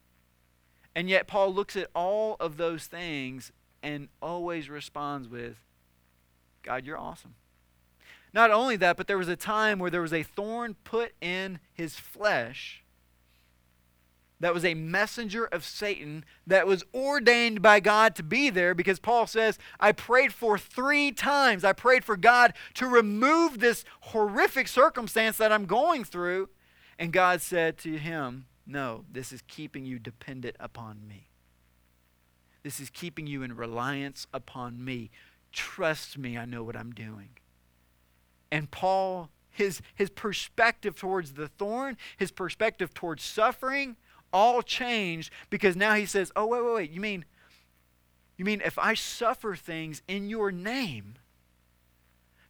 And 0.95 1.09
yet 1.09 1.27
Paul 1.27 1.53
looks 1.53 1.75
at 1.75 1.89
all 1.95 2.37
of 2.39 2.57
those 2.57 2.85
things 2.85 3.51
and 3.81 4.09
always 4.21 4.69
responds 4.69 5.27
with 5.27 5.57
God, 6.65 6.85
you're 6.85 6.97
awesome. 6.97 7.35
Not 8.33 8.51
only 8.51 8.75
that, 8.77 8.97
but 8.97 9.07
there 9.07 9.17
was 9.17 9.29
a 9.29 9.35
time 9.35 9.79
where 9.79 9.91
there 9.91 10.01
was 10.01 10.13
a 10.13 10.23
thorn 10.23 10.75
put 10.83 11.13
in 11.21 11.59
his 11.73 11.95
flesh 11.95 12.83
that 14.41 14.53
was 14.53 14.65
a 14.65 14.73
messenger 14.73 15.45
of 15.45 15.63
Satan 15.63 16.25
that 16.45 16.67
was 16.67 16.83
ordained 16.93 17.61
by 17.61 17.79
God 17.79 18.15
to 18.15 18.23
be 18.23 18.49
there 18.49 18.75
because 18.75 18.99
Paul 18.99 19.27
says, 19.27 19.57
I 19.79 19.93
prayed 19.93 20.33
for 20.33 20.57
three 20.57 21.11
times. 21.11 21.63
I 21.63 21.71
prayed 21.71 22.03
for 22.03 22.17
God 22.17 22.53
to 22.73 22.85
remove 22.85 23.59
this 23.59 23.85
horrific 24.01 24.67
circumstance 24.67 25.37
that 25.37 25.53
I'm 25.53 25.65
going 25.65 26.03
through. 26.03 26.49
And 26.99 27.13
God 27.13 27.41
said 27.41 27.77
to 27.79 27.97
him, 27.97 28.45
No, 28.67 29.05
this 29.09 29.31
is 29.31 29.41
keeping 29.47 29.85
you 29.85 29.99
dependent 29.99 30.57
upon 30.59 31.07
me. 31.07 31.29
This 32.63 32.79
is 32.79 32.89
keeping 32.89 33.27
you 33.27 33.43
in 33.43 33.55
reliance 33.55 34.27
upon 34.33 34.83
me. 34.83 35.11
Trust 35.55 36.17
me, 36.17 36.37
I 36.37 36.43
know 36.43 36.63
what 36.63 36.75
I'm 36.75 36.91
doing. 36.91 37.29
And 38.51 38.69
Paul, 38.69 39.29
his, 39.49 39.81
his 39.95 40.09
perspective 40.09 40.97
towards 40.97 41.33
the 41.33 41.47
thorn, 41.47 41.95
his 42.17 42.29
perspective 42.29 42.93
towards 42.93 43.23
suffering, 43.23 43.95
all 44.33 44.61
changed 44.61 45.31
because 45.49 45.77
now 45.77 45.95
he 45.95 46.05
says, 46.05 46.29
Oh, 46.35 46.45
wait, 46.45 46.61
wait, 46.61 46.73
wait. 46.73 46.91
You 46.91 46.99
mean, 46.99 47.23
you 48.35 48.43
mean 48.43 48.61
if 48.65 48.77
I 48.77 48.95
suffer 48.95 49.55
things 49.55 50.01
in 50.09 50.29
your 50.29 50.51
name, 50.51 51.15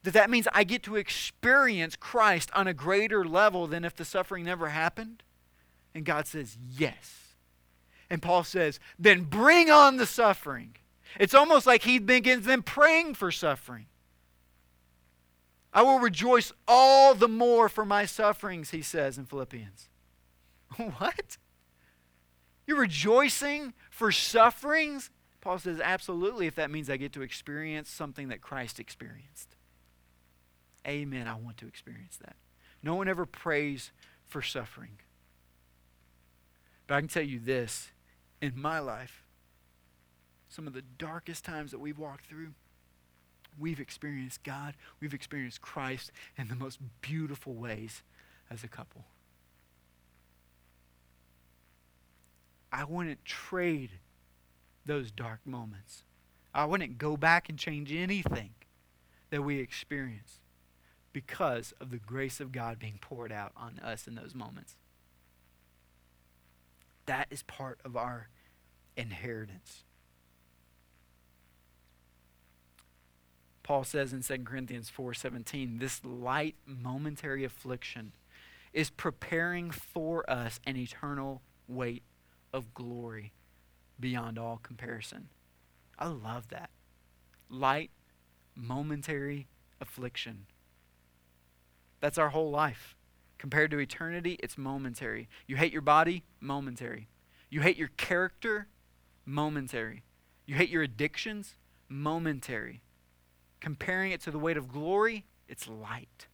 that 0.01 0.15
that 0.15 0.31
means 0.31 0.47
I 0.51 0.63
get 0.63 0.81
to 0.83 0.95
experience 0.95 1.95
Christ 1.95 2.49
on 2.55 2.65
a 2.67 2.73
greater 2.73 3.23
level 3.23 3.67
than 3.67 3.85
if 3.85 3.95
the 3.95 4.05
suffering 4.05 4.45
never 4.45 4.69
happened? 4.69 5.21
And 5.93 6.05
God 6.05 6.25
says, 6.25 6.57
Yes. 6.75 7.35
And 8.09 8.19
Paul 8.19 8.43
says, 8.43 8.79
Then 8.97 9.25
bring 9.25 9.69
on 9.69 9.97
the 9.97 10.07
suffering. 10.07 10.77
It's 11.19 11.33
almost 11.33 11.65
like 11.65 11.83
he 11.83 11.99
begins 11.99 12.45
then 12.45 12.61
praying 12.61 13.15
for 13.15 13.31
suffering. 13.31 13.85
I 15.73 15.81
will 15.81 15.99
rejoice 15.99 16.53
all 16.67 17.13
the 17.13 17.27
more 17.27 17.67
for 17.67 17.83
my 17.83 18.05
sufferings, 18.05 18.69
he 18.69 18.81
says 18.81 19.17
in 19.17 19.25
Philippians. 19.25 19.89
what? 20.77 21.37
You're 22.65 22.79
rejoicing 22.79 23.73
for 23.89 24.11
sufferings? 24.11 25.09
Paul 25.41 25.59
says, 25.59 25.79
absolutely, 25.79 26.47
if 26.47 26.55
that 26.55 26.71
means 26.71 26.89
I 26.89 26.97
get 26.97 27.13
to 27.13 27.21
experience 27.21 27.89
something 27.89 28.29
that 28.29 28.41
Christ 28.41 28.79
experienced. 28.79 29.55
Amen. 30.87 31.27
I 31.27 31.35
want 31.35 31.57
to 31.57 31.67
experience 31.67 32.17
that. 32.17 32.35
No 32.81 32.95
one 32.95 33.07
ever 33.07 33.25
prays 33.25 33.91
for 34.25 34.41
suffering. 34.41 34.97
But 36.87 36.95
I 36.95 36.99
can 37.01 37.09
tell 37.09 37.23
you 37.23 37.39
this 37.39 37.91
in 38.41 38.53
my 38.55 38.79
life, 38.79 39.24
some 40.55 40.67
of 40.67 40.73
the 40.73 40.83
darkest 40.97 41.43
times 41.43 41.71
that 41.71 41.79
we've 41.79 41.99
walked 41.99 42.27
through, 42.27 42.53
we've 43.59 43.79
experienced 43.79 44.43
God, 44.43 44.75
we've 45.01 45.13
experienced 45.13 45.61
Christ 45.61 46.11
in 46.37 46.47
the 46.47 46.55
most 46.55 46.79
beautiful 47.01 47.53
ways 47.53 48.03
as 48.49 48.63
a 48.63 48.67
couple. 48.67 49.05
I 52.71 52.83
wouldn't 52.85 53.23
trade 53.25 53.91
those 54.85 55.11
dark 55.11 55.39
moments. 55.45 56.03
I 56.53 56.65
wouldn't 56.65 56.97
go 56.97 57.17
back 57.17 57.49
and 57.49 57.57
change 57.57 57.91
anything 57.91 58.51
that 59.29 59.41
we 59.41 59.59
experienced 59.59 60.39
because 61.11 61.73
of 61.79 61.89
the 61.91 61.97
grace 61.97 62.39
of 62.39 62.51
God 62.51 62.79
being 62.79 62.97
poured 63.01 63.31
out 63.31 63.51
on 63.55 63.79
us 63.79 64.07
in 64.07 64.15
those 64.15 64.35
moments. 64.35 64.75
That 67.05 67.27
is 67.29 67.43
part 67.43 67.79
of 67.85 67.95
our 67.95 68.29
inheritance. 68.97 69.84
Paul 73.65 73.83
says 73.83 74.13
in 74.13 74.21
2 74.21 74.45
Corinthians 74.45 74.91
4:17, 74.95 75.79
this 75.79 76.05
light 76.05 76.55
momentary 76.67 77.43
affliction 77.43 78.11
is 78.73 78.91
preparing 78.91 79.71
for 79.71 80.29
us 80.29 80.59
an 80.67 80.77
eternal 80.77 81.41
weight 81.67 82.03
of 82.53 82.75
glory 82.75 83.33
beyond 83.99 84.37
all 84.37 84.57
comparison. 84.61 85.29
I 85.97 86.09
love 86.09 86.49
that. 86.49 86.69
Light 87.49 87.89
momentary 88.53 89.47
affliction. 89.81 90.45
That's 92.01 92.19
our 92.19 92.29
whole 92.29 92.51
life. 92.51 92.95
Compared 93.39 93.71
to 93.71 93.79
eternity, 93.79 94.37
it's 94.43 94.59
momentary. 94.59 95.27
You 95.47 95.55
hate 95.55 95.73
your 95.73 95.81
body, 95.81 96.23
momentary. 96.39 97.09
You 97.49 97.61
hate 97.61 97.77
your 97.77 97.89
character, 97.97 98.67
momentary. 99.25 100.03
You 100.45 100.53
hate 100.53 100.69
your 100.69 100.83
addictions, 100.83 101.55
momentary. 101.89 102.83
Comparing 103.59 104.11
it 104.11 104.21
to 104.21 104.31
the 104.31 104.39
weight 104.39 104.57
of 104.57 104.67
glory, 104.67 105.25
it's 105.47 105.67
light. 105.67 106.27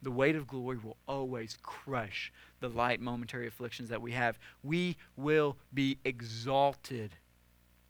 The 0.00 0.10
weight 0.10 0.36
of 0.36 0.46
glory 0.46 0.78
will 0.78 0.96
always 1.08 1.58
crush 1.62 2.32
the 2.60 2.68
light 2.68 3.00
momentary 3.00 3.46
afflictions 3.46 3.88
that 3.88 4.00
we 4.00 4.12
have. 4.12 4.38
We 4.62 4.96
will 5.16 5.56
be 5.74 5.98
exalted 6.04 7.14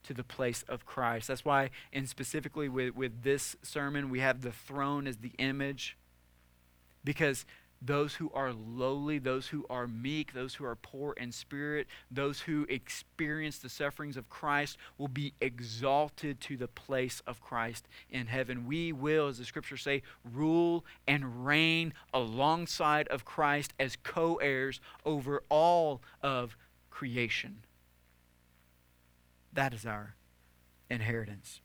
to 0.04 0.14
the 0.14 0.24
place 0.24 0.64
of 0.68 0.86
Christ. 0.86 1.28
That's 1.28 1.44
why, 1.44 1.70
and 1.92 2.08
specifically 2.08 2.68
with, 2.68 2.94
with 2.94 3.22
this 3.22 3.56
sermon, 3.62 4.08
we 4.08 4.20
have 4.20 4.40
the 4.40 4.52
throne 4.52 5.06
as 5.06 5.18
the 5.18 5.32
image. 5.38 5.98
Because 7.04 7.44
those 7.80 8.14
who 8.14 8.30
are 8.34 8.52
lowly, 8.52 9.18
those 9.18 9.46
who 9.46 9.64
are 9.70 9.86
meek, 9.86 10.32
those 10.32 10.54
who 10.54 10.64
are 10.64 10.74
poor 10.74 11.12
in 11.12 11.30
spirit, 11.30 11.86
those 12.10 12.40
who 12.40 12.66
experience 12.68 13.58
the 13.58 13.68
sufferings 13.68 14.16
of 14.16 14.28
Christ 14.28 14.76
will 14.96 15.08
be 15.08 15.32
exalted 15.40 16.40
to 16.42 16.56
the 16.56 16.66
place 16.66 17.22
of 17.26 17.40
Christ 17.40 17.86
in 18.10 18.26
heaven. 18.26 18.66
We 18.66 18.92
will, 18.92 19.28
as 19.28 19.38
the 19.38 19.44
scriptures 19.44 19.82
say, 19.82 20.02
rule 20.24 20.84
and 21.06 21.46
reign 21.46 21.94
alongside 22.12 23.06
of 23.08 23.24
Christ 23.24 23.72
as 23.78 23.96
co 24.02 24.36
heirs 24.36 24.80
over 25.04 25.42
all 25.48 26.02
of 26.20 26.56
creation. 26.90 27.62
That 29.52 29.72
is 29.72 29.86
our 29.86 30.16
inheritance. 30.90 31.60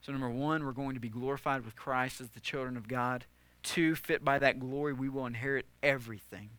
So, 0.00 0.12
number 0.12 0.30
one, 0.30 0.64
we're 0.64 0.72
going 0.72 0.94
to 0.94 1.00
be 1.00 1.08
glorified 1.08 1.64
with 1.64 1.74
Christ 1.74 2.20
as 2.20 2.30
the 2.30 2.40
children 2.40 2.76
of 2.76 2.86
God. 2.86 3.24
Two, 3.66 3.96
fit 3.96 4.24
by 4.24 4.38
that 4.38 4.60
glory, 4.60 4.92
we 4.92 5.08
will 5.08 5.26
inherit 5.26 5.66
everything. 5.82 6.50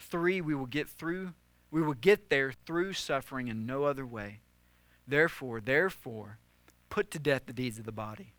Three, 0.00 0.40
we 0.40 0.56
will 0.56 0.66
get 0.66 0.88
through, 0.88 1.34
we 1.70 1.80
will 1.80 1.94
get 1.94 2.30
there 2.30 2.52
through 2.66 2.94
suffering 2.94 3.46
in 3.46 3.64
no 3.64 3.84
other 3.84 4.04
way. 4.04 4.40
Therefore, 5.06 5.60
therefore, 5.60 6.38
put 6.90 7.12
to 7.12 7.20
death 7.20 7.42
the 7.46 7.52
deeds 7.52 7.78
of 7.78 7.84
the 7.84 7.92
body. 7.92 8.34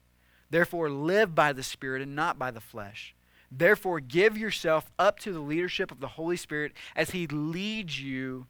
Therefore, 0.49 0.89
live 0.89 1.33
by 1.33 1.53
the 1.53 1.63
Spirit 1.63 2.01
and 2.01 2.13
not 2.13 2.37
by 2.37 2.51
the 2.51 2.59
flesh. 2.59 3.15
Therefore, 3.49 4.01
give 4.01 4.37
yourself 4.37 4.91
up 4.99 5.17
to 5.19 5.31
the 5.31 5.39
leadership 5.39 5.89
of 5.89 6.01
the 6.01 6.09
Holy 6.09 6.37
Spirit 6.37 6.73
as 6.97 7.11
He 7.11 7.25
leads 7.27 8.01
you 8.01 8.47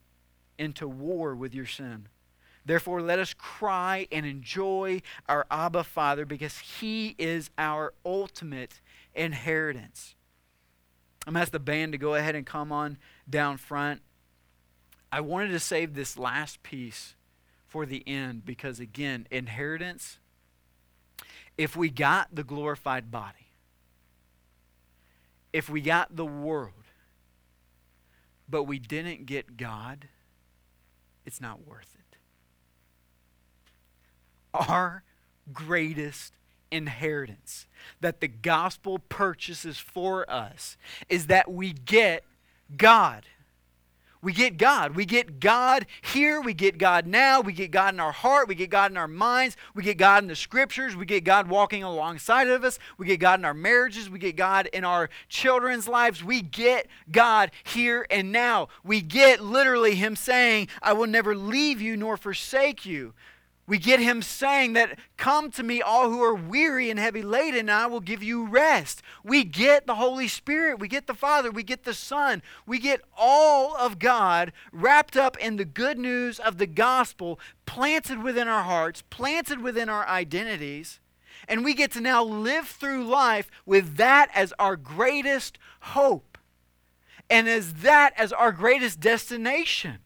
into 0.58 0.88
war 0.88 1.36
with 1.36 1.54
your 1.54 1.68
sin. 1.68 2.08
Therefore, 2.66 3.02
let 3.02 3.20
us 3.20 3.36
cry 3.36 4.08
and 4.12 4.26
enjoy 4.26 5.04
our 5.30 5.46
Abba 5.52 5.84
Father 5.84 6.26
because 6.26 6.58
He 6.58 7.14
is 7.20 7.52
our 7.58 7.94
ultimate 8.04 8.82
inheritance. 9.16 10.16
I'm 11.26 11.34
going 11.34 11.40
to 11.40 11.44
ask 11.44 11.52
the 11.52 11.60
band 11.60 11.94
to 11.94 11.98
go 11.98 12.16
ahead 12.16 12.36
and 12.36 12.46
come 12.46 12.72
on 12.72 12.98
down 13.30 13.58
front. 13.58 14.02
I 15.12 15.22
wanted 15.22 15.50
to 15.50 15.60
save 15.60 15.94
this 15.94 16.18
last 16.18 16.64
piece 16.64 17.16
for 17.68 17.86
the 17.86 18.04
end 18.08 18.46
because, 18.46 18.80
again, 18.80 19.28
inheritance, 19.32 20.20
if 21.58 21.76
we 21.76 21.90
got 21.90 22.34
the 22.34 22.44
glorified 22.44 23.12
body, 23.12 23.48
if 25.54 25.70
we 25.70 25.82
got 25.82 26.16
the 26.16 26.26
world, 26.26 26.74
but 28.50 28.64
we 28.64 28.80
didn't 28.80 29.26
get 29.26 29.56
God, 29.56 30.08
it's 31.26 31.40
not 31.40 31.66
worth 31.66 31.96
it. 31.96 32.18
Our 34.54 35.04
greatest 35.52 36.34
inheritance 36.74 37.68
that 38.02 38.20
the 38.20 38.28
gospel 38.28 39.00
purchases 39.00 39.78
for 39.78 40.30
us 40.30 40.78
is 41.08 41.28
that 41.28 41.52
we 41.52 41.72
get 41.72 42.24
God. 42.76 43.26
We 44.24 44.32
get 44.32 44.58
God. 44.58 44.96
We 44.96 45.06
get 45.06 45.42
God 45.42 45.86
here. 46.02 46.40
We 46.40 46.54
get 46.54 46.78
God 46.78 47.06
now. 47.06 47.42
We 47.42 47.52
get 47.52 47.72
God 47.72 47.94
in 47.94 48.00
our 48.00 48.14
heart. 48.14 48.48
We 48.48 48.56
get 48.56 48.70
God 48.70 48.90
in 48.90 48.96
our 48.96 49.08
minds. 49.08 49.58
We 49.76 49.84
get 49.84 49.98
God 49.98 50.24
in 50.24 50.30
the 50.30 50.36
scriptures. 50.36 50.96
We 50.96 51.06
get 51.06 51.26
God 51.26 51.50
walking 51.50 51.84
alongside 51.84 52.48
of 52.48 52.64
us. 52.64 52.80
We 52.98 53.06
get 53.06 53.20
God 53.20 53.40
in 53.40 53.46
our 53.46 53.54
marriages. 53.54 54.10
We 54.10 54.20
get 54.20 54.38
God 54.38 54.70
in 54.72 54.86
our 54.86 55.10
children's 55.28 55.90
lives. 55.90 56.24
We 56.24 56.42
get 56.42 56.88
God 57.12 57.52
here 57.66 58.08
and 58.10 58.32
now. 58.32 58.70
We 58.82 59.02
get 59.02 59.42
literally 59.42 59.96
Him 59.96 60.16
saying, 60.16 60.70
I 60.82 60.94
will 60.94 61.08
never 61.08 61.36
leave 61.36 61.82
you 61.82 61.98
nor 61.98 62.16
forsake 62.16 62.86
you. 62.86 63.14
We 63.66 63.78
get 63.78 64.02
him 64.02 64.22
saying 64.22 64.74
that, 64.74 65.00
Come 65.16 65.50
to 65.52 65.64
me, 65.64 65.82
all 65.82 66.10
who 66.10 66.22
are 66.22 66.36
weary 66.36 66.90
and 66.90 67.00
heavy 67.00 67.22
laden, 67.22 67.62
and 67.62 67.72
I 67.72 67.88
will 67.88 68.02
give 68.02 68.22
you 68.22 68.46
rest. 68.46 69.02
We 69.24 69.46
get 69.46 69.88
the 69.88 69.96
Holy 69.96 70.28
Spirit. 70.28 70.80
We 70.80 70.90
get 70.90 71.08
the 71.08 71.14
Father. 71.14 71.50
We 71.50 71.64
get 71.64 71.84
the 71.86 71.94
Son. 71.94 72.42
We 72.66 72.78
get 72.78 73.02
all 73.18 73.76
of 73.78 74.00
God 74.00 74.52
wrapped 74.74 75.16
up 75.16 75.38
in 75.38 75.56
the 75.56 75.66
good 75.66 75.98
news 75.98 76.40
of 76.40 76.58
the 76.58 76.68
gospel, 76.68 77.40
planted 77.66 78.22
within 78.22 78.50
our 78.50 78.64
hearts, 78.64 79.02
planted 79.10 79.62
within 79.62 79.88
our 79.88 80.06
identities. 80.08 81.00
And 81.48 81.64
we 81.64 81.74
get 81.74 81.92
to 81.92 82.02
now 82.02 82.24
live 82.24 82.68
through 82.68 83.06
life 83.06 83.50
with 83.66 83.96
that 83.96 84.30
as 84.34 84.54
our 84.60 84.76
greatest 84.76 85.58
hope 85.82 86.38
and 87.30 87.48
as 87.48 87.76
that 87.76 88.14
as 88.18 88.34
our 88.34 88.52
greatest 88.52 89.00
destination. 89.00 90.00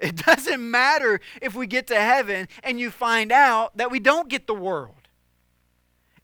It 0.00 0.16
doesn't 0.26 0.70
matter 0.70 1.20
if 1.40 1.54
we 1.54 1.66
get 1.66 1.86
to 1.88 2.00
heaven 2.00 2.48
and 2.62 2.80
you 2.80 2.90
find 2.90 3.30
out 3.30 3.76
that 3.76 3.90
we 3.90 4.00
don't 4.00 4.28
get 4.28 4.46
the 4.46 4.54
world. 4.54 4.94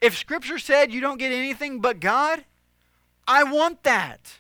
If 0.01 0.17
Scripture 0.17 0.59
said 0.59 0.93
you 0.93 1.01
don't 1.01 1.19
get 1.19 1.33
anything 1.33 1.81
but 1.81 2.01
God, 2.01 2.45
I 3.27 3.45
want 3.45 3.83
that. 3.85 4.39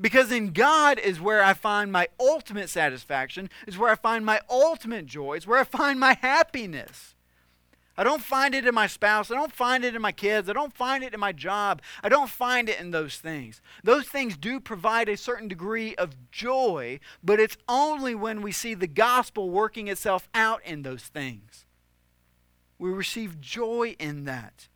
Because 0.00 0.32
in 0.32 0.52
God 0.52 0.98
is 0.98 1.20
where 1.20 1.42
I 1.42 1.54
find 1.54 1.92
my 1.92 2.08
ultimate 2.18 2.68
satisfaction, 2.68 3.48
is 3.66 3.78
where 3.78 3.90
I 3.90 3.94
find 3.94 4.26
my 4.26 4.40
ultimate 4.50 5.06
joy, 5.06 5.34
is 5.34 5.46
where 5.46 5.60
I 5.60 5.64
find 5.64 6.00
my 6.00 6.18
happiness. 6.20 7.14
I 7.96 8.02
don't 8.04 8.22
find 8.22 8.54
it 8.54 8.66
in 8.66 8.74
my 8.74 8.86
spouse. 8.86 9.30
I 9.30 9.34
don't 9.34 9.52
find 9.52 9.84
it 9.84 9.94
in 9.94 10.02
my 10.02 10.12
kids. 10.12 10.48
I 10.48 10.52
don't 10.52 10.74
find 10.74 11.04
it 11.04 11.14
in 11.14 11.20
my 11.20 11.32
job. 11.32 11.80
I 12.02 12.08
don't 12.08 12.30
find 12.30 12.68
it 12.68 12.80
in 12.80 12.90
those 12.90 13.18
things. 13.18 13.60
Those 13.84 14.06
things 14.06 14.36
do 14.36 14.58
provide 14.58 15.08
a 15.08 15.16
certain 15.16 15.46
degree 15.46 15.94
of 15.94 16.16
joy, 16.32 16.98
but 17.22 17.38
it's 17.38 17.56
only 17.68 18.14
when 18.14 18.42
we 18.42 18.50
see 18.50 18.74
the 18.74 18.88
gospel 18.88 19.50
working 19.50 19.88
itself 19.88 20.28
out 20.34 20.60
in 20.64 20.82
those 20.82 21.04
things. 21.04 21.66
We 22.78 22.90
receive 22.90 23.40
joy 23.40 23.94
in 23.98 24.24
that. 24.24 24.68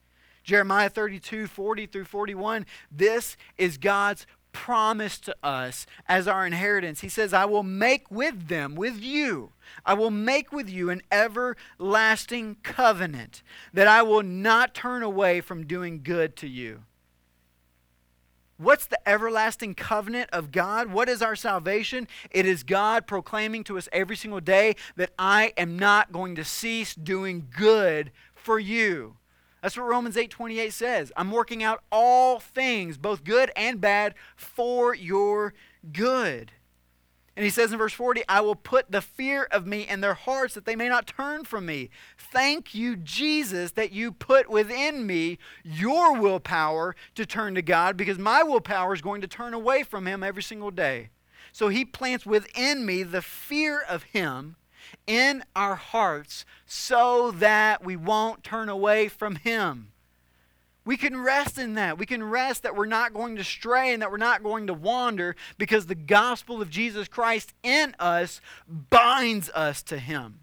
Jeremiah 0.44 0.88
32, 0.88 1.46
40 1.46 1.86
through 1.86 2.04
41. 2.04 2.64
This 2.90 3.36
is 3.58 3.76
God's 3.76 4.26
promised 4.52 5.24
to 5.24 5.36
us 5.42 5.86
as 6.06 6.26
our 6.28 6.46
inheritance. 6.46 7.00
He 7.00 7.08
says, 7.08 7.32
I 7.32 7.44
will 7.44 7.62
make 7.62 8.10
with 8.10 8.48
them, 8.48 8.74
with 8.74 9.00
you, 9.00 9.52
I 9.84 9.94
will 9.94 10.10
make 10.10 10.52
with 10.52 10.68
you 10.68 10.90
an 10.90 11.02
everlasting 11.12 12.56
covenant 12.62 13.42
that 13.72 13.86
I 13.86 14.02
will 14.02 14.22
not 14.22 14.74
turn 14.74 15.02
away 15.02 15.40
from 15.40 15.66
doing 15.66 16.02
good 16.02 16.36
to 16.36 16.48
you. 16.48 16.84
What's 18.56 18.86
the 18.86 18.98
everlasting 19.08 19.76
covenant 19.76 20.30
of 20.32 20.50
God? 20.50 20.90
What 20.90 21.08
is 21.08 21.22
our 21.22 21.36
salvation? 21.36 22.08
It 22.32 22.44
is 22.44 22.64
God 22.64 23.06
proclaiming 23.06 23.62
to 23.64 23.78
us 23.78 23.88
every 23.92 24.16
single 24.16 24.40
day 24.40 24.74
that 24.96 25.12
I 25.16 25.52
am 25.56 25.78
not 25.78 26.10
going 26.10 26.34
to 26.34 26.44
cease 26.44 26.92
doing 26.96 27.46
good 27.56 28.10
for 28.34 28.58
you. 28.58 29.17
That's 29.62 29.76
what 29.76 29.86
Romans 29.86 30.16
8:28 30.16 30.72
says. 30.72 31.12
I'm 31.16 31.30
working 31.30 31.62
out 31.62 31.82
all 31.90 32.38
things, 32.38 32.96
both 32.96 33.24
good 33.24 33.50
and 33.56 33.80
bad, 33.80 34.14
for 34.36 34.94
your 34.94 35.54
good. 35.92 36.52
And 37.38 37.44
he 37.44 37.50
says 37.50 37.70
in 37.70 37.78
verse 37.78 37.92
40, 37.92 38.24
I 38.28 38.40
will 38.40 38.56
put 38.56 38.90
the 38.90 39.00
fear 39.00 39.44
of 39.52 39.64
me 39.64 39.86
in 39.86 40.00
their 40.00 40.14
hearts 40.14 40.54
that 40.54 40.64
they 40.64 40.74
may 40.74 40.88
not 40.88 41.06
turn 41.06 41.44
from 41.44 41.66
me. 41.66 41.88
Thank 42.16 42.74
you, 42.74 42.96
Jesus, 42.96 43.70
that 43.72 43.92
you 43.92 44.10
put 44.10 44.50
within 44.50 45.06
me 45.06 45.38
your 45.62 46.18
willpower 46.18 46.96
to 47.14 47.24
turn 47.24 47.54
to 47.54 47.62
God 47.62 47.96
because 47.96 48.18
my 48.18 48.42
willpower 48.42 48.92
is 48.92 49.00
going 49.00 49.20
to 49.20 49.28
turn 49.28 49.54
away 49.54 49.84
from 49.84 50.08
him 50.08 50.24
every 50.24 50.42
single 50.42 50.72
day. 50.72 51.10
So 51.52 51.68
he 51.68 51.84
plants 51.84 52.26
within 52.26 52.84
me 52.84 53.04
the 53.04 53.22
fear 53.22 53.80
of 53.88 54.02
him 54.02 54.56
in 55.06 55.44
our 55.54 55.74
hearts 55.74 56.44
so 56.66 57.30
that 57.32 57.84
we 57.84 57.96
won't 57.96 58.44
turn 58.44 58.68
away 58.68 59.08
from 59.08 59.36
Him. 59.36 59.92
We 60.84 60.96
can 60.96 61.20
rest 61.20 61.58
in 61.58 61.74
that. 61.74 61.98
We 61.98 62.06
can 62.06 62.24
rest 62.24 62.62
that 62.62 62.74
we're 62.74 62.86
not 62.86 63.12
going 63.12 63.36
to 63.36 63.44
stray 63.44 63.92
and 63.92 64.00
that 64.00 64.10
we're 64.10 64.16
not 64.16 64.42
going 64.42 64.66
to 64.68 64.74
wander 64.74 65.36
because 65.58 65.84
the 65.84 65.94
gospel 65.94 66.62
of 66.62 66.70
Jesus 66.70 67.08
Christ 67.08 67.52
in 67.62 67.94
us 67.98 68.40
binds 68.66 69.50
us 69.50 69.82
to 69.82 69.98
Him. 69.98 70.40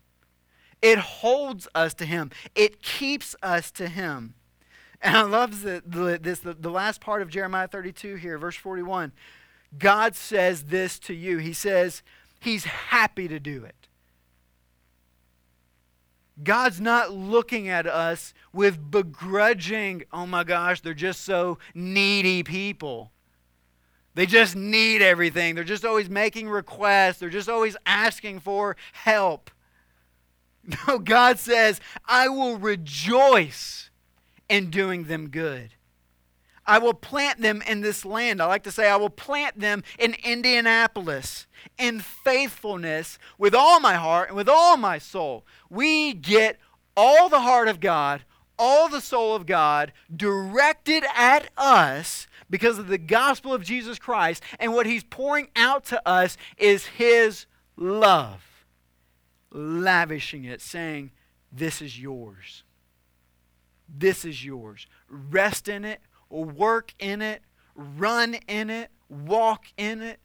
It 0.84 1.00
holds 1.00 1.68
us 1.74 1.96
to 1.96 2.06
Him, 2.06 2.30
it 2.54 2.84
keeps 2.84 3.36
us 3.42 3.72
to 3.72 3.88
Him. 3.88 4.36
And 5.02 5.18
I 5.18 5.24
love 5.24 5.62
the, 5.62 5.84
the, 5.86 6.20
this, 6.22 6.40
the, 6.40 6.54
the 6.54 6.70
last 6.70 7.02
part 7.02 7.22
of 7.22 7.30
Jeremiah 7.30 7.68
32 7.68 8.16
here, 8.16 8.38
verse 8.38 8.56
41. 8.56 9.12
God 9.78 10.16
says 10.16 10.66
this 10.66 11.00
to 11.00 11.14
you. 11.14 11.38
He 11.38 11.54
says, 11.54 12.04
He's 12.40 12.66
happy 12.66 13.28
to 13.28 13.40
do 13.40 13.64
it. 13.64 13.85
God's 16.44 16.82
not 16.82 17.14
looking 17.14 17.70
at 17.70 17.88
us 17.88 18.34
with 18.52 18.92
begrudging, 18.92 20.04
oh 20.12 20.26
my 20.26 20.44
gosh, 20.44 20.82
they're 20.82 20.94
just 20.94 21.22
so 21.22 21.58
needy 21.74 22.44
people. 22.44 23.12
They 24.16 24.26
just 24.26 24.56
need 24.56 25.02
everything. 25.02 25.56
They're 25.56 25.64
just 25.64 25.86
always 25.86 26.10
making 26.10 26.50
requests. 26.50 27.20
They're 27.20 27.30
just 27.30 27.50
always 27.50 27.78
asking 27.86 28.40
for 28.40 28.76
help. 28.94 29.52
No, 30.88 30.98
God 30.98 31.38
says, 31.38 31.80
I 32.08 32.28
will 32.28 32.58
rejoice 32.58 33.92
in 34.50 34.72
doing 34.72 35.04
them 35.04 35.30
good. 35.30 35.75
I 36.68 36.80
will 36.80 36.94
plant 36.94 37.42
them 37.42 37.62
in 37.68 37.82
this 37.82 38.06
land. 38.06 38.42
I 38.42 38.46
like 38.46 38.64
to 38.64 38.72
say, 38.72 38.90
I 38.90 38.96
will 38.96 39.10
plant 39.10 39.60
them 39.60 39.84
in 40.00 40.16
Indianapolis 40.24 41.46
in 41.78 42.00
faithfulness 42.00 43.20
with 43.38 43.54
all 43.54 43.80
my 43.80 43.96
heart 43.96 44.30
and 44.30 44.38
with 44.38 44.50
all 44.50 44.76
my 44.78 44.98
soul. 44.98 45.46
We 45.70 46.14
get 46.14 46.60
all 46.98 47.30
the 47.30 47.42
heart 47.42 47.68
of 47.68 47.80
God, 47.80 48.24
all 48.58 48.90
the 48.90 49.02
soul 49.02 49.36
of 49.36 49.46
God 49.46 49.94
directed 50.16 51.04
at 51.16 51.50
us 51.58 52.28
because 52.50 52.80
of 52.80 52.88
the 52.88 52.98
gospel 52.98 53.54
of 53.54 53.64
Jesus 53.64 54.00
Christ. 54.00 54.42
And 54.60 54.74
what 54.74 54.86
He's 54.86 55.04
pouring 55.04 55.50
out 55.56 55.86
to 55.86 56.08
us 56.08 56.38
is 56.58 56.86
His 56.86 57.46
love, 57.76 58.66
lavishing 59.52 60.46
it, 60.46 60.62
saying, 60.62 61.12
This 61.52 61.82
is 61.82 62.00
yours. 62.00 62.64
This 63.88 64.26
is 64.26 64.44
yours. 64.44 64.88
Rest 65.08 65.68
in 65.68 65.86
it 65.86 66.02
work 66.30 66.94
in 67.00 67.22
it, 67.22 67.42
run 67.76 68.36
in 68.48 68.70
it, 68.70 68.90
walk 69.10 69.66
in 69.78 70.02
it, 70.02 70.20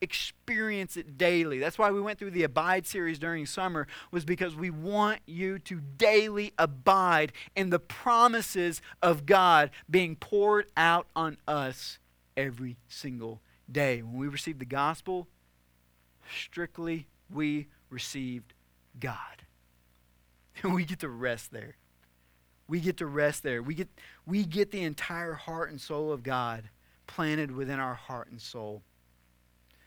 experience 0.00 0.96
it 0.96 1.18
daily. 1.18 1.58
That's 1.58 1.78
why 1.78 1.90
we 1.90 2.00
went 2.00 2.18
through 2.18 2.30
the 2.30 2.42
Abide 2.42 2.86
series 2.86 3.18
during 3.18 3.46
summer, 3.46 3.86
was 4.10 4.24
because 4.24 4.54
we 4.56 4.70
want 4.70 5.20
you 5.26 5.58
to 5.60 5.80
daily 5.80 6.52
abide 6.58 7.32
in 7.54 7.70
the 7.70 7.78
promises 7.78 8.80
of 9.02 9.26
God 9.26 9.70
being 9.88 10.16
poured 10.16 10.66
out 10.76 11.06
on 11.14 11.36
us 11.46 11.98
every 12.36 12.76
single 12.88 13.40
day. 13.70 14.02
When 14.02 14.16
we 14.16 14.28
received 14.28 14.58
the 14.58 14.66
gospel, 14.66 15.28
strictly 16.34 17.06
we 17.30 17.68
received 17.90 18.54
God. 18.98 19.16
And 20.62 20.74
we 20.74 20.84
get 20.84 21.00
to 21.00 21.08
rest 21.08 21.52
there. 21.52 21.76
We 22.70 22.78
get 22.78 22.98
to 22.98 23.06
rest 23.06 23.42
there. 23.42 23.64
We 23.64 23.74
get, 23.74 23.88
we 24.26 24.44
get 24.44 24.70
the 24.70 24.82
entire 24.82 25.32
heart 25.32 25.70
and 25.70 25.80
soul 25.80 26.12
of 26.12 26.22
God 26.22 26.70
planted 27.08 27.50
within 27.50 27.80
our 27.80 27.94
heart 27.94 28.30
and 28.30 28.40
soul. 28.40 28.82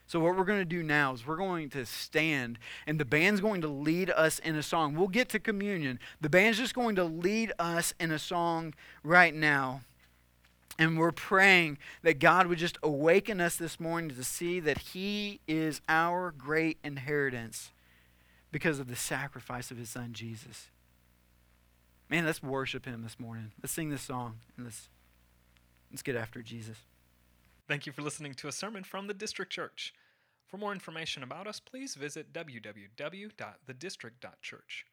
So, 0.05 0.19
what 0.19 0.35
we're 0.35 0.43
going 0.43 0.59
to 0.59 0.65
do 0.65 0.83
now 0.83 1.13
is 1.13 1.25
we're 1.25 1.37
going 1.37 1.69
to 1.69 1.85
stand, 1.85 2.59
and 2.85 2.99
the 2.99 3.05
band's 3.05 3.39
going 3.39 3.61
to 3.61 3.69
lead 3.69 4.09
us 4.09 4.39
in 4.39 4.57
a 4.57 4.61
song. 4.61 4.95
We'll 4.95 5.07
get 5.07 5.29
to 5.29 5.39
communion. 5.39 5.97
The 6.19 6.29
band's 6.29 6.57
just 6.57 6.75
going 6.75 6.97
to 6.97 7.05
lead 7.05 7.53
us 7.57 7.93
in 8.01 8.11
a 8.11 8.19
song 8.19 8.73
right 9.01 9.33
now. 9.33 9.83
And 10.77 10.97
we're 10.97 11.13
praying 11.13 11.77
that 12.01 12.19
God 12.19 12.47
would 12.47 12.57
just 12.57 12.77
awaken 12.83 13.39
us 13.39 13.55
this 13.55 13.79
morning 13.79 14.13
to 14.13 14.23
see 14.25 14.59
that 14.59 14.79
He 14.79 15.39
is 15.47 15.79
our 15.87 16.31
great 16.37 16.79
inheritance 16.83 17.71
because 18.51 18.79
of 18.79 18.89
the 18.89 18.95
sacrifice 18.97 19.71
of 19.71 19.77
His 19.77 19.89
Son, 19.89 20.11
Jesus. 20.11 20.67
Man, 22.13 22.25
let's 22.27 22.43
worship 22.43 22.85
him 22.85 23.01
this 23.01 23.19
morning. 23.19 23.53
Let's 23.59 23.73
sing 23.73 23.89
this 23.89 24.03
song 24.03 24.35
and 24.55 24.67
let's, 24.67 24.87
let's 25.89 26.03
get 26.03 26.15
after 26.15 26.43
Jesus. 26.43 26.77
Thank 27.67 27.87
you 27.87 27.91
for 27.91 28.03
listening 28.03 28.35
to 28.35 28.47
a 28.47 28.51
sermon 28.51 28.83
from 28.83 29.07
the 29.07 29.15
District 29.15 29.51
Church. 29.51 29.95
For 30.45 30.57
more 30.57 30.73
information 30.73 31.23
about 31.23 31.47
us, 31.47 31.59
please 31.59 31.95
visit 31.95 32.31
www.thedistrict.church. 32.31 34.85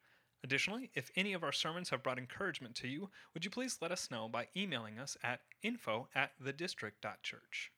Additionally, 0.43 0.89
if 0.95 1.11
any 1.15 1.33
of 1.33 1.43
our 1.43 1.51
sermons 1.51 1.91
have 1.91 2.01
brought 2.01 2.17
encouragement 2.17 2.73
to 2.77 2.87
you, 2.87 3.11
would 3.35 3.45
you 3.45 3.51
please 3.51 3.77
let 3.81 3.91
us 3.91 4.09
know 4.09 4.27
by 4.27 4.47
emailing 4.57 4.97
us 4.97 5.15
at 5.21 5.41
info 5.61 6.07
at 6.15 6.31
thedistrict.church. 6.43 7.71